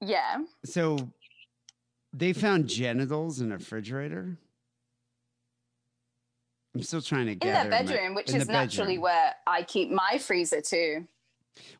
[0.00, 0.38] yeah.
[0.64, 0.96] So
[2.12, 4.36] they found genitals in a refrigerator.
[6.74, 9.02] I'm still trying to In gather their my- bedroom, which is the naturally bedroom.
[9.02, 11.06] where I keep my freezer too.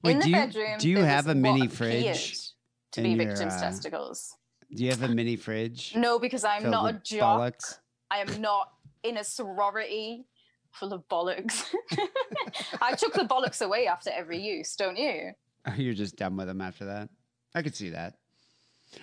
[0.03, 2.51] Wait, in the do you, bedroom, do you have a mini fridge?
[2.93, 4.37] To be your, victims' uh, testicles.
[4.75, 5.95] Do you have a mini fridge?
[5.97, 7.41] No, because I'm not a jock.
[7.41, 7.79] bollocks?
[8.11, 8.71] I am not
[9.03, 10.27] in a sorority
[10.73, 11.65] full of bollocks.
[12.83, 15.33] I took the bollocks away after every use, don't you?
[15.77, 17.09] You're just done with them after that.
[17.55, 18.15] I could see that.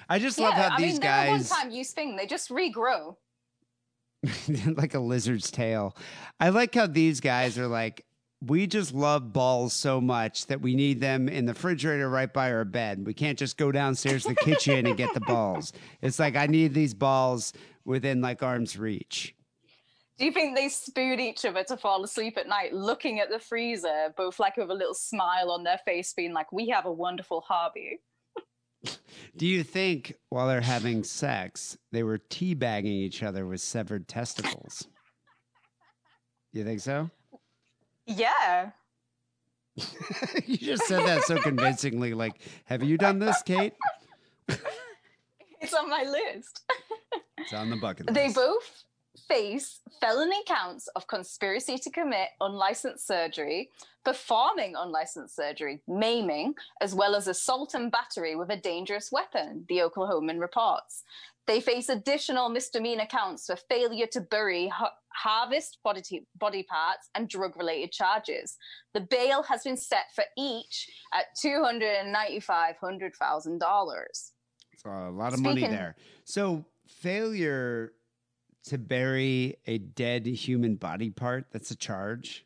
[0.08, 2.16] I just love yeah, how I these mean, guys one-time use thing.
[2.16, 3.16] They just regrow.
[4.76, 5.96] like a lizard's tail.
[6.40, 8.06] I like how these guys are like,
[8.42, 12.52] we just love balls so much that we need them in the refrigerator right by
[12.52, 13.06] our bed.
[13.06, 15.74] We can't just go downstairs to the kitchen and get the balls.
[16.02, 17.52] It's like I need these balls
[17.84, 19.36] within like arm's reach.
[20.18, 23.40] Do you think they spoon each other to fall asleep at night, looking at the
[23.40, 26.92] freezer, both like with a little smile on their face, being like, "We have a
[26.92, 28.02] wonderful hobby."
[29.38, 34.88] Do you think while they're having sex, they were teabagging each other with severed testicles?
[36.52, 37.10] You think so?
[38.06, 38.72] Yeah,
[40.46, 42.14] you just said that so convincingly.
[42.14, 43.74] Like, have you done this, Kate?
[45.60, 46.64] it's on my list.
[47.38, 48.16] It's on the bucket list.
[48.16, 48.84] They both
[49.30, 53.70] face felony counts of conspiracy to commit unlicensed surgery,
[54.04, 59.78] performing unlicensed surgery, maiming, as well as assault and battery with a dangerous weapon, the
[59.78, 61.04] Oklahoman reports.
[61.48, 66.04] They face additional misdemeanor counts for failure to bury ha- harvest body,
[66.38, 68.56] body parts and drug related charges.
[68.94, 74.32] The bail has been set for each at $295,000.
[74.78, 75.96] So a lot of money there.
[76.24, 77.92] So failure
[78.66, 82.46] to bury a dead human body part, that's a charge.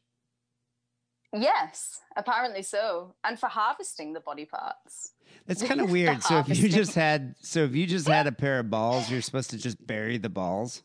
[1.35, 3.15] Yes, apparently so.
[3.23, 5.13] And for harvesting the body parts.
[5.47, 6.21] That's kind of weird.
[6.21, 9.21] So if you just had so if you just had a pair of balls, you're
[9.21, 10.83] supposed to just bury the balls.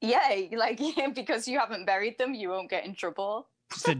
[0.00, 0.80] Yeah, like
[1.14, 3.48] because you haven't buried them, you won't get in trouble.
[3.86, 3.96] A,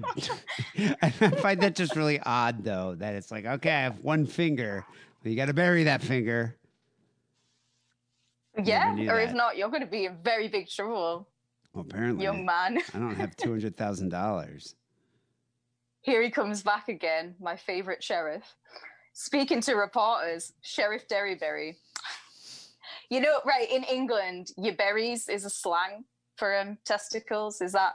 [1.02, 4.84] I find that just really odd though, that it's like, okay, I have one finger.
[5.22, 6.56] but You gotta bury that finger.
[8.62, 11.28] Yeah, or if not, you're going to be in very big trouble,
[11.72, 12.78] Well, apparently young man.
[12.94, 14.74] I don't have two hundred thousand dollars.
[16.02, 18.42] Here he comes back again, my favorite sheriff.
[19.14, 21.76] Speaking to reporters, Sheriff Derryberry.
[23.08, 26.04] You know, right, in England, your berries is a slang
[26.36, 27.60] for um, testicles.
[27.60, 27.94] Is that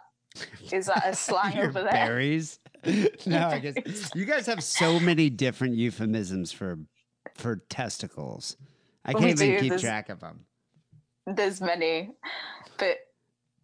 [0.71, 1.91] is that a slang over there?
[1.91, 2.59] berries.
[3.25, 6.79] no, I guess you guys have so many different euphemisms for
[7.35, 8.57] for testicles.
[9.05, 10.45] I can't even do, keep there's- track of them.
[11.27, 12.11] There's many,
[12.77, 12.99] but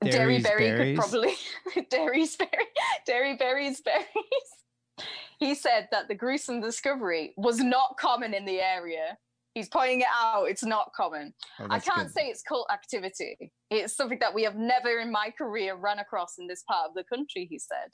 [0.04, 1.00] Dairy's Derryberry berries?
[1.00, 1.34] could probably
[1.90, 2.50] Derry's berry,
[3.08, 3.80] Derryberry's berries.
[3.86, 5.08] berries.
[5.40, 9.18] He said that the gruesome discovery was not common in the area.
[9.54, 11.34] He's pointing it out; it's not common.
[11.60, 12.14] Oh, I can't good.
[12.14, 13.54] say it's cult activity.
[13.70, 16.96] It's something that we have never in my career run across in this part of
[16.96, 17.48] the country.
[17.50, 17.92] He said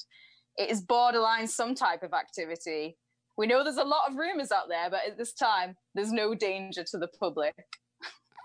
[0.57, 2.97] it is borderline some type of activity.
[3.37, 6.33] We know there's a lot of rumors out there, but at this time, there's no
[6.33, 7.55] danger to the public.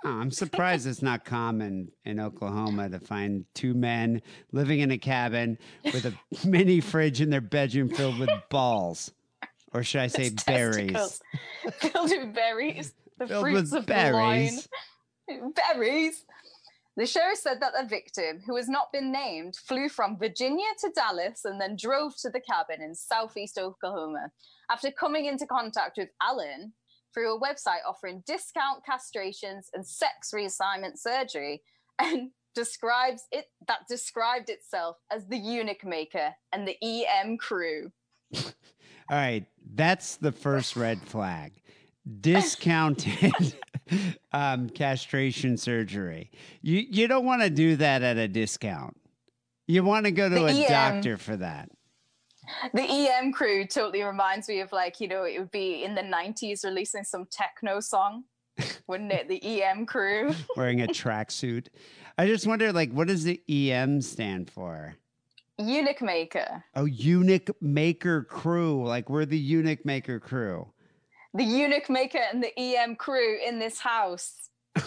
[0.06, 4.20] Oh, I'm surprised it's not common in Oklahoma to find two men
[4.52, 6.12] living in a cabin with a
[6.46, 9.10] mini fridge in their bedroom filled with balls.
[9.72, 11.20] Or should I say berries?
[11.80, 12.94] Filled with berries.
[13.18, 14.68] The Filled fruits with of berries.
[15.26, 15.52] the loin.
[15.54, 16.24] Berries.
[16.96, 20.90] The sheriff said that the victim, who has not been named, flew from Virginia to
[20.94, 24.30] Dallas and then drove to the cabin in southeast Oklahoma.
[24.70, 26.72] After coming into contact with Allen,
[27.14, 31.62] through a website offering discount castrations and sex reassignment surgery
[31.98, 37.90] and describes it that described itself as the eunuch maker and the EM crew.
[38.34, 38.42] All
[39.10, 41.52] right, that's the first red flag.
[42.20, 43.54] Discounted
[44.32, 46.30] um, castration surgery.
[46.62, 48.96] You you don't want to do that at a discount.
[49.66, 50.68] You want to go to The a EM.
[50.68, 51.70] doctor for that.
[52.72, 56.02] The EM crew totally reminds me of like, you know, it would be in the
[56.02, 58.24] 90s releasing some techno song,
[58.86, 59.28] wouldn't it?
[59.28, 60.34] The EM crew.
[60.56, 61.68] Wearing a tracksuit.
[62.16, 64.96] I just wonder, like, what does the EM stand for?
[65.58, 66.64] Eunuch maker.
[66.74, 68.84] Oh, eunuch maker crew.
[68.84, 70.66] Like we're the eunuch maker crew.
[71.32, 74.50] The eunuch maker and the EM crew in this house.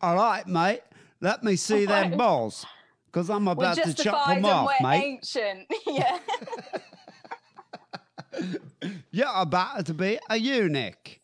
[0.00, 0.82] All right, mate.
[1.20, 2.64] Let me see them balls,
[3.18, 5.02] because I'm about to chop them off, mate.
[5.04, 5.66] ancient.
[5.88, 6.18] yeah.
[9.10, 11.18] You're about to be a eunuch.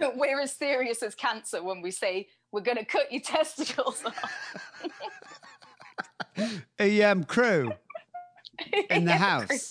[0.16, 4.16] we're as serious as cancer when we say we're going to cut your testicles off.
[6.80, 7.70] EM um, crew
[8.90, 9.70] in the house.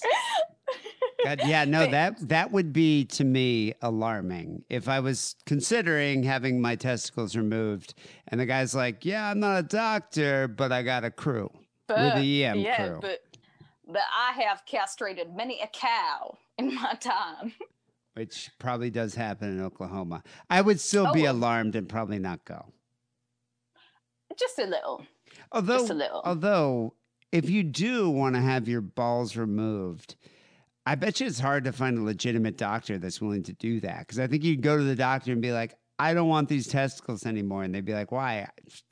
[1.25, 6.23] God, uh, yeah, no, that that would be to me alarming if I was considering
[6.23, 7.95] having my testicles removed,
[8.27, 11.49] and the guy's like, "Yeah, I'm not a doctor, but I got a crew
[11.89, 13.19] with the EM yeah, crew." but
[13.87, 17.53] but I have castrated many a cow in my time.
[18.15, 20.23] which probably does happen in Oklahoma.
[20.49, 21.31] I would still oh, be Oh.
[21.31, 22.65] alarmed and probably not go.
[24.37, 25.05] Just a little.
[25.51, 26.21] Although, Just a little.
[26.25, 26.93] although,
[27.31, 30.15] if you do want to have your balls removed,
[30.85, 33.99] I bet you it's hard to find a legitimate doctor that's willing to do that.
[33.99, 36.67] Because I think you'd go to the doctor and be like, "I don't want these
[36.67, 38.47] testicles anymore," and they'd be like, "Why?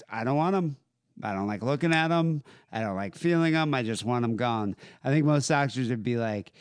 [0.10, 0.78] I don't want them.
[1.22, 2.44] I don't like looking at them.
[2.72, 3.73] I don't like feeling them.
[3.73, 6.52] I just want them gone." I think most doctors would be like,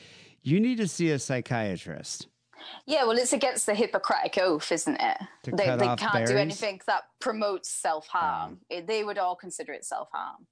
[0.42, 2.28] "You need to see a psychiatrist."
[2.86, 5.18] Yeah, well, it's against the Hippocratic Oath, isn't it?
[5.44, 8.60] To they they can't do anything that promotes self harm.
[8.70, 10.46] They would all consider it self harm.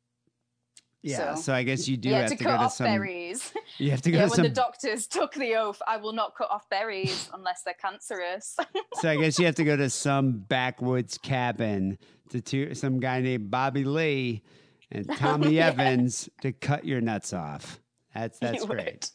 [1.02, 2.86] Yeah, so, So- I guess you do have to to, cut go to off some.
[2.86, 3.52] berries.
[3.78, 6.12] You have to go yeah, to when some the doctors took the oath, I will
[6.12, 8.56] not cut off berries unless they're cancerous.
[9.00, 11.96] So I guess you have to go to some backwoods cabin
[12.30, 14.42] to two, some guy named Bobby Lee
[14.90, 15.68] and Tommy Yeah.
[15.68, 17.80] Evans to cut your nuts off.
[18.14, 19.10] That's that's great.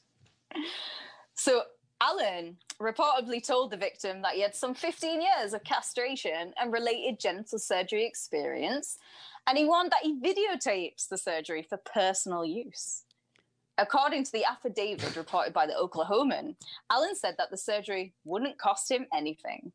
[0.55, 0.63] would.
[1.33, 1.63] So
[2.01, 7.19] Allen reportedly told the victim that he had some 15 years of castration and related
[7.19, 8.97] genital surgery experience,
[9.47, 13.03] and he warned that he videotapes the surgery for personal use.
[13.77, 16.55] According to the affidavit reported by the Oklahoman,
[16.89, 19.71] Allen said that the surgery wouldn't cost him anything.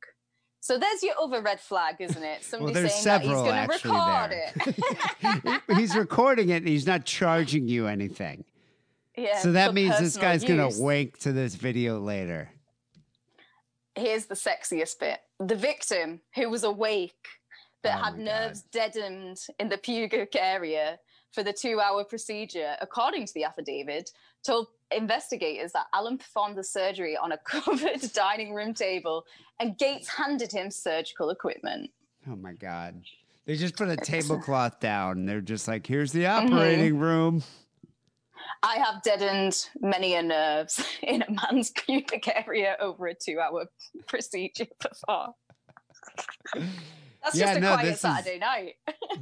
[0.60, 2.44] So there's your other red flag, isn't it?
[2.44, 4.52] Somebody there's saying that he's going to record there.
[4.66, 5.62] it.
[5.78, 6.56] he's recording it.
[6.56, 8.44] And he's not charging you anything.
[9.16, 10.78] yeah, so that means this guy's gonna use.
[10.78, 12.50] wank to this video later.
[13.96, 17.26] here's the sexiest bit the victim who was awake
[17.82, 20.98] but Oh had nerves deadened in the pubic area
[21.32, 24.10] for the two hour procedure according to the affidavit
[24.46, 29.24] told investigators that allen performed the surgery on a covered dining room table
[29.60, 31.90] and gates handed him surgical equipment
[32.30, 33.02] Oh my god.
[33.46, 35.24] They just put a tablecloth down.
[35.24, 36.52] They're just like, here's the Mm-hmm.
[36.54, 37.42] operating room.
[38.62, 43.64] i have deadened many a nerves in a man's pubic area over a two hour
[44.06, 45.28] procedure before
[46.54, 48.74] that's Yeah, just a no, quiet this is- saturday night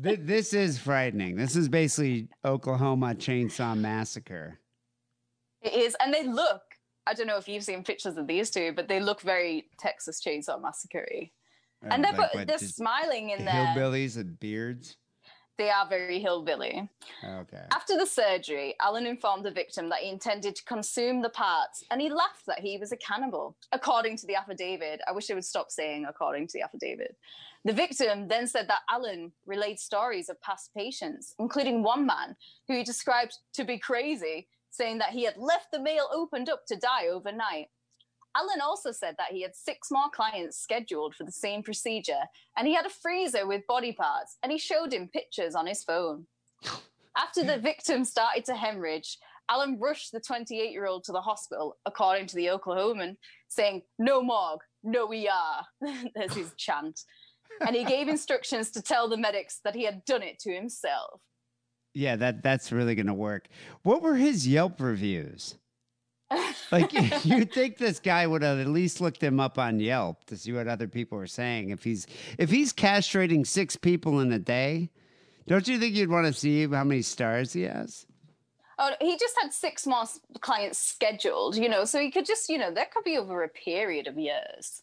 [0.02, 1.36] Th- this is frightening.
[1.36, 4.58] This is basically Oklahoma Chainsaw Massacre.
[5.68, 6.62] It is, and they look.
[7.06, 10.22] I don't know if you've seen pictures of these two, but they look very Texas
[10.24, 11.06] Chainsaw Massacre.
[11.82, 13.54] And they're Uh, like but they're smiling in there.
[13.54, 14.96] hillbillies and beards.
[15.58, 16.88] They are very hillbilly.
[17.24, 17.64] Okay.
[17.72, 22.00] After the surgery, Allen informed the victim that he intended to consume the parts, and
[22.00, 23.56] he laughed that he was a cannibal.
[23.72, 27.16] According to the affidavit, I wish they would stop saying according to the affidavit.
[27.64, 32.36] The victim then said that Allen relayed stories of past patients, including one man
[32.68, 36.66] who he described to be crazy, saying that he had left the male opened up
[36.66, 37.68] to die overnight.
[38.36, 42.22] Allen also said that he had six more clients scheduled for the same procedure,
[42.56, 45.82] and he had a freezer with body parts, and he showed him pictures on his
[45.82, 46.26] phone.
[47.16, 49.18] After the victim started to hemorrhage,
[49.48, 53.16] Allen rushed the 28 year old to the hospital, according to the Oklahoman,
[53.48, 55.88] saying, No morgue, no ER.
[56.14, 57.00] There's his chant.
[57.66, 61.20] And he gave instructions to tell the medics that he had done it to himself.
[61.94, 63.48] Yeah, that that's really gonna work.
[63.82, 65.56] What were his Yelp reviews?
[66.70, 66.92] Like
[67.24, 70.52] you'd think this guy would have at least looked him up on Yelp to see
[70.52, 71.70] what other people are saying.
[71.70, 72.06] If he's
[72.38, 74.90] if he's castrating six people in a day,
[75.46, 78.06] don't you think you'd want to see how many stars he has?
[78.78, 80.04] Oh, he just had six more
[80.40, 83.48] clients scheduled, you know, so he could just, you know, that could be over a
[83.48, 84.82] period of years.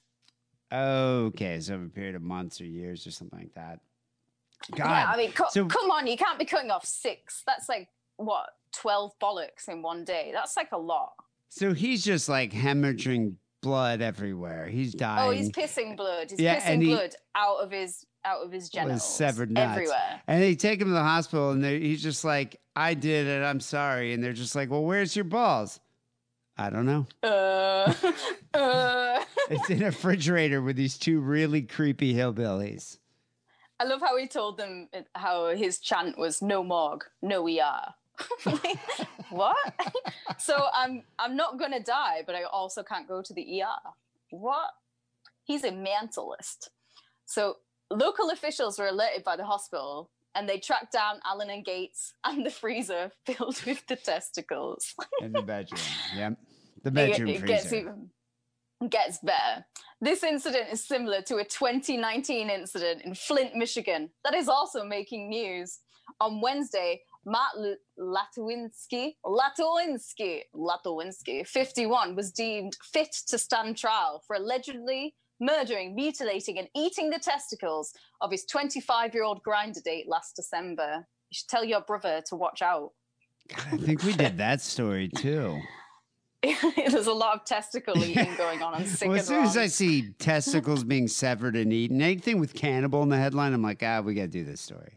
[0.73, 3.79] Okay, so over a period of months or years or something like that.
[4.71, 4.85] God.
[4.89, 7.43] Yeah, I mean, co- So- come on, you can't be cutting off six.
[7.45, 7.87] That's like,
[8.17, 10.31] what, 12 bollocks in one day?
[10.33, 11.13] That's like a lot.
[11.49, 14.67] So he's just like hemorrhaging blood everywhere.
[14.67, 15.27] He's dying.
[15.27, 16.31] Oh, he's pissing blood.
[16.31, 19.07] He's Yeah, pissing he- blood out of his out of his genitals.
[19.07, 19.73] severed nuts.
[19.77, 20.21] everywhere.
[20.27, 23.43] And they take him to the hospital, and he's just like, "I did it.
[23.43, 25.79] I'm sorry." And they're just like, "Well, where's your balls?"
[26.57, 27.05] I don't know.
[27.21, 27.93] Uh,
[28.55, 29.23] uh.
[29.51, 32.97] It's in a refrigerator with these two really creepy hillbillies.
[33.79, 37.93] I love how he told them how his chant was "No morgue, no ER."
[39.29, 39.57] What?
[40.37, 43.89] so I'm I'm not gonna die, but I also can't go to the ER.
[44.29, 44.69] What?
[45.43, 46.69] He's a mentalist.
[47.25, 47.57] So
[47.89, 52.45] local officials were alerted by the hospital, and they tracked down Allen and Gates and
[52.45, 54.93] the freezer filled with the testicles.
[55.21, 55.81] in the bedroom.
[56.15, 56.37] Yep.
[56.83, 57.47] The It- bedroom it, freezer.
[57.47, 58.09] gets even
[58.89, 59.65] gets better.
[60.05, 65.29] This incident is similar to a 2019 incident in Flint, Michigan, that is also making
[65.29, 65.79] news.
[66.21, 67.55] On Wednesday, Matt
[67.99, 76.67] Latowinski, Latowinski, Latowinski, 51, was deemed fit to stand trial for allegedly murdering, mutilating, and
[76.75, 77.91] eating the testicles
[78.21, 81.07] of his 25-year-old Grindr date last December.
[81.31, 82.91] You should tell your brother to watch out.
[83.47, 85.59] God, I think we did that story too.
[86.75, 88.73] There's a lot of testicle eating going on.
[88.73, 92.53] I'm sick well, as soon as I see testicles being severed and eaten, anything with
[92.53, 94.93] cannibal in the headline, I'm like, ah, we got to do this story.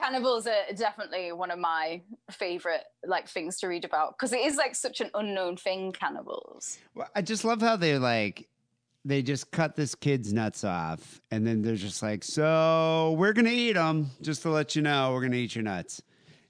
[0.00, 4.56] Cannibals are definitely one of my favorite like things to read about because it is
[4.56, 5.92] like such an unknown thing.
[5.92, 6.78] Cannibals.
[6.94, 8.48] Well, I just love how they're like,
[9.04, 13.50] they just cut this kid's nuts off, and then they're just like, so we're gonna
[13.50, 16.02] eat them, just to let you know, we're gonna eat your nuts,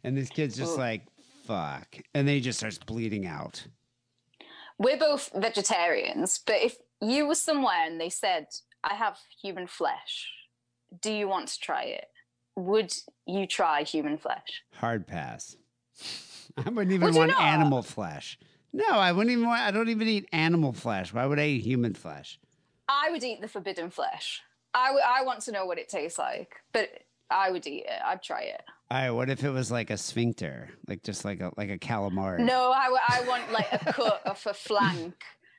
[0.04, 0.78] and this kid's just Ugh.
[0.78, 1.06] like,
[1.44, 3.64] fuck, and then he just starts bleeding out.
[4.80, 8.46] We're both vegetarians, but if you were somewhere and they said,
[8.82, 10.32] "I have human flesh,"
[11.02, 12.06] do you want to try it?
[12.56, 12.94] Would
[13.26, 14.62] you try human flesh?
[14.76, 15.54] Hard pass.
[16.56, 18.38] I wouldn't even Would want animal flesh.
[18.72, 19.60] No, I wouldn't even want.
[19.60, 21.12] I don't even eat animal flesh.
[21.12, 22.40] Why would I eat human flesh?
[22.88, 24.40] I would eat the forbidden flesh.
[24.72, 26.88] I, w- I want to know what it tastes like, but
[27.30, 28.00] I would eat it.
[28.02, 28.62] I'd try it.
[28.92, 31.78] All right, what if it was like a sphincter, like just like a like a
[31.78, 32.40] calamari?
[32.40, 35.14] No, I, I want like a cut of a flank.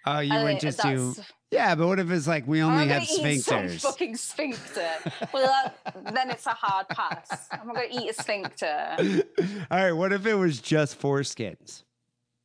[0.05, 1.15] Oh, you I would just do.
[1.49, 4.89] Yeah, but what if it's like we only I'm have gonna eat some fucking sphincter.
[5.33, 7.47] well, that, then it's a hard pass.
[7.51, 8.97] I'm not gonna eat a sphincter.
[9.71, 11.83] All right, what if it was just foreskins?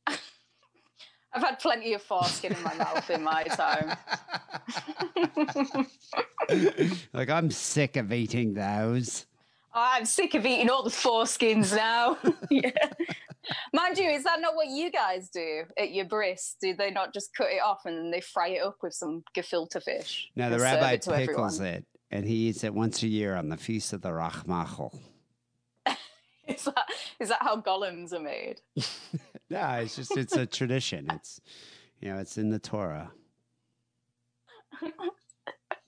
[0.07, 3.97] I've had plenty of foreskin in my mouth in my time.
[7.11, 9.26] Like I'm sick of eating those.
[9.77, 12.17] I'm sick of eating all the foreskins now.
[12.49, 12.71] yeah.
[13.73, 16.55] Mind you, is that not what you guys do at your bris?
[16.61, 19.23] Do they not just cut it off and then they fry it up with some
[19.35, 20.29] gefilte fish?
[20.35, 21.65] Now the rabbi it pickles everyone?
[21.65, 24.97] it, and he eats it once a year on the feast of the Rachmachel.
[26.47, 26.85] Is that,
[27.19, 28.61] is that how golems are made?
[29.49, 31.07] No, it's just it's a tradition.
[31.13, 31.39] It's
[32.01, 33.11] you know it's in the Torah.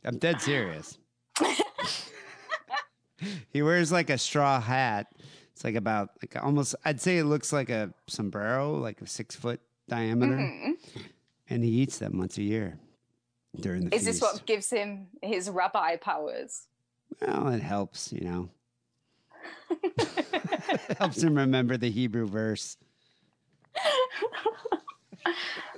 [0.06, 0.98] I'm dead serious.
[3.52, 5.08] he wears like a straw hat.
[5.54, 9.36] It's like about like almost I'd say it looks like a sombrero, like a six
[9.36, 10.78] foot diameter, Mhm.
[11.50, 12.80] and he eats them once a year
[13.60, 16.68] during the Is this what gives him his rabbi powers?
[17.22, 18.50] Well, it helps, you know.
[21.00, 22.78] helps him remember the Hebrew verse.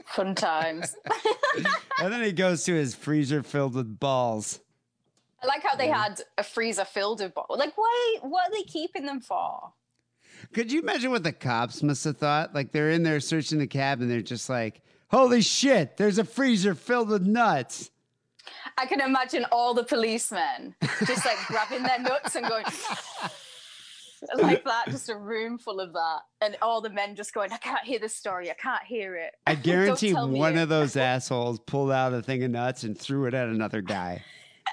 [0.08, 0.96] Fun times.
[2.00, 4.60] And then he goes to his freezer filled with balls.
[5.44, 7.60] I like how they had a freezer filled with bottles.
[7.60, 8.18] Like, why?
[8.22, 9.74] What are they keeping them for?
[10.54, 12.54] Could you imagine what the cops must have thought?
[12.54, 16.24] Like they're in there searching the cab and they're just like, holy shit, there's a
[16.24, 17.92] freezer filled with nuts.
[18.78, 22.66] I can imagine all the policemen just like grabbing their nuts and going
[24.38, 27.58] like that, just a room full of that, and all the men just going, "I
[27.58, 28.50] can't hear this story.
[28.50, 32.44] I can't hear it." I guarantee one it." of those assholes pulled out a thing
[32.44, 34.24] of nuts and threw it at another guy.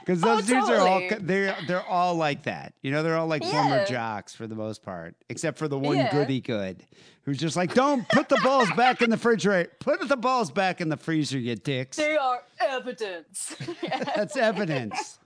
[0.01, 2.75] Because Oh, those dudes are all they're they're all like that.
[2.83, 5.97] You know, they're all like former jocks for the most part, except for the one
[5.97, 6.11] Yeah.
[6.12, 6.85] goody good
[7.25, 9.70] who's just like, don't put the balls back in the refrigerator.
[9.81, 11.97] Put the balls back in the freezer, you dicks.
[11.99, 13.55] They are evidence.
[14.16, 15.19] That's evidence.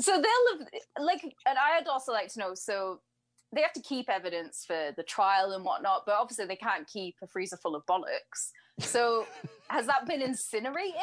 [0.00, 0.68] so they'll have
[1.00, 3.00] like and i'd also like to know so
[3.52, 7.16] they have to keep evidence for the trial and whatnot but obviously they can't keep
[7.22, 9.26] a freezer full of bollocks so
[9.68, 10.94] has that been incinerated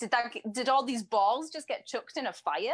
[0.00, 2.72] did that did all these balls just get chucked in a fire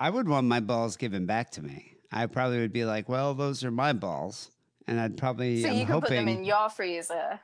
[0.00, 1.92] I would want my balls given back to me.
[2.10, 4.50] I probably would be like, well, those are my balls.
[4.88, 7.40] and I'd probably So I'm you can put them in your freezer.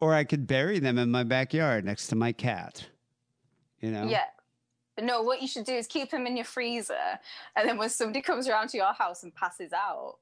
[0.00, 2.86] or I could bury them in my backyard next to my cat.
[3.80, 4.24] You know, Yeah.
[4.94, 7.18] But no, what you should do is keep them in your freezer,
[7.54, 10.16] and then when somebody comes around to your house and passes out,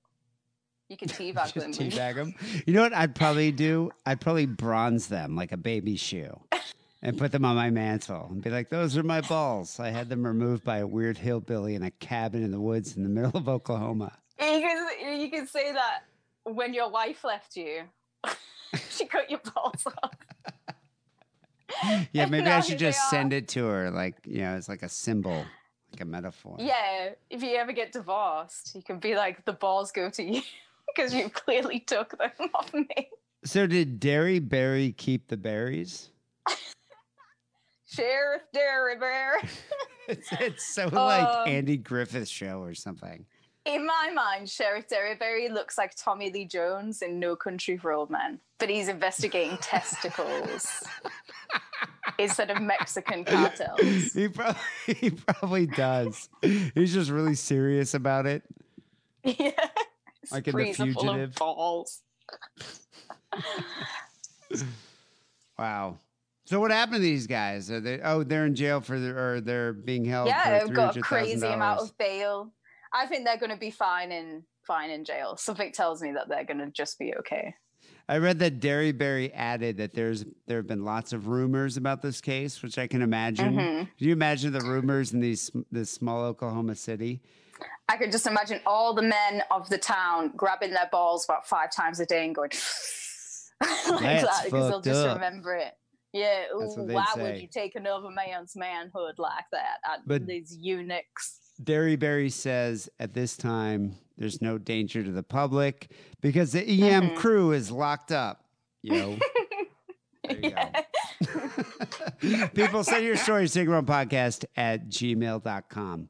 [0.88, 1.72] you can teabag them.
[1.72, 2.34] Teabag them.
[2.66, 3.92] You know what I'd probably do?
[4.04, 6.40] I'd probably bronze them like a baby shoe
[7.04, 9.78] and put them on my mantle and be like, those are my balls.
[9.78, 13.02] I had them removed by a weird hillbilly in a cabin in the woods in
[13.02, 14.16] the middle of Oklahoma.
[14.40, 16.04] You can you can say that
[16.44, 17.82] when your wife left you,
[18.90, 20.14] she cut your balls off.
[22.12, 24.88] Yeah, maybe I should just send it to her like, you know, it's like a
[24.88, 25.44] symbol,
[25.92, 26.56] like a metaphor.
[26.58, 30.42] Yeah, if you ever get divorced, you can be like, the balls go to you
[30.94, 33.08] because you clearly took them off me.
[33.44, 36.10] So did Derryberry keep the berries?
[37.94, 39.40] Sheriff Derry Bear.
[40.06, 43.24] It's, it's so Um, like Andy Griffith show or something.
[43.64, 48.10] In my mind, Sheriff Derryberry looks like Tommy Lee Jones in No Country for Old
[48.10, 50.84] Men, but he's investigating testicles
[52.18, 53.80] instead of Mexican cartels.
[54.12, 56.28] He probably he probably does.
[56.42, 58.42] He's just really serious about it.
[59.24, 59.52] Yeah.
[60.30, 61.34] Like in The Freezer full of Fugitive.
[61.36, 62.02] balls.
[65.58, 65.98] Wow.
[66.54, 67.68] So what happened to these guys?
[67.68, 68.00] Are they?
[68.00, 70.28] Oh, they're in jail for the, or they're being held.
[70.28, 71.02] Yeah, they've got a $300,000.
[71.02, 72.52] crazy amount of bail.
[72.92, 75.36] I think they're going to be fine in fine in jail.
[75.36, 77.56] Something tells me that they're going to just be okay.
[78.08, 82.20] I read that Derryberry added that there's there have been lots of rumors about this
[82.20, 83.56] case, which I can imagine.
[83.56, 83.78] Mm-hmm.
[83.78, 87.20] Can you imagine the rumors in these this small Oklahoma city?
[87.88, 91.72] I could just imagine all the men of the town grabbing their balls about five
[91.72, 92.50] times a day and going
[93.90, 95.16] like That's that because they'll just up.
[95.16, 95.74] remember it.
[96.14, 97.22] Yeah, ooh, why say.
[97.22, 99.78] would you take another man's manhood like that?
[99.84, 101.40] At But- these eunuchs.
[101.62, 107.16] Derryberry says at this time there's no danger to the public because the EM Mm-hmm.
[107.16, 108.44] crew is locked up.
[108.82, 109.18] Yo.
[110.26, 112.46] There you go.
[112.54, 116.08] People send your stories to Podcast at gmail.com.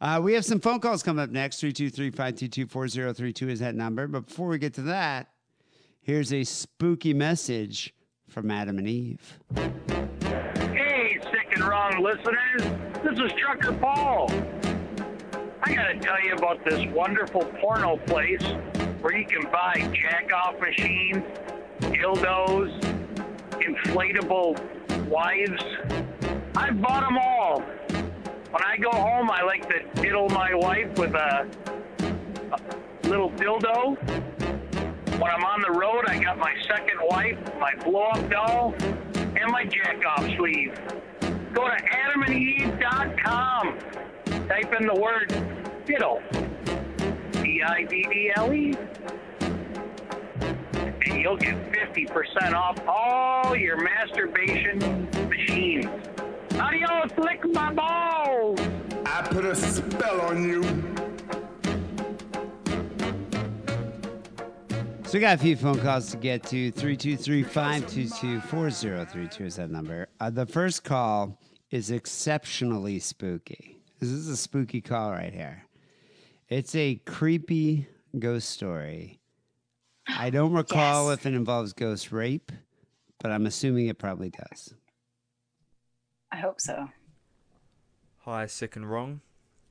[0.00, 1.58] Uh, we have some phone calls coming up next.
[1.58, 4.06] 323 522 4032 is that number.
[4.06, 5.30] But before we get to that,
[6.02, 7.92] here's a spooky message
[8.28, 9.38] from Adam and Eve.
[9.54, 12.62] Hey, sick and wrong listeners.
[13.02, 14.30] This is Trucker Paul.
[15.62, 18.42] I gotta tell you about this wonderful porno place
[19.00, 21.24] where you can buy jack off machines,
[21.80, 22.80] dildos,
[23.52, 24.58] inflatable
[25.08, 25.62] wives.
[26.56, 27.60] I bought them all.
[28.50, 31.48] When I go home, I like to diddle my wife with a,
[32.52, 34.37] a little dildo.
[35.18, 39.50] When I'm on the road, I got my second wife, my blow up doll, and
[39.50, 40.72] my jack off sleeve.
[41.52, 43.78] Go to adamandeve.com.
[44.48, 45.26] Type in the word
[45.86, 46.22] diddle.
[47.32, 48.76] D I D D L E.
[50.70, 55.86] And you'll get 50% off all your masturbation machines.
[56.60, 58.60] Adios, lick my balls!
[59.04, 60.62] I put a spell on you.
[65.08, 66.70] So we got a few phone calls to get to.
[66.72, 70.06] 323-522-4032 is that number.
[70.20, 71.40] Uh, the first call
[71.70, 73.78] is exceptionally spooky.
[74.00, 75.64] This is a spooky call right here.
[76.50, 79.18] It's a creepy ghost story.
[80.06, 81.20] I don't recall Yes.
[81.20, 82.52] if it involves ghost rape,
[83.18, 84.74] but I'm assuming it probably does.
[86.30, 86.90] I hope so.
[88.26, 89.22] Hi, Sick and Wrong.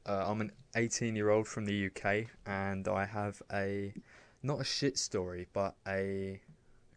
[0.03, 3.93] Uh, I'm an 18 year old from the UK and I have a
[4.43, 6.41] not a shit story, but a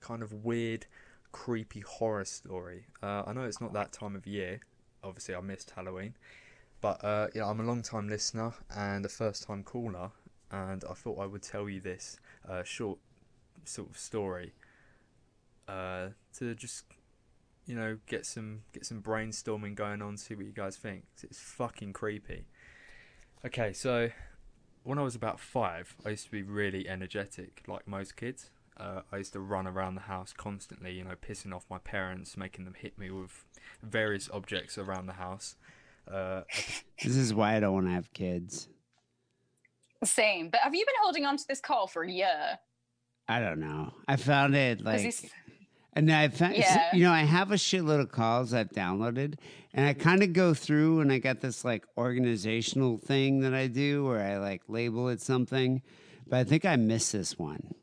[0.00, 0.86] kind of weird,
[1.32, 2.86] creepy horror story.
[3.02, 4.60] Uh, I know it's not that time of year.
[5.02, 6.14] Obviously, I missed Halloween,
[6.80, 10.10] but uh, yeah, I'm a long time listener and a first time caller,
[10.50, 12.18] and I thought I would tell you this
[12.48, 12.98] uh, short
[13.64, 14.52] sort of story
[15.68, 16.08] uh,
[16.38, 16.84] to just
[17.70, 21.04] you know, get some get some brainstorming going on, see what you guys think.
[21.22, 22.46] It's fucking creepy.
[23.46, 24.10] Okay, so
[24.82, 28.50] when I was about five, I used to be really energetic, like most kids.
[28.76, 32.36] Uh, I used to run around the house constantly, you know, pissing off my parents,
[32.36, 33.44] making them hit me with
[33.82, 35.56] various objects around the house.
[36.10, 36.42] Uh,
[37.02, 38.68] This is why I don't want to have kids.
[40.04, 40.48] Same.
[40.48, 42.58] But have you been holding on to this call for a year?
[43.28, 43.92] I don't know.
[44.08, 45.26] I found it like he's-
[45.94, 46.88] And I found, Yeah.
[46.94, 49.34] you know, I have a shitload of calls I've downloaded,
[49.74, 53.66] and I kind of go through and I got this like organizational thing that I
[53.66, 55.82] do where I like label it something,
[56.28, 57.74] but I think I missed this one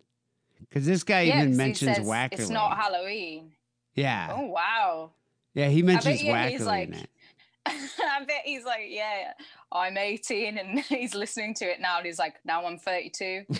[0.61, 2.39] because this guy yeah, even mentions says Wackerly.
[2.39, 3.51] It's not Halloween.
[3.95, 5.11] yeah, Oh wow.
[5.53, 7.09] yeah, he mentions Wackerly he's like- in it.
[7.69, 9.33] I bet he's like, yeah,
[9.73, 13.43] I'm 18 and he's listening to it now and he's like, now I'm 32.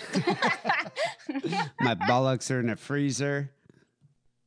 [1.80, 3.50] My bollocks are in a freezer.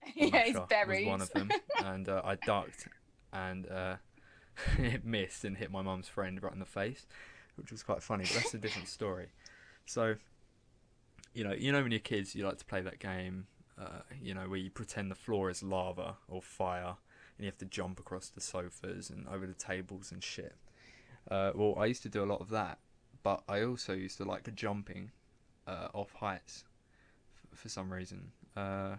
[0.16, 1.06] yeah, he's buried.
[1.06, 1.52] was one of them,
[1.84, 2.88] and uh, I ducked,
[3.32, 3.96] and uh,
[4.78, 7.06] it missed and hit my mum's friend right in the face,
[7.56, 8.24] which was quite funny.
[8.24, 9.30] But that's a different story.
[9.86, 10.16] So,
[11.34, 13.48] you know, you know when you're kids, you like to play that game,
[13.80, 16.96] uh, you know, where you pretend the floor is lava or fire,
[17.38, 20.56] and you have to jump across the sofas and over the tables and shit.
[21.30, 22.80] Uh, well, I used to do a lot of that,
[23.24, 25.12] but I also used to like jumping
[25.68, 26.64] uh, off heights
[27.54, 28.32] f- for some reason.
[28.56, 28.96] Uh,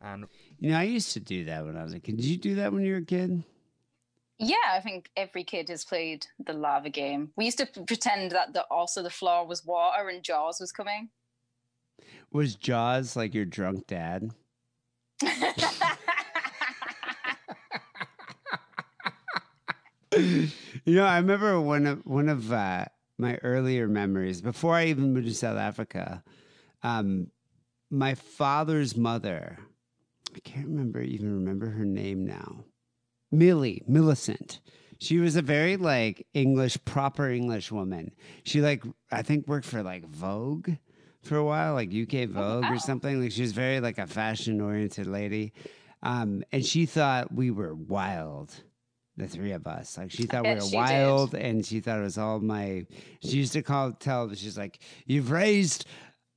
[0.00, 0.26] and
[0.58, 2.16] You know, I used to do that when I was a kid.
[2.16, 3.42] Did you do that when you were a kid?
[4.38, 7.32] Yeah, I think every kid has played the lava game.
[7.36, 11.08] We used to pretend that the, also the floor was water and Jaws was coming.
[12.32, 14.30] Was Jaws like your drunk dad?
[20.16, 20.48] you
[20.86, 22.84] know, I remember one of one of uh,
[23.18, 26.22] my earlier memories before I even moved to South Africa.
[26.82, 27.28] Um,
[27.90, 29.58] my father's mother,
[30.38, 32.64] I can't remember even remember her name now.
[33.32, 34.60] Millie Millicent.
[35.00, 38.12] She was a very like English, proper English woman.
[38.44, 40.70] She like I think worked for like Vogue
[41.22, 43.20] for a while, like UK Vogue or something.
[43.20, 45.54] Like she was very like a fashion oriented lady.
[46.04, 48.54] Um, and she thought we were wild,
[49.16, 49.98] the three of us.
[49.98, 50.76] Like she thought we were she did.
[50.76, 52.86] wild, and she thought it was all my.
[53.22, 54.32] She used to call tell.
[54.34, 55.86] She's like, "You've raised."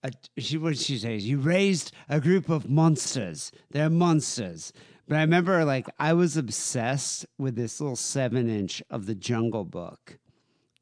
[0.04, 1.16] A, she what did she say?
[1.18, 3.52] You raised a group of monsters.
[3.70, 4.74] They're monsters.
[5.08, 9.66] But I remember, like, I was obsessed with this little seven inch of the Jungle
[9.66, 10.18] Book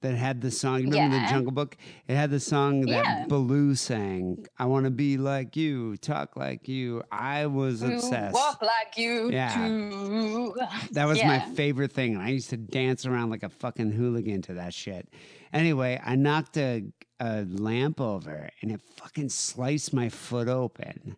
[0.01, 0.79] that had the song.
[0.81, 1.75] You remember the Jungle Book?
[2.07, 3.25] It had the song that Yeah.
[3.27, 4.45] Baloo sang.
[4.57, 7.03] I want to be like you, talk like you.
[7.11, 8.33] I was obsessed.
[8.33, 9.67] Walk like you Yeah.
[9.67, 10.55] do.
[10.91, 11.27] That was Yeah.
[11.27, 12.15] my favorite thing.
[12.15, 15.09] I used to dance around like a fucking hooligan to that shit.
[15.51, 16.83] Anyway, I knocked a,
[17.19, 21.15] a lamp over and it fucking sliced my foot open.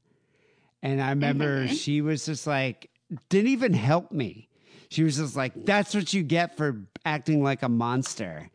[0.83, 1.73] And I remember Mm-hmm.
[1.75, 2.89] she was just like,
[3.29, 4.47] didn't even help me.
[4.89, 8.49] She was just like, that's what you get for acting like a monster.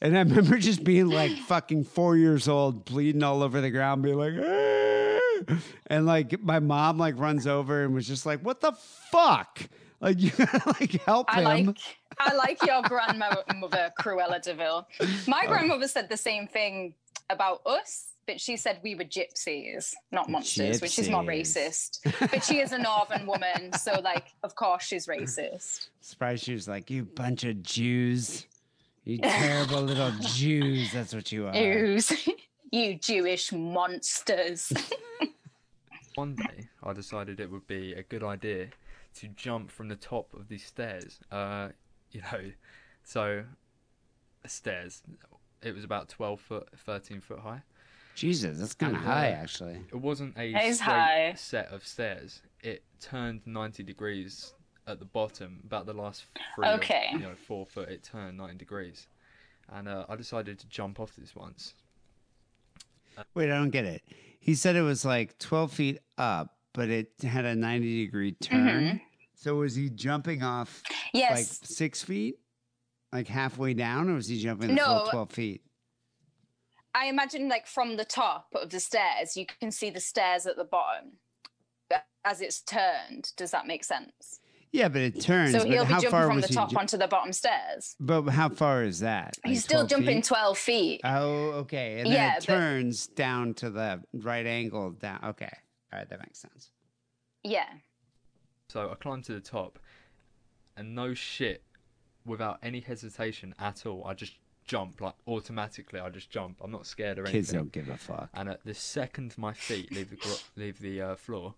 [0.00, 4.02] and I remember just being like fucking four years old, bleeding all over the ground,
[4.02, 5.56] being like, "Ah!"
[5.88, 8.72] and like my mom like runs over and was just like, what the
[9.10, 9.60] fuck?
[10.00, 11.66] Like you gotta like help I him.
[11.66, 11.76] like
[12.18, 14.86] I like your grandmother Cruella de Vil.
[15.00, 15.20] Oh.
[15.26, 16.94] My grandmother said the same thing
[17.30, 22.00] about us, but she said we were gypsies, not monsters, which is more racist.
[22.30, 25.88] But she is a northern woman, so like of course she's racist.
[26.00, 28.46] Surprised she was like, you bunch of Jews.
[29.04, 30.92] You terrible little Jews.
[30.92, 31.52] That's what you are.
[31.52, 32.28] Jews,
[32.72, 34.72] you Jewish monsters.
[36.14, 38.68] One day, I decided it would be a good idea
[39.16, 41.18] to jump from the top of these stairs.
[41.30, 41.68] Uh,
[42.14, 42.50] you know,
[43.02, 43.44] so
[44.46, 45.02] stairs.
[45.62, 47.62] It was about twelve foot, thirteen foot high.
[48.14, 49.78] Jesus, that's kind of And, uh, high, actually.
[49.92, 51.34] It wasn't a straight high.
[51.36, 52.40] set of stairs.
[52.62, 54.54] It turned ninety degrees
[54.86, 55.60] at the bottom.
[55.64, 56.24] About the last
[56.54, 57.08] three, Okay.
[57.12, 57.88] or, you know, four foot.
[57.88, 59.08] It turned ninety degrees,
[59.68, 61.74] and uh, I decided to jump off this once.
[63.34, 64.02] Wait, I don't get it.
[64.40, 69.00] He said it was like 12 feet up, but it had a 90 degree turn.
[69.44, 71.64] So was he jumping off like Mm-hmm.
[71.66, 72.38] six feet?
[73.12, 75.10] Like halfway down, or was he jumping the full No.
[75.10, 75.60] 12 feet?
[76.94, 80.56] I imagine like from the top of the stairs, you can see the stairs at
[80.56, 81.18] the bottom
[82.24, 83.32] as it's turned.
[83.36, 84.40] Does that make sense?
[84.72, 85.52] Yeah, but it turns.
[85.52, 87.96] So he'll be jumping from the top ju- onto the bottom stairs.
[88.00, 89.36] But how far is that?
[89.44, 90.24] He's still 12 jumping feet?
[90.24, 91.00] 12 feet.
[91.04, 91.98] Oh, okay.
[91.98, 95.20] And then Yeah, it but- turns down to the right angle down.
[95.22, 95.52] Okay.
[95.92, 96.70] All right, that makes sense.
[97.44, 97.66] yeah.
[98.74, 99.78] So I climbed to the top,
[100.76, 101.62] and no shit,
[102.26, 104.32] without any hesitation at all, I just
[104.64, 106.00] jump like automatically.
[106.00, 106.60] I just jump.
[106.60, 107.54] I'm not scared or Kids anything.
[107.60, 108.30] don't give a fuck.
[108.34, 111.54] And at the second my feet leave the gro- leave the uh, floor,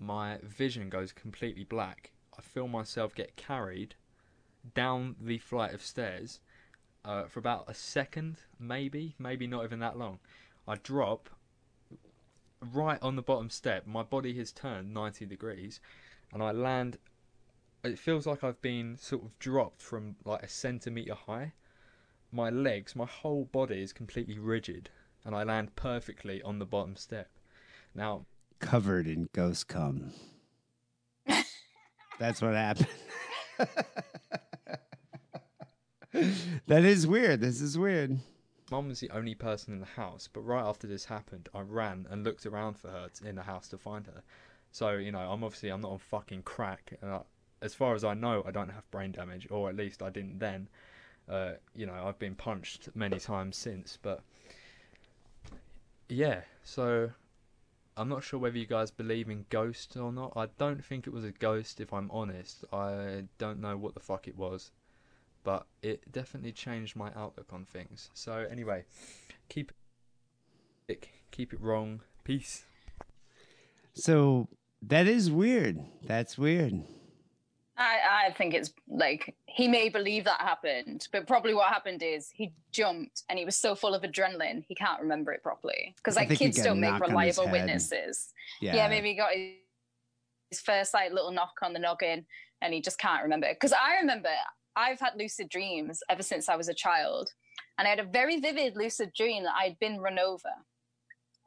[0.00, 2.10] my vision goes completely black.
[2.36, 3.94] I feel myself get carried
[4.74, 6.40] down the flight of stairs
[7.04, 10.18] uh, for about a second, maybe, maybe not even that long.
[10.66, 11.30] I drop
[12.72, 13.86] right on the bottom step.
[13.86, 15.80] My body has turned 90 degrees,
[16.32, 16.98] and I land.
[17.84, 21.52] It feels like I've been sort of dropped from like a centimeter high.
[22.30, 24.90] My legs, my whole body is completely rigid,
[25.24, 27.28] and I land perfectly on the bottom step.
[27.94, 28.24] Now,
[28.60, 30.12] Covered in ghost cum.
[32.18, 32.86] That's what happened.
[36.66, 37.40] that is weird.
[37.40, 38.20] This is weird.
[38.72, 42.06] Mum was the only person in the house, but right after this happened, I ran
[42.08, 44.22] and looked around for her in the house to find her.
[44.70, 47.20] So you know, I'm obviously I'm not on fucking crack, and I,
[47.60, 50.38] as far as I know, I don't have brain damage, or at least I didn't
[50.38, 50.70] then.
[51.28, 54.22] Uh, you know, I've been punched many times since, but
[56.08, 56.40] yeah.
[56.64, 57.10] So
[57.94, 60.32] I'm not sure whether you guys believe in ghosts or not.
[60.34, 62.64] I don't think it was a ghost, if I'm honest.
[62.72, 64.70] I don't know what the fuck it was,
[65.44, 68.10] but it definitely changed my outlook on things.
[68.14, 68.84] So anyway,
[69.48, 69.72] keep
[70.88, 72.00] it, keep it wrong.
[72.24, 72.64] Peace.
[73.94, 74.48] So
[74.80, 75.80] that is weird.
[76.04, 76.82] That's weird.
[77.76, 82.30] I, I think it's like he may believe that happened, but probably what happened is
[82.32, 85.94] he jumped and he was so full of adrenaline he can't remember it properly.
[85.96, 88.32] Because like kids don't make knock on his reliable witnesses.
[88.60, 88.76] Yeah.
[88.76, 88.88] Yeah.
[88.88, 89.54] maybe he got his,
[90.50, 92.26] his first like little knock on the noggin
[92.60, 93.48] and he just can't remember.
[93.50, 94.28] Because I remember
[94.76, 97.30] I've had lucid dreams ever since I was a child,
[97.78, 100.50] and I had a very vivid lucid dream that I'd been run over.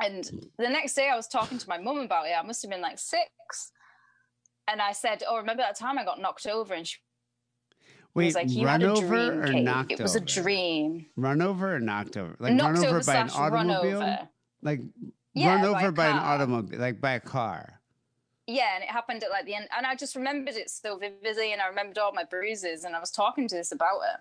[0.01, 0.37] And hmm.
[0.57, 2.33] the next day I was talking to my mum about it.
[2.37, 3.71] I must have been like six.
[4.67, 6.73] And I said, Oh, remember that time I got knocked over?
[6.73, 6.97] And she
[8.13, 9.41] Wait, was like, You run had a over dream.
[9.41, 9.63] or Kate.
[9.63, 10.23] knocked it was over?
[10.23, 11.05] a dream.
[11.15, 12.35] Run over or knocked over?
[12.39, 13.97] Like knocked run over, over by an automobile?
[13.97, 14.29] over.
[14.61, 14.81] Like
[15.33, 17.81] Yeah, run over a by, an automobile, like by a car.
[18.47, 19.67] Yeah, and it happened at like the end.
[19.75, 22.83] And I just remembered it so vividly, and I remembered all my bruises.
[22.83, 24.19] And I was talking to this about it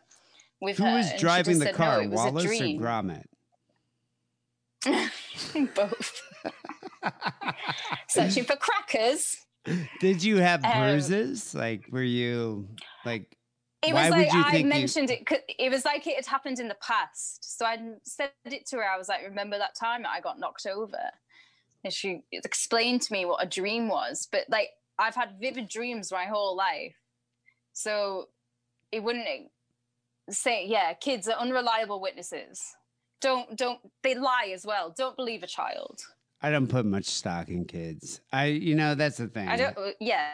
[0.60, 0.94] with Who her.
[0.94, 2.48] was driving the said, car, No, Wallace or.
[2.48, 3.24] Gromit?
[5.74, 6.22] Both.
[8.09, 9.36] Searching for crackers.
[10.01, 11.55] Did you have Um, bruises?
[11.55, 12.68] Like, were you
[13.05, 13.36] like?
[13.82, 15.28] It why was would like you I think you- mentioned it.
[15.59, 17.59] It was like it had happened in the past.
[17.59, 18.84] So I said it to her.
[18.84, 20.98] I was like, "Remember that time that I got knocked over?"
[21.85, 24.27] And she explained to me what a dream was.
[24.31, 26.94] But like, I've had vivid dreams my whole life,
[27.73, 28.28] so
[28.90, 29.27] it wouldn't
[30.31, 32.62] say, "Yeah, kids are unreliable witnesses.
[33.20, 34.94] Don't don't they lie as well?
[34.97, 36.01] Don't believe a child."
[36.40, 38.20] I don't put much stock in kids.
[38.31, 39.48] I, you know, that's the thing.
[39.48, 39.77] I don't.
[39.78, 40.28] Uh, yeah.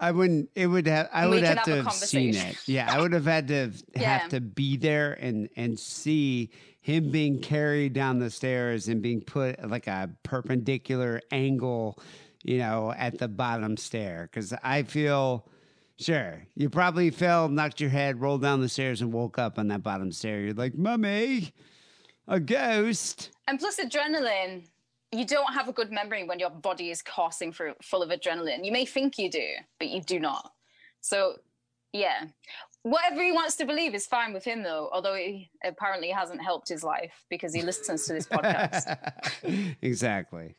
[0.00, 0.48] I wouldn't.
[0.54, 1.08] It would have.
[1.12, 2.56] I We would have to have seen it.
[2.66, 3.54] Yeah, I would have had to
[3.96, 4.28] have Yeah.
[4.28, 6.50] to be there and and see
[6.80, 11.98] him being carried down the stairs and being put like a perpendicular angle,
[12.42, 14.28] you know, at the bottom stair.
[14.30, 15.46] Because I feel.
[15.98, 19.68] Sure, you probably fell, knocked your head, rolled down the stairs, and woke up on
[19.68, 20.40] that bottom stair.
[20.40, 21.52] You're like, "Mummy,
[22.26, 24.64] a ghost." And plus adrenaline,
[25.12, 28.64] you don't have a good memory when your body is coursing through full of adrenaline.
[28.64, 29.46] You may think you do,
[29.78, 30.52] but you do not.
[31.00, 31.36] So,
[31.92, 32.26] yeah.
[32.82, 36.68] Whatever he wants to believe is fine with him, though, although he apparently hasn't helped
[36.68, 38.96] his life because he listens to this podcast.
[39.82, 40.54] exactly.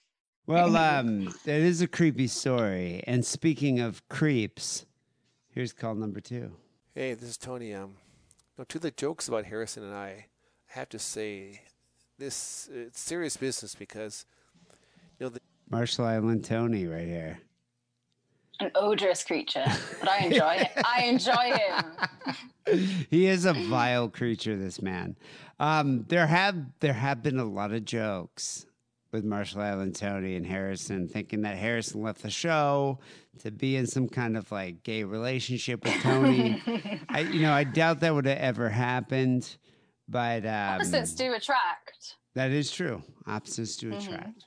[0.46, 3.04] Well, um, it is a creepy story.
[3.08, 4.86] And speaking of creeps,
[5.50, 6.52] here's call number two.
[6.94, 7.74] Hey, this is Tony.
[7.74, 7.94] Um,
[8.58, 10.26] no, to the jokes about Harrison and I, I
[10.68, 11.62] have to say,
[12.18, 14.26] this it's serious business because,
[15.22, 15.40] you know, the,
[15.70, 17.40] Marshall Island Tony right here.
[18.60, 19.64] An odorous creature,
[20.00, 20.72] but I enjoy it.
[20.84, 21.54] I enjoy
[22.66, 23.06] him.
[23.10, 25.16] he is a vile creature, this man.
[25.60, 28.66] Um, there have there have been a lot of jokes
[29.12, 33.00] with Marshall Island Tony and Harrison, thinking that Harrison left the show
[33.40, 36.62] to be in some kind of like gay relationship with Tony.
[37.10, 39.56] I, you know, I doubt that would have ever happened,
[40.08, 42.16] but um, Opposites do attract.
[42.36, 43.04] that is true.
[43.28, 44.04] Opposites do Mhm.
[44.04, 44.46] attract.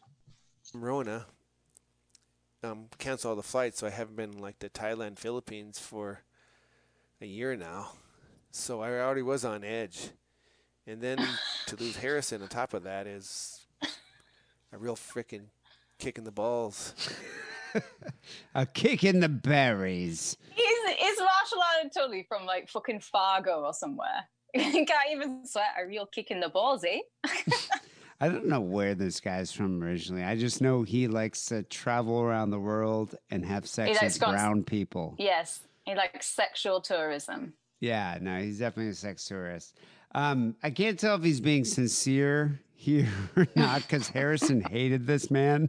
[0.75, 1.27] Rona
[2.63, 6.21] um, canceled all the flights, so I haven't been like to Thailand, Philippines for
[7.21, 7.93] a year now.
[8.51, 10.11] So I already was on edge,
[10.87, 11.19] and then
[11.67, 13.67] to lose Harrison on top of that is
[14.73, 15.47] a real frickin'
[15.99, 16.95] kick in the balls.
[18.55, 20.37] A kick in the berries.
[20.55, 24.29] He's, is Marshall Island Tully from like fucking Fargo or somewhere?
[24.55, 27.01] He can't even sweat a real kick in the balls, eh?
[28.21, 30.23] I don't know where this guy's from originally.
[30.23, 34.65] I just know he likes to travel around the world and have sex with brown
[34.65, 35.15] people.
[35.19, 37.55] Yes, he likes sexual tourism.
[37.81, 39.79] Yeah, no, he's definitely a sex tourist.
[40.15, 45.31] Um, I can't tell if he's being sincere here or not because Harrison hated this
[45.31, 45.69] man.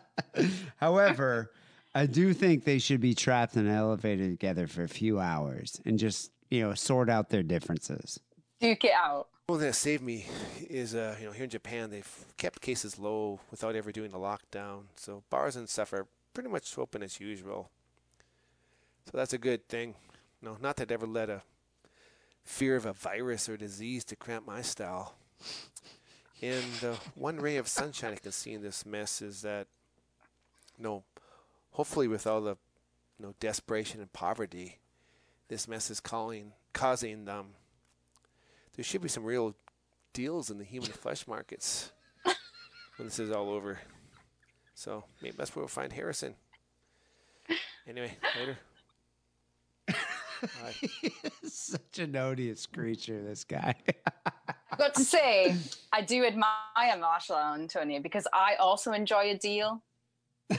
[0.76, 1.52] However,
[1.94, 5.80] I do think they should be trapped in an elevator together for a few hours
[5.84, 8.20] and just, you know, sort out their differences.
[8.60, 9.28] Duke it out.
[9.48, 10.26] One thing that saved me
[10.68, 14.18] is, uh, you know, here in Japan, they've kept cases low without ever doing a
[14.18, 14.84] lockdown.
[14.96, 17.70] So bars and stuff are pretty much open as usual.
[19.04, 19.94] So that's a good thing.
[20.42, 21.42] No, not that I ever let a
[22.44, 25.14] fear of a virus or disease to cramp my style.
[26.42, 29.68] And the one ray of sunshine I can see in this mess is that,
[30.76, 31.04] you know,
[31.70, 32.56] hopefully with all the,
[33.18, 34.78] you know, desperation and poverty,
[35.48, 37.46] this mess is calling, causing um,
[38.76, 39.56] there should be some real
[40.12, 41.92] deals in the human flesh markets
[42.96, 43.78] when this is all over.
[44.74, 46.34] So maybe that's where we'll find Harrison.
[47.88, 48.58] Anyway, later.
[51.44, 53.74] Such an odious creature, this guy.
[54.70, 55.56] I've got to say,
[55.92, 59.82] I do admire Marshall Allen Tony because I also enjoy a deal.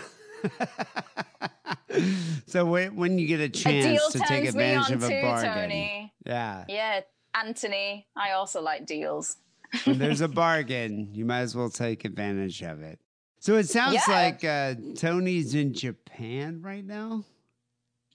[2.48, 5.54] so when, when you get a A chance to take advantage of a too, bargain,
[5.54, 6.14] Tony.
[6.26, 7.02] yeah, Yeah,
[7.46, 9.38] Anthony, I also like deals.
[9.86, 13.00] when there's a bargain, you might as well take advantage of it.
[13.40, 14.14] So it sounds Yeah.
[14.14, 17.24] like uh, Tony's in Japan right now.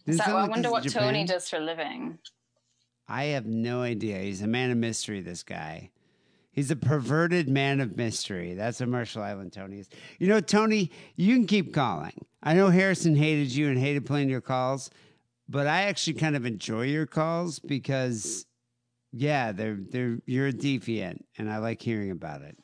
[0.06, 2.18] Didn't So I wonder what is Tony does for a living.
[3.08, 4.18] I have no idea.
[4.18, 5.90] He's a man of mystery, this guy.
[6.50, 8.54] He's a perverted man of mystery.
[8.54, 9.88] That's what Marshall Island Tony is.
[10.18, 12.12] You know, Tony, you can keep calling.
[12.42, 14.90] I know Harrison hated you and hated playing your calls,
[15.48, 18.44] but I actually kind of enjoy your calls because,
[19.12, 22.56] yeah, they're they're you're a deviant, and I like hearing about it.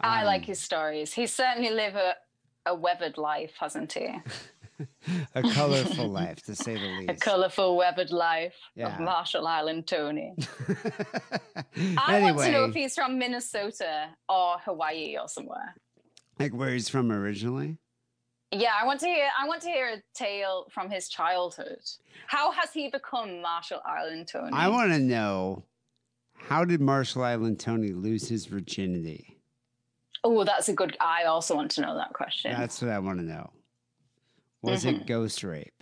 [0.00, 1.12] I Um, like his stories.
[1.12, 2.14] He's certainly lived a,
[2.66, 4.08] a weathered life, hasn't he?
[5.34, 7.10] A colorful life, to say the least.
[7.10, 8.92] A colourful, weathered life Yeah.
[8.94, 10.34] of Marshall Island Tony.
[11.96, 15.74] I want to know if he's from Minnesota or Hawaii or somewhere.
[16.38, 17.78] like where he's from originally.
[18.52, 19.28] Yeah, I want to hear.
[19.40, 21.80] I want to hear a tale from his childhood.
[22.26, 24.50] How has he become Marshall Island Tony?
[24.52, 25.64] I want to know
[26.36, 29.38] how did Marshall Island Tony lose his virginity?
[30.24, 30.96] Oh, that's a good.
[31.00, 32.52] I also want to know that question.
[32.52, 33.50] That's what I want to know.
[34.62, 35.02] Was Mm-hmm.
[35.02, 35.72] it ghost rape?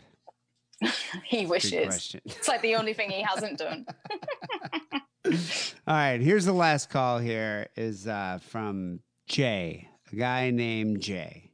[1.24, 2.16] he wishes.
[2.24, 3.86] It's like the only thing he hasn't done.
[5.26, 7.18] All right, here's the last call.
[7.18, 11.51] Here is uh, from Jay, a guy named Jay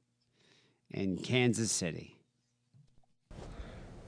[0.91, 2.17] in Kansas City.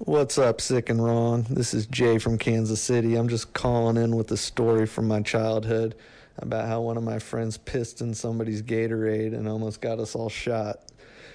[0.04, 1.46] What's up, sick and wrong?
[1.48, 3.14] This is Jay from Kansas City.
[3.14, 5.94] I'm just calling in with a story from my childhood
[6.38, 10.28] about how one of my friends pissed in somebody's Gatorade and almost got us all
[10.28, 10.90] shot.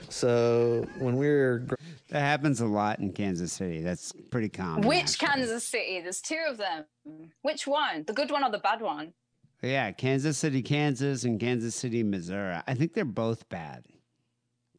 [0.10, 1.76] So when we were gr-
[2.10, 3.80] That happens a lot in Kansas City.
[3.82, 4.86] That's pretty common.
[4.86, 5.28] Which actually.
[5.28, 6.02] Kansas City?
[6.02, 6.84] There's two of them.
[7.44, 8.04] Which one?
[8.06, 9.14] The good one or the bad one?
[9.62, 12.58] Yeah, Kansas City, Kansas, and Kansas City, Missouri.
[12.68, 13.86] I think they're both bad,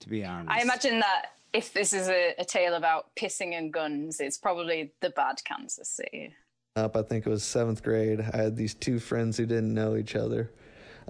[0.01, 0.51] to be honest.
[0.51, 4.93] I imagine that if this is a, a tale about pissing and guns, it's probably
[5.01, 6.35] the bad Kansas City.
[6.77, 9.97] up, I think it was seventh grade, I had these two friends who didn't know
[9.97, 10.51] each other.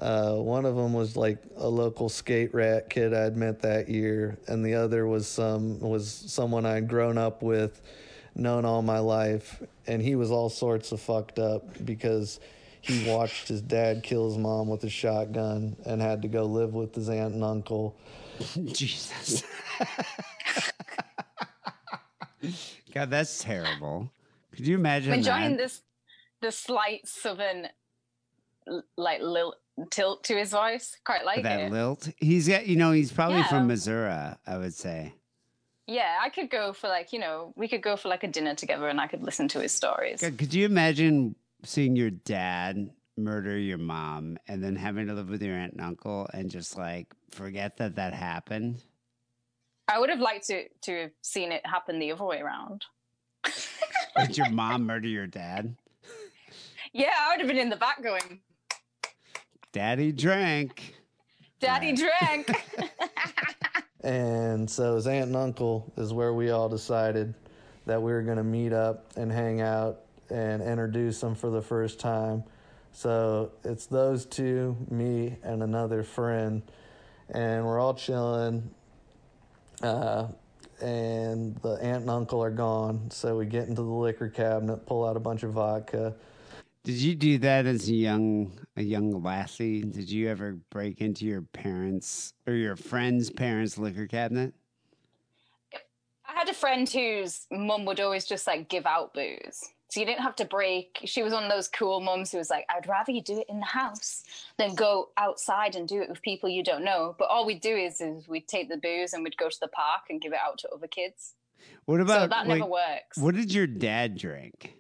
[0.01, 4.39] Uh, one of them was like a local skate rat kid I'd met that year,
[4.47, 7.81] and the other was some was someone I'd grown up with,
[8.37, 12.39] known all my life, and he was all sorts of fucked up because
[12.81, 16.75] he watched his dad kill his mom with a shotgun and had to go live
[16.75, 17.97] with his aunt and uncle.
[18.73, 19.43] Jesus.
[22.95, 24.11] God, that's terrible.
[24.55, 25.59] Could you imagine I'm enjoying that?
[25.59, 25.83] this
[26.41, 27.69] the slight southern
[28.97, 29.55] like lil,
[29.91, 30.97] tilt to his voice.
[31.05, 31.73] Quite like that it.
[31.73, 32.09] lilt.
[32.19, 33.49] He's got, you know, he's probably Yeah.
[33.49, 34.11] from Missouri,
[34.47, 35.15] I would say.
[35.87, 38.55] yeah, I could go for like you know we could go for like a dinner
[38.55, 40.21] together and I could listen to his stories.
[40.21, 41.35] God, could you imagine
[41.65, 45.81] seeing your dad murder your mom and then having to live with your aunt and
[45.81, 48.83] uncle and just like forget that that happened?
[49.89, 52.85] I would have liked to to have seen it happen the other way around.
[54.17, 55.77] Did your mom murder your dad?
[56.93, 58.41] Yeah, I would have been in the back going,
[59.73, 60.95] Daddy drank.
[61.61, 62.51] "Daddy drank."
[64.01, 67.35] And so his aunt and uncle is where we all decided
[67.87, 71.63] that we were going to meet up and hang out and introduce them for the
[71.63, 72.45] first time.
[72.99, 76.63] So it's those two, me, and another friend,
[77.31, 78.69] and we're all chilling.
[79.81, 80.27] Uh,
[80.81, 85.07] and the aunt and uncle are gone, so we get into the liquor cabinet, pull
[85.07, 86.17] out a bunch of vodka.
[86.83, 89.83] Did you do that as a young a young lassie?
[89.83, 94.55] Did you ever break into your parents or your friend's parents' liquor cabinet?
[96.27, 99.73] I had a friend whose mum would always just like give out booze.
[99.91, 101.01] So you didn't have to break.
[101.07, 103.47] She was one of those cool mums who was like, I'd rather you do it
[103.49, 104.23] in the house
[104.59, 107.17] than go outside and do it with people you don't know.
[107.19, 109.69] But all we'd do is, is we'd take the booze and we'd go to the
[109.69, 111.35] park and give it out to other kids.
[111.87, 113.17] What about that never works.
[113.17, 114.75] What did your dad drink?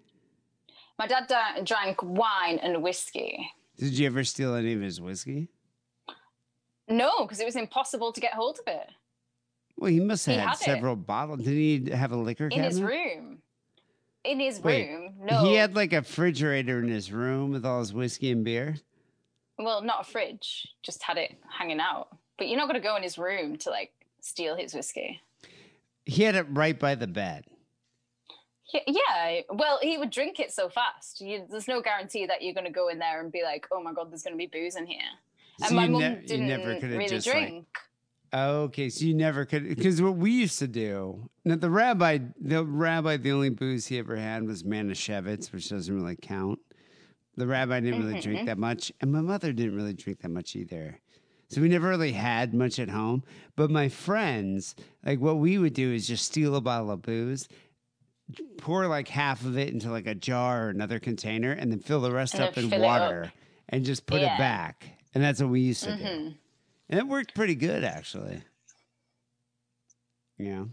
[0.98, 3.50] My dad da- drank wine and whiskey.
[3.78, 5.48] Did you ever steal any of his whiskey?
[6.86, 8.90] No, because it was impossible to get hold of it
[9.76, 11.40] Well, he must have He had, had several bottles.
[11.40, 12.68] Did he have a liquor in cabinet?
[12.68, 13.38] his room.
[14.28, 15.14] In his Wait, room.
[15.20, 15.42] No.
[15.44, 18.76] He had like a refrigerator in his room with all his whiskey and beer.
[19.58, 22.08] well, not a fridge, just had it hanging out.
[22.36, 23.90] But you're not going to go in his room to like
[24.20, 25.20] steal his whiskey.
[26.04, 27.44] He had it right by the bed.
[28.72, 29.40] Yeah, yeah.
[29.50, 31.22] Well, he would drink it so fast.
[31.22, 33.82] You, there's no guarantee that you're going to go in there and be like, "Oh
[33.82, 35.00] my god, there's going to be booze in here."
[35.60, 37.66] And So my you mum ne- you didn't never really just, like- drink.
[38.32, 42.62] Okay, so you never could because what we used to do Now the rabbi, the
[42.62, 46.58] rabbi, the only booze he ever had was Manischewitz, which doesn't really count.
[47.38, 48.46] The rabbi didn't really drink Mhm.
[48.46, 50.98] that much, and my mother didn't really drink that much either.
[51.48, 53.24] So we never really had much at home.
[53.56, 57.48] But my friends, like what we would do is just steal a bottle of booze,
[58.58, 62.02] pour like half of it into like a jar or another container, and then fill
[62.02, 62.82] the rest And up in it up.
[62.82, 63.32] water
[63.70, 64.34] and just put Yeah.
[64.34, 64.84] it back.
[65.14, 66.02] And that's what we used to do.
[66.02, 66.34] Mhm.
[66.90, 68.42] And it worked pretty good actually.
[70.36, 70.66] Yeah.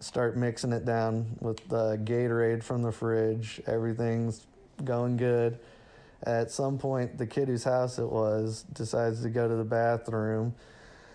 [0.00, 3.60] Start mixing it down with the Gatorade from the fridge.
[3.66, 4.46] Everything's
[4.82, 5.58] going good.
[6.24, 10.54] At some point, the kid whose house it was decides to go to the bathroom.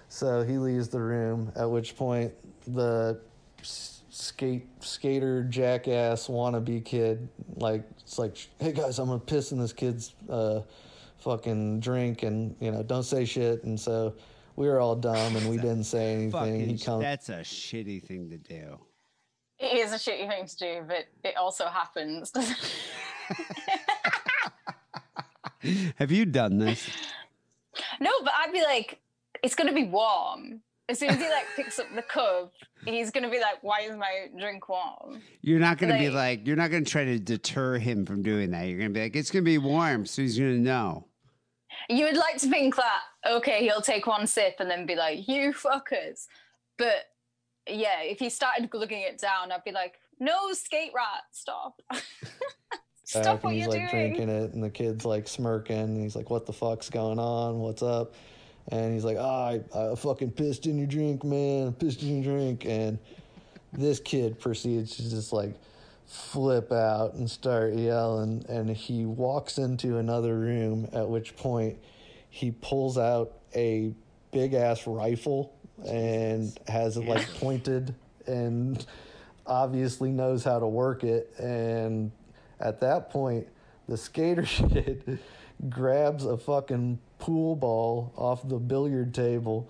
[0.08, 2.32] So he leaves the room, at which point
[2.68, 3.20] the
[4.16, 9.74] skate skater jackass wannabe kid like it's like hey guys i'm gonna piss in this
[9.74, 10.62] kid's uh
[11.18, 14.14] fucking drink and you know don't say shit and so
[14.56, 18.04] we were all dumb and we didn't say anything he sh- comes that's a shitty
[18.04, 18.80] thing to do.
[19.60, 22.32] It is a shitty thing to do, but it also happens.
[25.98, 26.88] Have you done this?
[28.00, 29.00] no, but I'd be like,
[29.42, 30.62] it's gonna be warm.
[30.88, 32.54] As soon as he like picks up the cup,
[32.86, 36.40] he's gonna be like, "Why is my drink warm?" You're not going to be Like-
[36.40, 38.68] like, you're not going to try to deter him from doing that.
[38.68, 41.08] You're going to be like, it's going to be warm, so he's going to know.
[41.90, 45.28] You would like to think that okay, he'll take one sip and then be like,
[45.28, 46.28] "You fuckers,"
[46.78, 47.06] but
[47.68, 51.98] yeah, if he started glugging it down, I'd be like, "No, skate rat, stop, uh,
[53.04, 56.02] stop back what he's you're like doing." drinking it and the kid's like smirking and
[56.02, 57.60] he's like what the fuck's going on?
[57.60, 58.14] What's up?
[58.70, 61.74] And he's like oh, I, I fucking pissed in your drink man.
[61.74, 62.66] Pissed in your drink.
[62.66, 62.98] And
[63.74, 65.54] this kid proceeds to just like
[66.08, 71.78] flip out and start yelling and he walks into another room at which point
[72.30, 73.92] he pulls out a
[74.32, 75.54] big ass rifle
[75.88, 77.96] and has it like pointed
[78.28, 78.86] and
[79.48, 81.34] obviously knows how to work it.
[81.40, 82.12] And
[82.60, 83.48] at that point
[83.88, 85.20] the skater kid
[85.70, 89.70] grabs a fucking pool ball off the billiard table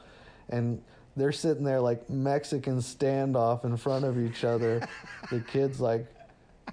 [0.49, 0.82] and
[1.16, 4.86] they're sitting there like Mexican standoff in front of each other.
[5.32, 6.07] the kid's like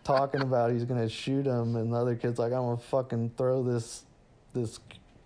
[0.04, 3.62] talking about he's gonna shoot him, and the other kid's like, "I'm gonna fucking throw
[3.62, 4.04] this
[4.52, 4.78] this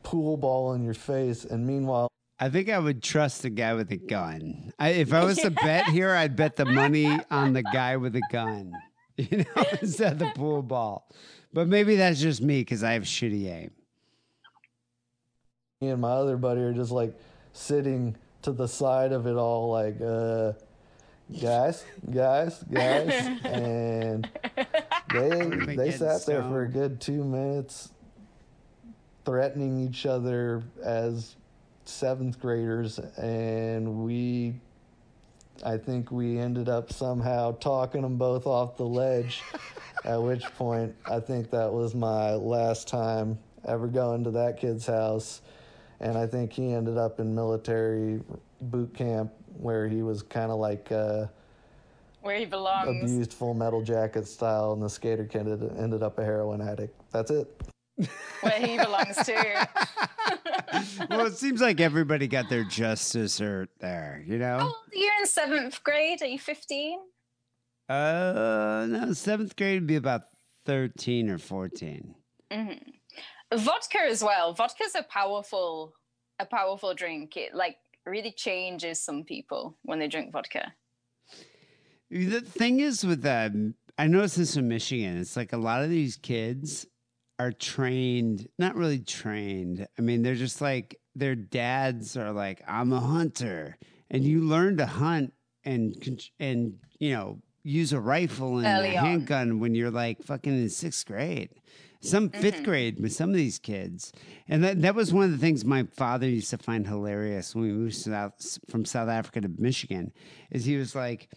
[0.02, 2.08] pool ball in your face." And meanwhile,
[2.38, 4.72] I think I would trust the guy with a gun.
[4.78, 8.14] I, if I was to bet here, I'd bet the money on the guy with
[8.16, 8.72] a gun,
[9.16, 11.08] you know, instead of the pool ball.
[11.52, 13.70] But maybe that's just me because I have shitty aim.
[15.80, 17.18] me and my other buddy are just like
[17.52, 20.52] sitting to the side of it all, like, uh,
[21.40, 23.12] guys, guys, guys,
[23.44, 24.28] and
[25.12, 27.90] they they sat there for a good two minutes,
[29.24, 31.36] threatening each other as
[31.84, 34.54] seventh graders, and we.
[35.64, 39.42] I think we ended up somehow talking them both off the ledge.
[40.04, 44.86] at which point, I think that was my last time ever going to that kid's
[44.86, 45.40] house.
[45.98, 48.20] And I think he ended up in military
[48.60, 51.26] boot camp where he was kind of like uh,
[52.20, 53.02] Where he belongs.
[53.02, 57.00] abused full metal jacket style, and the skater kid ended, ended up a heroin addict.
[57.12, 57.48] That's it.
[58.42, 59.68] Where he belongs to.
[61.08, 64.74] Well, it seems like everybody got their justice or there, you How know?
[64.92, 66.20] you're in seventh grade?
[66.20, 66.98] Are you 15?
[67.88, 70.22] Uh, no, seventh grade would be about
[70.66, 72.14] 13 or 14.
[72.50, 73.58] Mm-hmm.
[73.58, 74.52] Vodka as well.
[74.52, 75.94] Vodka's a powerful,
[76.40, 77.36] a powerful drink.
[77.36, 77.76] It like
[78.06, 80.72] really changes some people when they drink vodka.
[82.10, 83.52] The thing is with that,
[83.98, 85.18] I noticed this in Michigan.
[85.18, 86.86] It's like a lot of these kids
[87.38, 89.86] are trained, not really trained.
[89.98, 93.76] I mean, they're just like their dads are like, "I'm a hunter,"
[94.10, 95.32] and you learn to hunt
[95.64, 95.94] and
[96.38, 99.04] and you know use a rifle and Early a on.
[99.06, 101.50] handgun when you're like fucking in sixth grade.
[102.00, 102.64] Some 5th mm-hmm.
[102.64, 104.12] grade with some of these kids,
[104.48, 107.64] and that, that was one of the things my father used to find hilarious when
[107.64, 110.12] we moved south, from South Africa to Michigan.
[110.50, 111.28] Is he was like,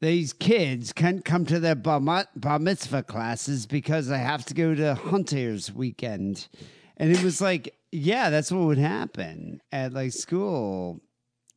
[0.00, 4.74] these kids can't come to their bar, bar mitzvah classes because they have to go
[4.74, 6.48] to hunters weekend.
[6.96, 11.00] And it was like yeah that's what would happen at like school.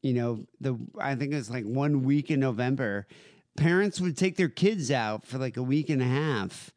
[0.04, 3.08] You know the i think it was like one week in november
[3.58, 6.70] parents would take their kids out for like a week and a half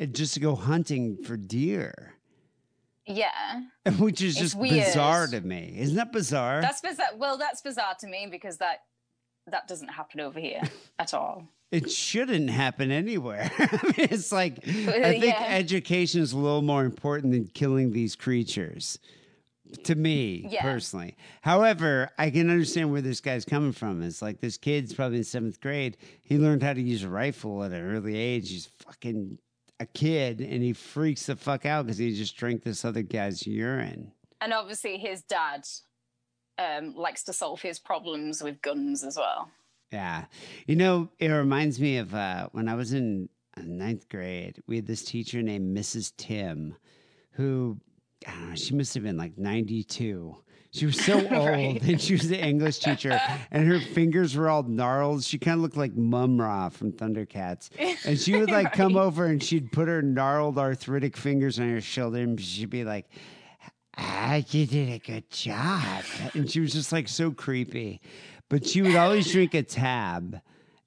[0.00, 2.14] Eh, just to go hunting for deer
[3.06, 3.62] Yeah,
[3.98, 7.08] which is just bizarre to me isn't that bizarre that's bizarre.
[7.16, 8.78] Well, that's bizarre to me because that
[9.46, 10.62] that doesn't happen over here
[10.98, 11.48] at all.
[11.72, 13.50] It shouldn't happen anywhere.
[13.58, 15.46] I mean, it's like I think Yeah.
[15.48, 18.98] education is a little more important than killing these creatures.
[19.84, 20.62] to me Yeah.
[20.62, 21.16] personally.
[21.42, 24.02] However, I can understand where this guy's coming from.
[24.02, 25.96] It's like this kid's probably in seventh grade.
[26.22, 28.50] He learned how to use a rifle at an early age.
[28.50, 29.38] He's fucking
[29.80, 33.46] a kid and he freaks the fuck out because he just drank this other guy's
[33.46, 34.12] urine.
[34.40, 35.66] And obviously, his dad
[36.58, 39.50] um, likes to solve his problems with guns as well.
[39.90, 40.26] Yeah.
[40.66, 44.76] You know, it reminds me of uh, when I was in uh, ninth grade, we
[44.76, 46.12] had this teacher named Mrs.
[46.16, 46.76] Tim
[47.32, 47.78] who,
[48.26, 50.36] I don't know, she must have been like 92.
[50.72, 51.80] She was so old Right.
[51.82, 53.18] and she was the English teacher
[53.50, 55.24] and her fingers were all gnarled.
[55.24, 57.70] She kind of looked like Mumm-Ra from Thundercats.
[58.06, 61.80] And she would like come over and she'd put her gnarled arthritic fingers on her
[61.80, 63.06] shoulder and she'd be like,
[63.98, 66.04] ah, you did a good job.
[66.34, 68.00] And she was just like so creepy.
[68.48, 70.40] But she would always drink a tab.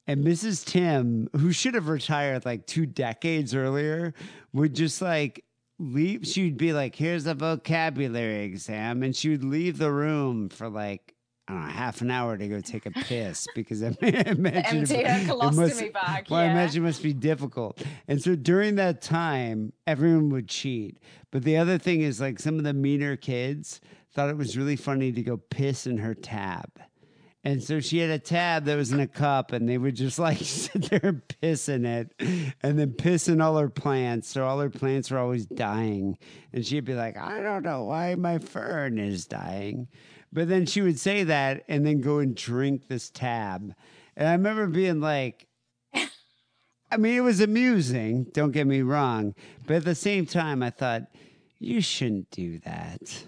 [0.07, 0.65] And Mrs.
[0.65, 4.13] Tim, who should have retired like two decades earlier,
[4.51, 5.45] would just like
[5.79, 6.25] leave.
[6.27, 9.03] She would be like, here's a vocabulary exam.
[9.03, 11.15] And she would leave the room for like,
[11.47, 14.95] I don't know, half an hour to go take a piss because I imagine Empty
[14.95, 17.81] it- her it colostomy must- bag, Well, I imagine it must be difficult.
[18.07, 20.99] And so during that time, everyone would cheat.
[21.31, 23.81] But the other thing is, like, some of the meaner kids
[24.13, 26.69] thought it was really funny to go piss in her tab.
[27.45, 30.17] And so she had a tab that was in a cup, and they would just
[30.17, 34.29] like sit there and piss in it, and then piss in all her plants.
[34.29, 36.17] So all her plants were always dying.
[36.53, 39.87] And she'd be like, I don't know why my fern is dying.
[40.31, 43.73] But then she would say that and then go and drink this tab.
[44.15, 45.47] And I remember being like,
[46.93, 49.33] I mean, it was amusing, don't get me wrong.
[49.65, 51.07] But at the same time, I thought,
[51.59, 53.25] you shouldn't do that.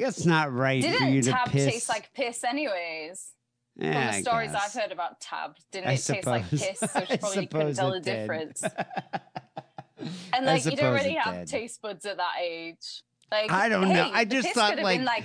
[0.00, 1.64] Like, it's not right for you Didn't to tab piss.
[1.72, 3.32] taste like piss, anyways?
[3.76, 4.76] Yeah, From I the stories guess.
[4.76, 6.78] I've heard about tab, didn't I it taste like suppose- piss?
[6.92, 8.20] So I she probably couldn't suppose tell it the did.
[8.20, 8.62] difference.
[10.32, 11.48] and I like you don't suppose really it have did.
[11.48, 13.02] taste buds at that age.
[13.30, 13.94] Like I don't know.
[14.04, 15.24] hey, I the just piss thought, could have like, been like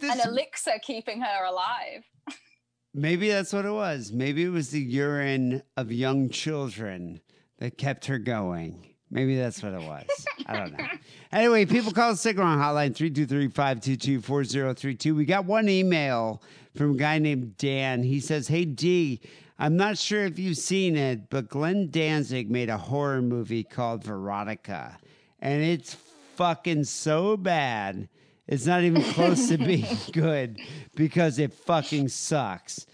[0.00, 2.04] This- an elixir keeping her alive.
[2.94, 4.10] Maybe that's what it was.
[4.12, 7.20] Maybe it was the urine of young children
[7.58, 8.94] that kept her going.
[9.10, 10.04] Maybe that's what it was.
[10.46, 10.84] I don't know.
[11.32, 15.14] Anyway, people call the Sick Wrong Hotline 323-522-4032.
[15.14, 16.40] We got one email
[16.74, 18.02] from a guy named Dan.
[18.04, 19.20] He says, Hey Dee,
[19.58, 24.04] I'm not sure if you've seen it, but Glenn Danzig made a horror movie called
[24.04, 24.96] Veronica.
[25.40, 25.94] And it's
[26.36, 28.08] fucking so bad.
[28.46, 30.60] It's not even close to being good
[30.94, 32.86] because it fucking sucks.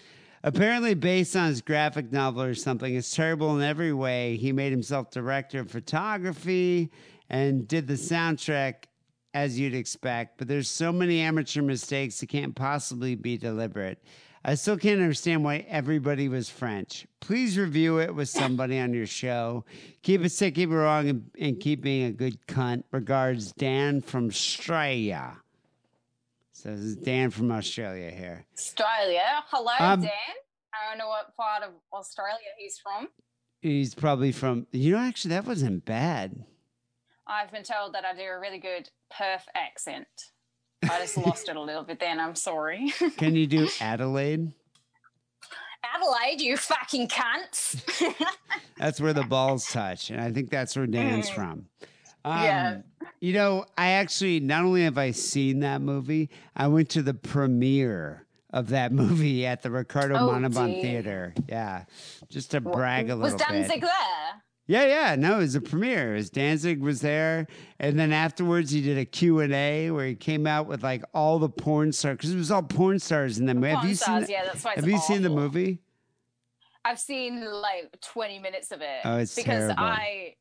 [0.44, 4.36] Apparently, based on his graphic novel or something, it's terrible in every way.
[4.36, 6.90] He made himself director of photography
[7.30, 8.84] and did the soundtrack
[9.34, 14.02] as you'd expect, but there's so many amateur mistakes it can't possibly be deliberate.
[14.44, 17.06] I still can't understand why everybody was French.
[17.20, 19.64] Please review it with somebody on your show.
[20.02, 22.82] Keep it sick, keep it wrong, and, and keep being a good cunt.
[22.90, 25.41] Regards, Dan from Australia.
[26.62, 28.46] So this is Dan from Australia here.
[28.56, 29.24] Australia.
[29.48, 30.10] Hello, Um, Dan.
[30.72, 33.08] I don't know what part of Australia he's from.
[33.60, 36.44] He's probably from, you know, actually, that wasn't bad.
[37.26, 40.06] I've been told that I do a really good Perth accent.
[40.84, 42.20] I just lost it a little bit then.
[42.20, 42.92] I'm sorry.
[43.16, 44.52] Can you do Adelaide?
[45.82, 47.82] Adelaide, you fucking cunts.
[48.78, 50.10] That's where the balls touch.
[50.10, 51.34] And I think that's where Dan's Mm.
[51.34, 51.66] from.
[52.24, 52.78] Um, Yeah.
[53.20, 57.14] You know, I actually, not only have I seen that movie, I went to the
[57.14, 60.82] premiere of that movie at the Ricardo Oh, Montalban dear.
[60.82, 61.34] Theater.
[61.48, 61.84] Yeah.
[62.28, 63.36] Just to brag a little.
[63.38, 63.48] Bit.
[63.48, 63.90] Was Danzig bit.
[63.90, 64.42] there?
[64.68, 66.12] Yeah, yeah, no, it was a premiere.
[66.12, 67.48] It was Danzig was there,
[67.80, 71.02] and then afterwards he did a Q and A where he came out with like
[71.12, 73.74] all the porn stars because it was all porn stars in the movie.
[73.74, 74.32] Have you stars, seen?
[74.34, 75.80] yeah, that's why Have you seen the movie?
[76.84, 79.00] I've seen like 20 minutes of it.
[79.04, 79.82] Oh, it's because terrible.
[79.84, 80.34] I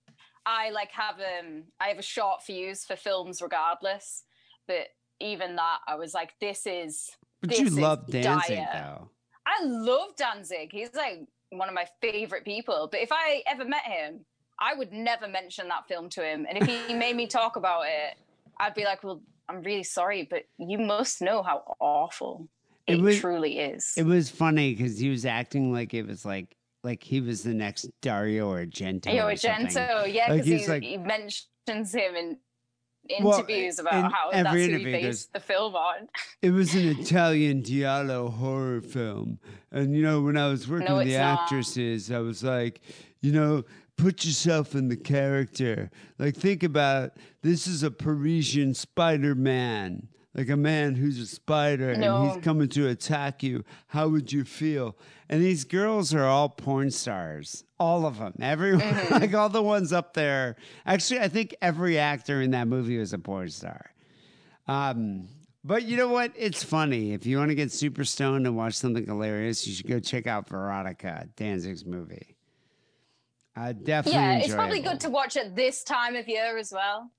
[0.45, 4.23] I like have um I have a short fuse for films regardless.
[4.67, 4.87] But
[5.19, 7.09] even that I was like, this is
[7.41, 8.69] But this you love Danzig dire.
[8.73, 9.09] though.
[9.45, 10.71] I love Danzig.
[10.71, 12.87] He's like one of my favorite people.
[12.91, 14.21] But if I ever met him,
[14.59, 16.45] I would never mention that film to him.
[16.47, 18.15] And if he made me talk about it,
[18.59, 22.47] I'd be like, well, I'm really sorry, but you must know how awful
[22.87, 23.91] It it, was- truly is.
[23.97, 27.53] It was funny because he was acting like it was like like he was the
[27.53, 29.05] next Dario Argento.
[29.05, 29.17] Something.
[29.19, 32.37] Argento, yeah, Like, because he's like- he mentions him in
[33.21, 36.07] Well, interviews in about how every that's who he based the film on.
[36.41, 39.39] It was an Italian giallo horror film.
[39.71, 41.41] And, you know, when I was working No, with the not.
[41.41, 42.81] actresses, I was like,
[43.21, 43.63] you know,
[43.97, 45.91] put yourself in the character.
[46.17, 47.11] Like, think about
[47.43, 52.69] this is a Parisian Spider Man, like a man who's a spider and he's coming
[52.69, 53.63] to attack you.
[53.87, 54.95] How would you feel?
[55.29, 57.63] And these girls are all porn stars.
[57.79, 58.33] All of them.
[58.41, 59.13] Everyone, Mm-hmm.
[59.21, 60.55] like all the ones up there.
[60.85, 63.91] Actually, I think every actor in that movie was a porn star.
[64.67, 65.27] Um,
[65.63, 66.31] but you know what?
[66.37, 67.13] It's funny.
[67.13, 70.27] If you want to get super stoned and watch something hilarious, you should go check
[70.27, 72.35] out Veronica, Danzig's movie.
[73.55, 74.19] Uh, definitely.
[74.19, 74.91] Yeah, it's probably enjoyable.
[74.97, 77.11] good to watch at this time of year as well.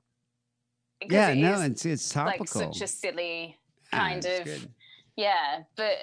[1.10, 2.38] Yeah, it no, is, it's it's topical.
[2.40, 3.56] like such a silly
[3.92, 4.68] Ah, kind it's of good.
[5.16, 5.62] yeah.
[5.76, 5.94] But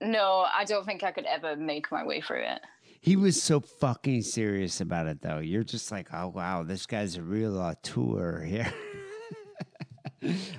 [0.00, 2.60] no, I don't think I could ever make my way through it.
[3.00, 5.38] He was so fucking serious about it, though.
[5.38, 8.72] You're just like, oh wow, this guy's a real auteur here.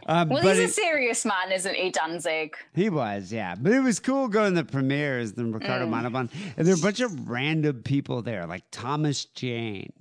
[0.07, 2.55] um, Well, but he's a serious man, isn't he, Danzig?
[2.73, 3.55] He was, yeah.
[3.55, 5.89] But it was cool going to the premieres, the Ricardo Mm.
[5.89, 6.29] Montalban.
[6.55, 9.91] And there were a bunch of random people there, like Thomas Jane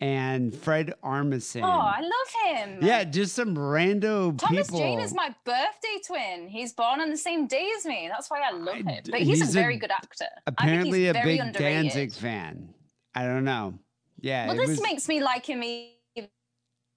[0.00, 1.62] and Fred Armisen.
[1.62, 2.78] Oh, I love him.
[2.82, 4.80] yeah, just some rando Thomas people.
[4.80, 6.48] Jane is my birthday twin.
[6.48, 8.08] He's born on the same day as me.
[8.12, 9.00] That's why I love him.
[9.10, 10.26] But he's he's, a- a very good actor.
[10.46, 11.82] Apparently I a think he's big very underrated.
[11.92, 12.68] Danzig fan.
[13.14, 13.74] I don't know.
[14.20, 14.46] Yeah.
[14.48, 16.28] Well, this was- makes me like him even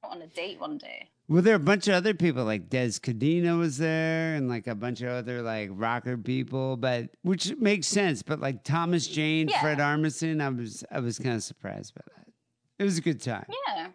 [0.03, 1.09] on a date one day.
[1.27, 4.65] Well, there are a bunch of other people like Dez Cadena was there, and like
[4.65, 8.23] a bunch of other like rocker people, but which makes sense.
[8.23, 9.61] But like Thomas Jane, Yeah.
[9.61, 12.19] Fred Armisen, I was I was kind of surprised by that.
[12.80, 13.45] It was a good time.
[13.68, 13.88] Yeah.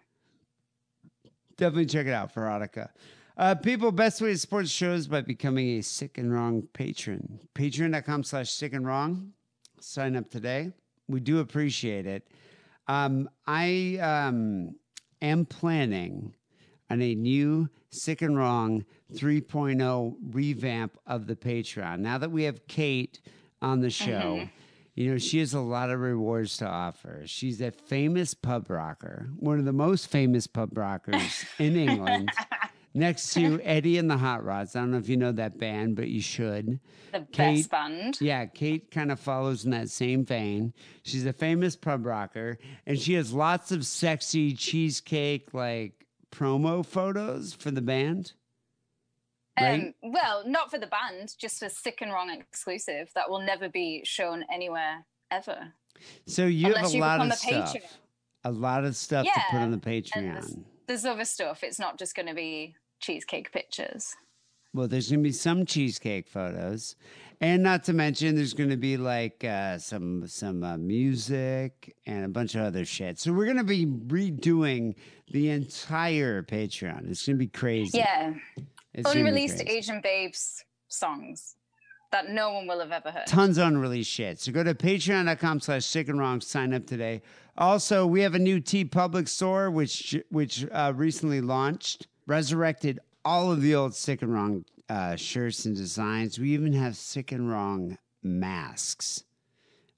[1.56, 2.90] Definitely check it out, Veronica.
[3.36, 6.68] Uh, people, best way to support the show is by becoming a sick and wrong
[6.72, 7.40] patron.
[7.54, 9.32] Patreon.com slash sick and wrong.
[9.80, 10.72] Sign up today.
[11.08, 12.28] We do appreciate it.
[12.86, 14.76] Um, I um,
[15.22, 16.34] am planning
[16.90, 18.84] on a new sick and wrong
[19.14, 22.00] 3.0 revamp of the Patreon.
[22.00, 23.20] Now that we have Kate
[23.62, 24.50] on the show, Mhm.
[24.94, 27.22] You know, she has a lot of rewards to offer.
[27.26, 32.30] She's a famous pub rocker, one of the most famous pub rockers in England,
[32.94, 34.76] next to Eddie and the Hot Rods.
[34.76, 36.78] I don't know if you know that band, but you should.
[37.12, 38.20] The Kate- best band.
[38.20, 40.72] Yeah, Kate kind of follows in that same vein.
[41.02, 47.52] She's a famous pub rocker, and she has lots of sexy cheesecake like promo photos
[47.52, 48.32] for the band.
[49.60, 49.94] Right?
[50.02, 53.68] Um, well, not for the band, just for Sick and Wrong exclusive that will never
[53.68, 55.72] be shown anywhere ever.
[56.26, 57.76] So you have Unless a you lot of a stuff.
[58.44, 60.32] A lot of stuff to put on the Patreon.
[60.32, 60.56] there's,
[60.86, 61.62] there's other stuff.
[61.62, 64.14] It's not just going to be cheesecake pictures.
[64.74, 66.96] Well, there's going to be some cheesecake photos,
[67.40, 72.24] and not to mention there's going to be like uh, some some uh, music and
[72.24, 73.20] a bunch of other shit.
[73.20, 74.96] So we're going to be redoing
[75.30, 77.08] the entire Patreon.
[77.08, 77.98] It's going to be crazy.
[77.98, 78.34] Yeah.
[78.94, 79.62] It's Unreleased.
[79.66, 81.56] Asian Babes songs
[82.12, 83.26] that no one will have ever heard.
[83.26, 84.38] Tons of unreleased shit.
[84.38, 87.22] So go to patreon.com slash sick and wrong, sign up today.
[87.58, 93.62] Also, we have a new TeePublic store which which uh, recently launched, resurrected all of
[93.62, 96.38] the old sick and wrong uh, shirts and designs.
[96.38, 99.24] We even have sick and wrong masks.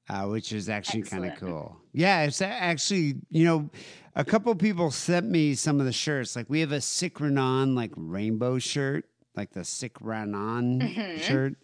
[0.08, 1.76] Uh, which is actually kind of cool.
[1.92, 3.68] Yeah, it's actually, you know,
[4.14, 6.36] a couple people sent me some of the shirts.
[6.36, 10.78] Like we have a Sick and Wrong like rainbow shirt, like the Sick and Wrong
[10.80, 11.18] Mhm.
[11.20, 11.54] shirt,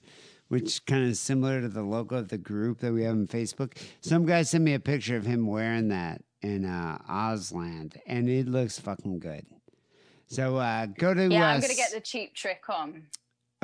[0.48, 3.76] which kind of similar to the logo of the group that we have on Facebook.
[4.00, 8.48] Some guy sent me a picture of him wearing that in uh, Ozland, and it
[8.48, 9.46] looks fucking good.
[10.26, 13.04] So uh, go to Yeah, I'm going to get the cheap trick on.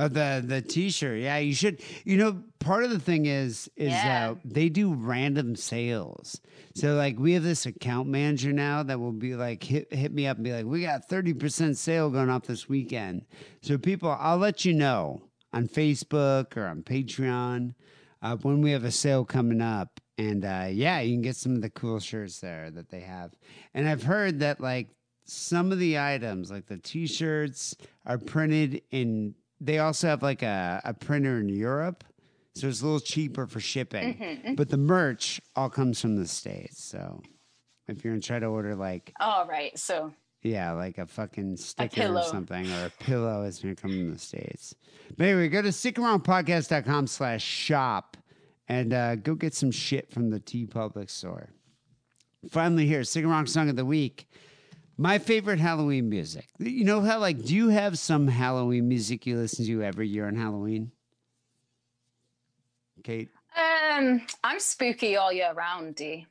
[0.01, 1.19] Oh, the the t-shirt.
[1.19, 1.83] Yeah, you should.
[2.05, 4.31] You know, part of the thing is is Yeah.
[4.31, 6.41] uh, they do random sales.
[6.77, 10.29] So like we have this account manager now that will be like hit hit me
[10.29, 13.27] up and be like, we got thirty percent sale going off this weekend.
[13.63, 15.23] So people, I'll let you know
[15.53, 17.75] on Facebook or on Patreon
[18.23, 19.99] uh, when we have a sale coming up.
[20.17, 23.33] And uh, yeah, you can get some of the cool shirts there that they have.
[23.75, 24.91] And I've heard that like
[25.25, 27.75] some of the items, like the t-shirts,
[28.07, 29.35] are printed in.
[29.61, 32.05] They also have like a, a printer in Europe,
[32.55, 34.15] so it's a little cheaper for shipping.
[34.19, 34.57] Mhm.
[34.57, 36.83] But the merch all comes from the states.
[36.83, 37.23] So
[37.89, 40.13] if you're gonna try to order like All right, so
[40.43, 44.13] yeah, like a fucking sticker or something, or a pillow is going to come from
[44.13, 44.73] the States.
[45.17, 48.17] But anyway, go to sickandwrongpodcast.com slash shop
[48.69, 51.51] and uh, go get some shit from the TeePublic store.
[52.51, 54.29] Finally, here, Sick and Wrong Song of the Week.
[55.01, 56.49] My favorite Halloween music.
[56.59, 60.27] You know how, like, do you have some Halloween music you listen to every year
[60.27, 60.91] on Halloween?
[63.05, 63.29] Kate?
[63.57, 66.27] um, I'm spooky all year round, Dee.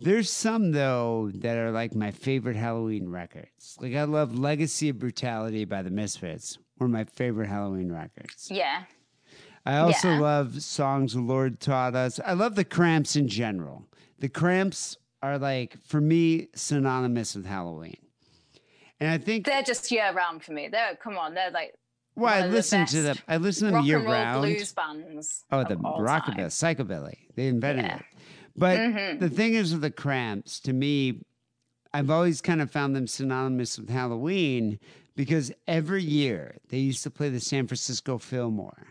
[0.00, 3.76] There's some though that are like my favorite Halloween records.
[3.78, 6.58] Like I love Legacy of Brutality by the Misfits.
[6.78, 8.48] One of my favorite Halloween records.
[8.50, 8.84] Yeah.
[9.66, 10.20] I also Yeah.
[10.20, 12.18] love songs the Lord taught us.
[12.24, 13.84] I love the Cramps in general.
[14.18, 17.96] The Cramps are like for me synonymous with Halloween.
[18.98, 20.68] And I think They're just year round for me.
[20.68, 21.74] They're come on, they're like
[22.16, 23.16] well, I one of the listen to them.
[23.28, 24.42] I listen to them year round.
[24.42, 25.44] blues bands.
[25.50, 27.18] Oh, the rockabilly, psychobilly.
[27.34, 27.96] They invented Yeah.
[27.96, 28.02] it.
[28.56, 29.20] But Mhm.
[29.20, 31.22] the thing is with the cramps, to me,
[31.94, 34.78] I've always kind of found them synonymous with Halloween
[35.16, 38.86] because every year they used to play the San Francisco Fillmore.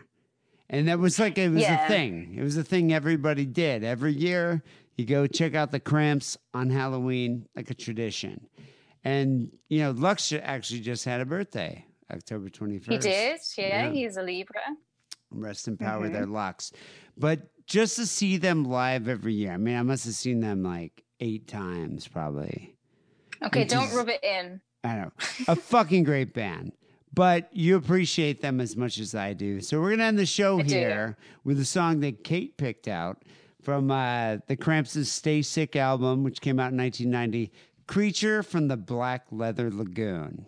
[0.68, 1.84] And that was like, it was Yeah.
[1.84, 2.34] a thing.
[2.36, 3.84] It was a thing everybody did.
[3.84, 4.62] Every year
[5.00, 8.46] you go check out the Cramps on Halloween, like a tradition.
[9.02, 12.90] And, you know, Lux actually just had a birthday, October 21st.
[12.92, 13.90] He did, yeah, Yeah.
[13.92, 14.60] He's a Libra.
[15.30, 16.12] Rest in power, Mhm.
[16.12, 16.72] their Lux.
[17.16, 20.62] But just to see them live every year, I mean, I must have seen them
[20.62, 22.74] like eight times probably.
[23.42, 24.60] Okay, Which don't is- rub it in.
[24.84, 25.12] I know.
[25.48, 26.72] A fucking great band.
[27.12, 29.60] But you appreciate them as much as I do.
[29.60, 30.74] So we're going to end the show I do.
[30.74, 33.24] here with a song that Kate picked out
[33.62, 37.52] from uh, the Cramps' Stay Sick album, which came out in 1990
[37.86, 40.46] Creature from the Black Leather Lagoon.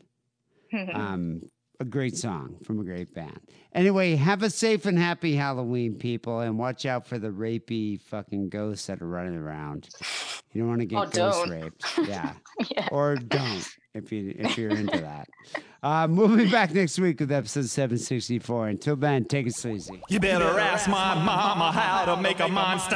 [0.94, 1.42] um,
[1.82, 3.40] a great song from a great band.
[3.74, 8.48] Anyway, have a safe and happy Halloween, people, and watch out for the rapey fucking
[8.50, 9.88] ghosts that are running around.
[10.52, 11.50] You don't want to get Or ghost don't.
[11.50, 11.84] raped.
[12.08, 12.34] Yeah.
[12.92, 15.28] Or don't if you if you're into that.
[15.82, 18.68] Um, we'll be back next week with episode 764.
[18.68, 20.00] Until then, take it sleazy.
[20.08, 22.94] You better ask my mama how to make a monster.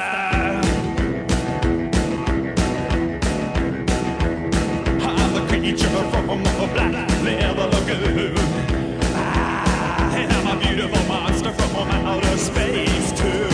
[5.08, 8.55] I'm the creature from a black leather lagoon.
[10.46, 13.48] I am a beautiful monster from outer space too.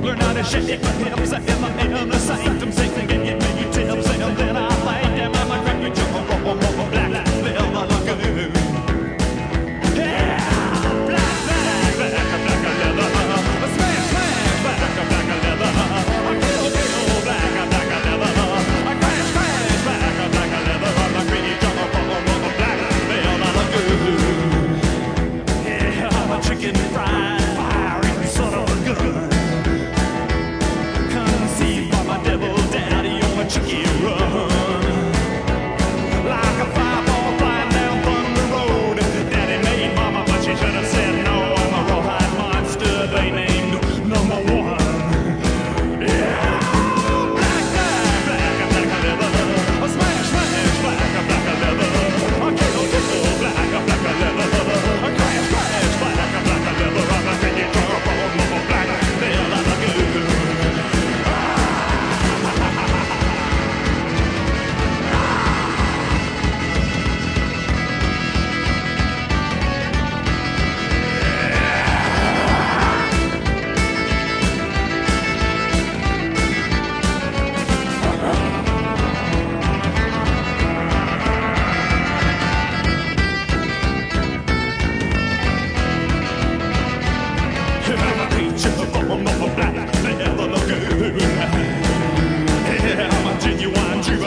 [0.00, 4.08] Learn how to shake my hips in the, in the sanctum, sing, give me tips,
[4.08, 5.09] and then I like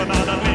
[0.05, 0.52] nada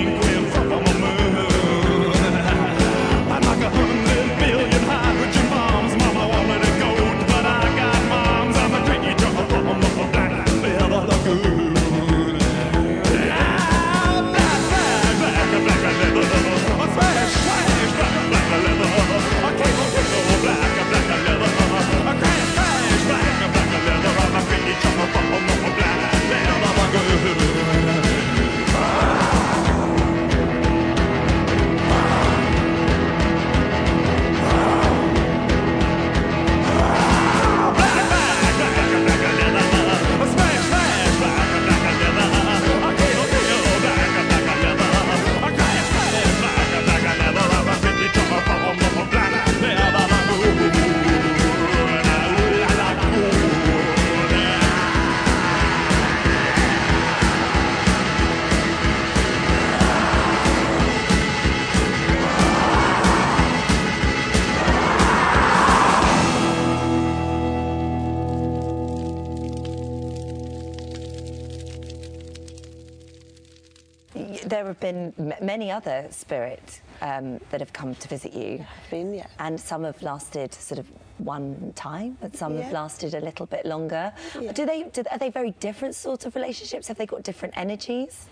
[74.80, 78.64] have been m- many other spirits um, that have come to visit you.
[78.90, 79.26] Been, yeah.
[79.38, 80.86] And some have lasted sort of
[81.18, 84.12] one time, but some have lasted a little bit longer.
[84.54, 84.84] Do they?
[84.84, 86.88] Do, are they very different sorts of relationships?
[86.88, 88.26] Have they got different energies?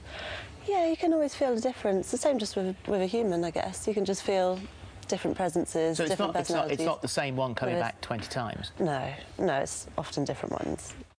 [0.69, 2.11] Yeah, you can always feel the difference.
[2.11, 3.87] The same just with, with a human, I guess.
[3.87, 4.59] You can just feel
[5.07, 6.79] different presences, So it's different not, it's not, personalities.
[6.81, 8.73] it's not the same one coming With- back 20 times.
[8.81, 9.09] No,
[9.39, 10.93] no, it's often different ones.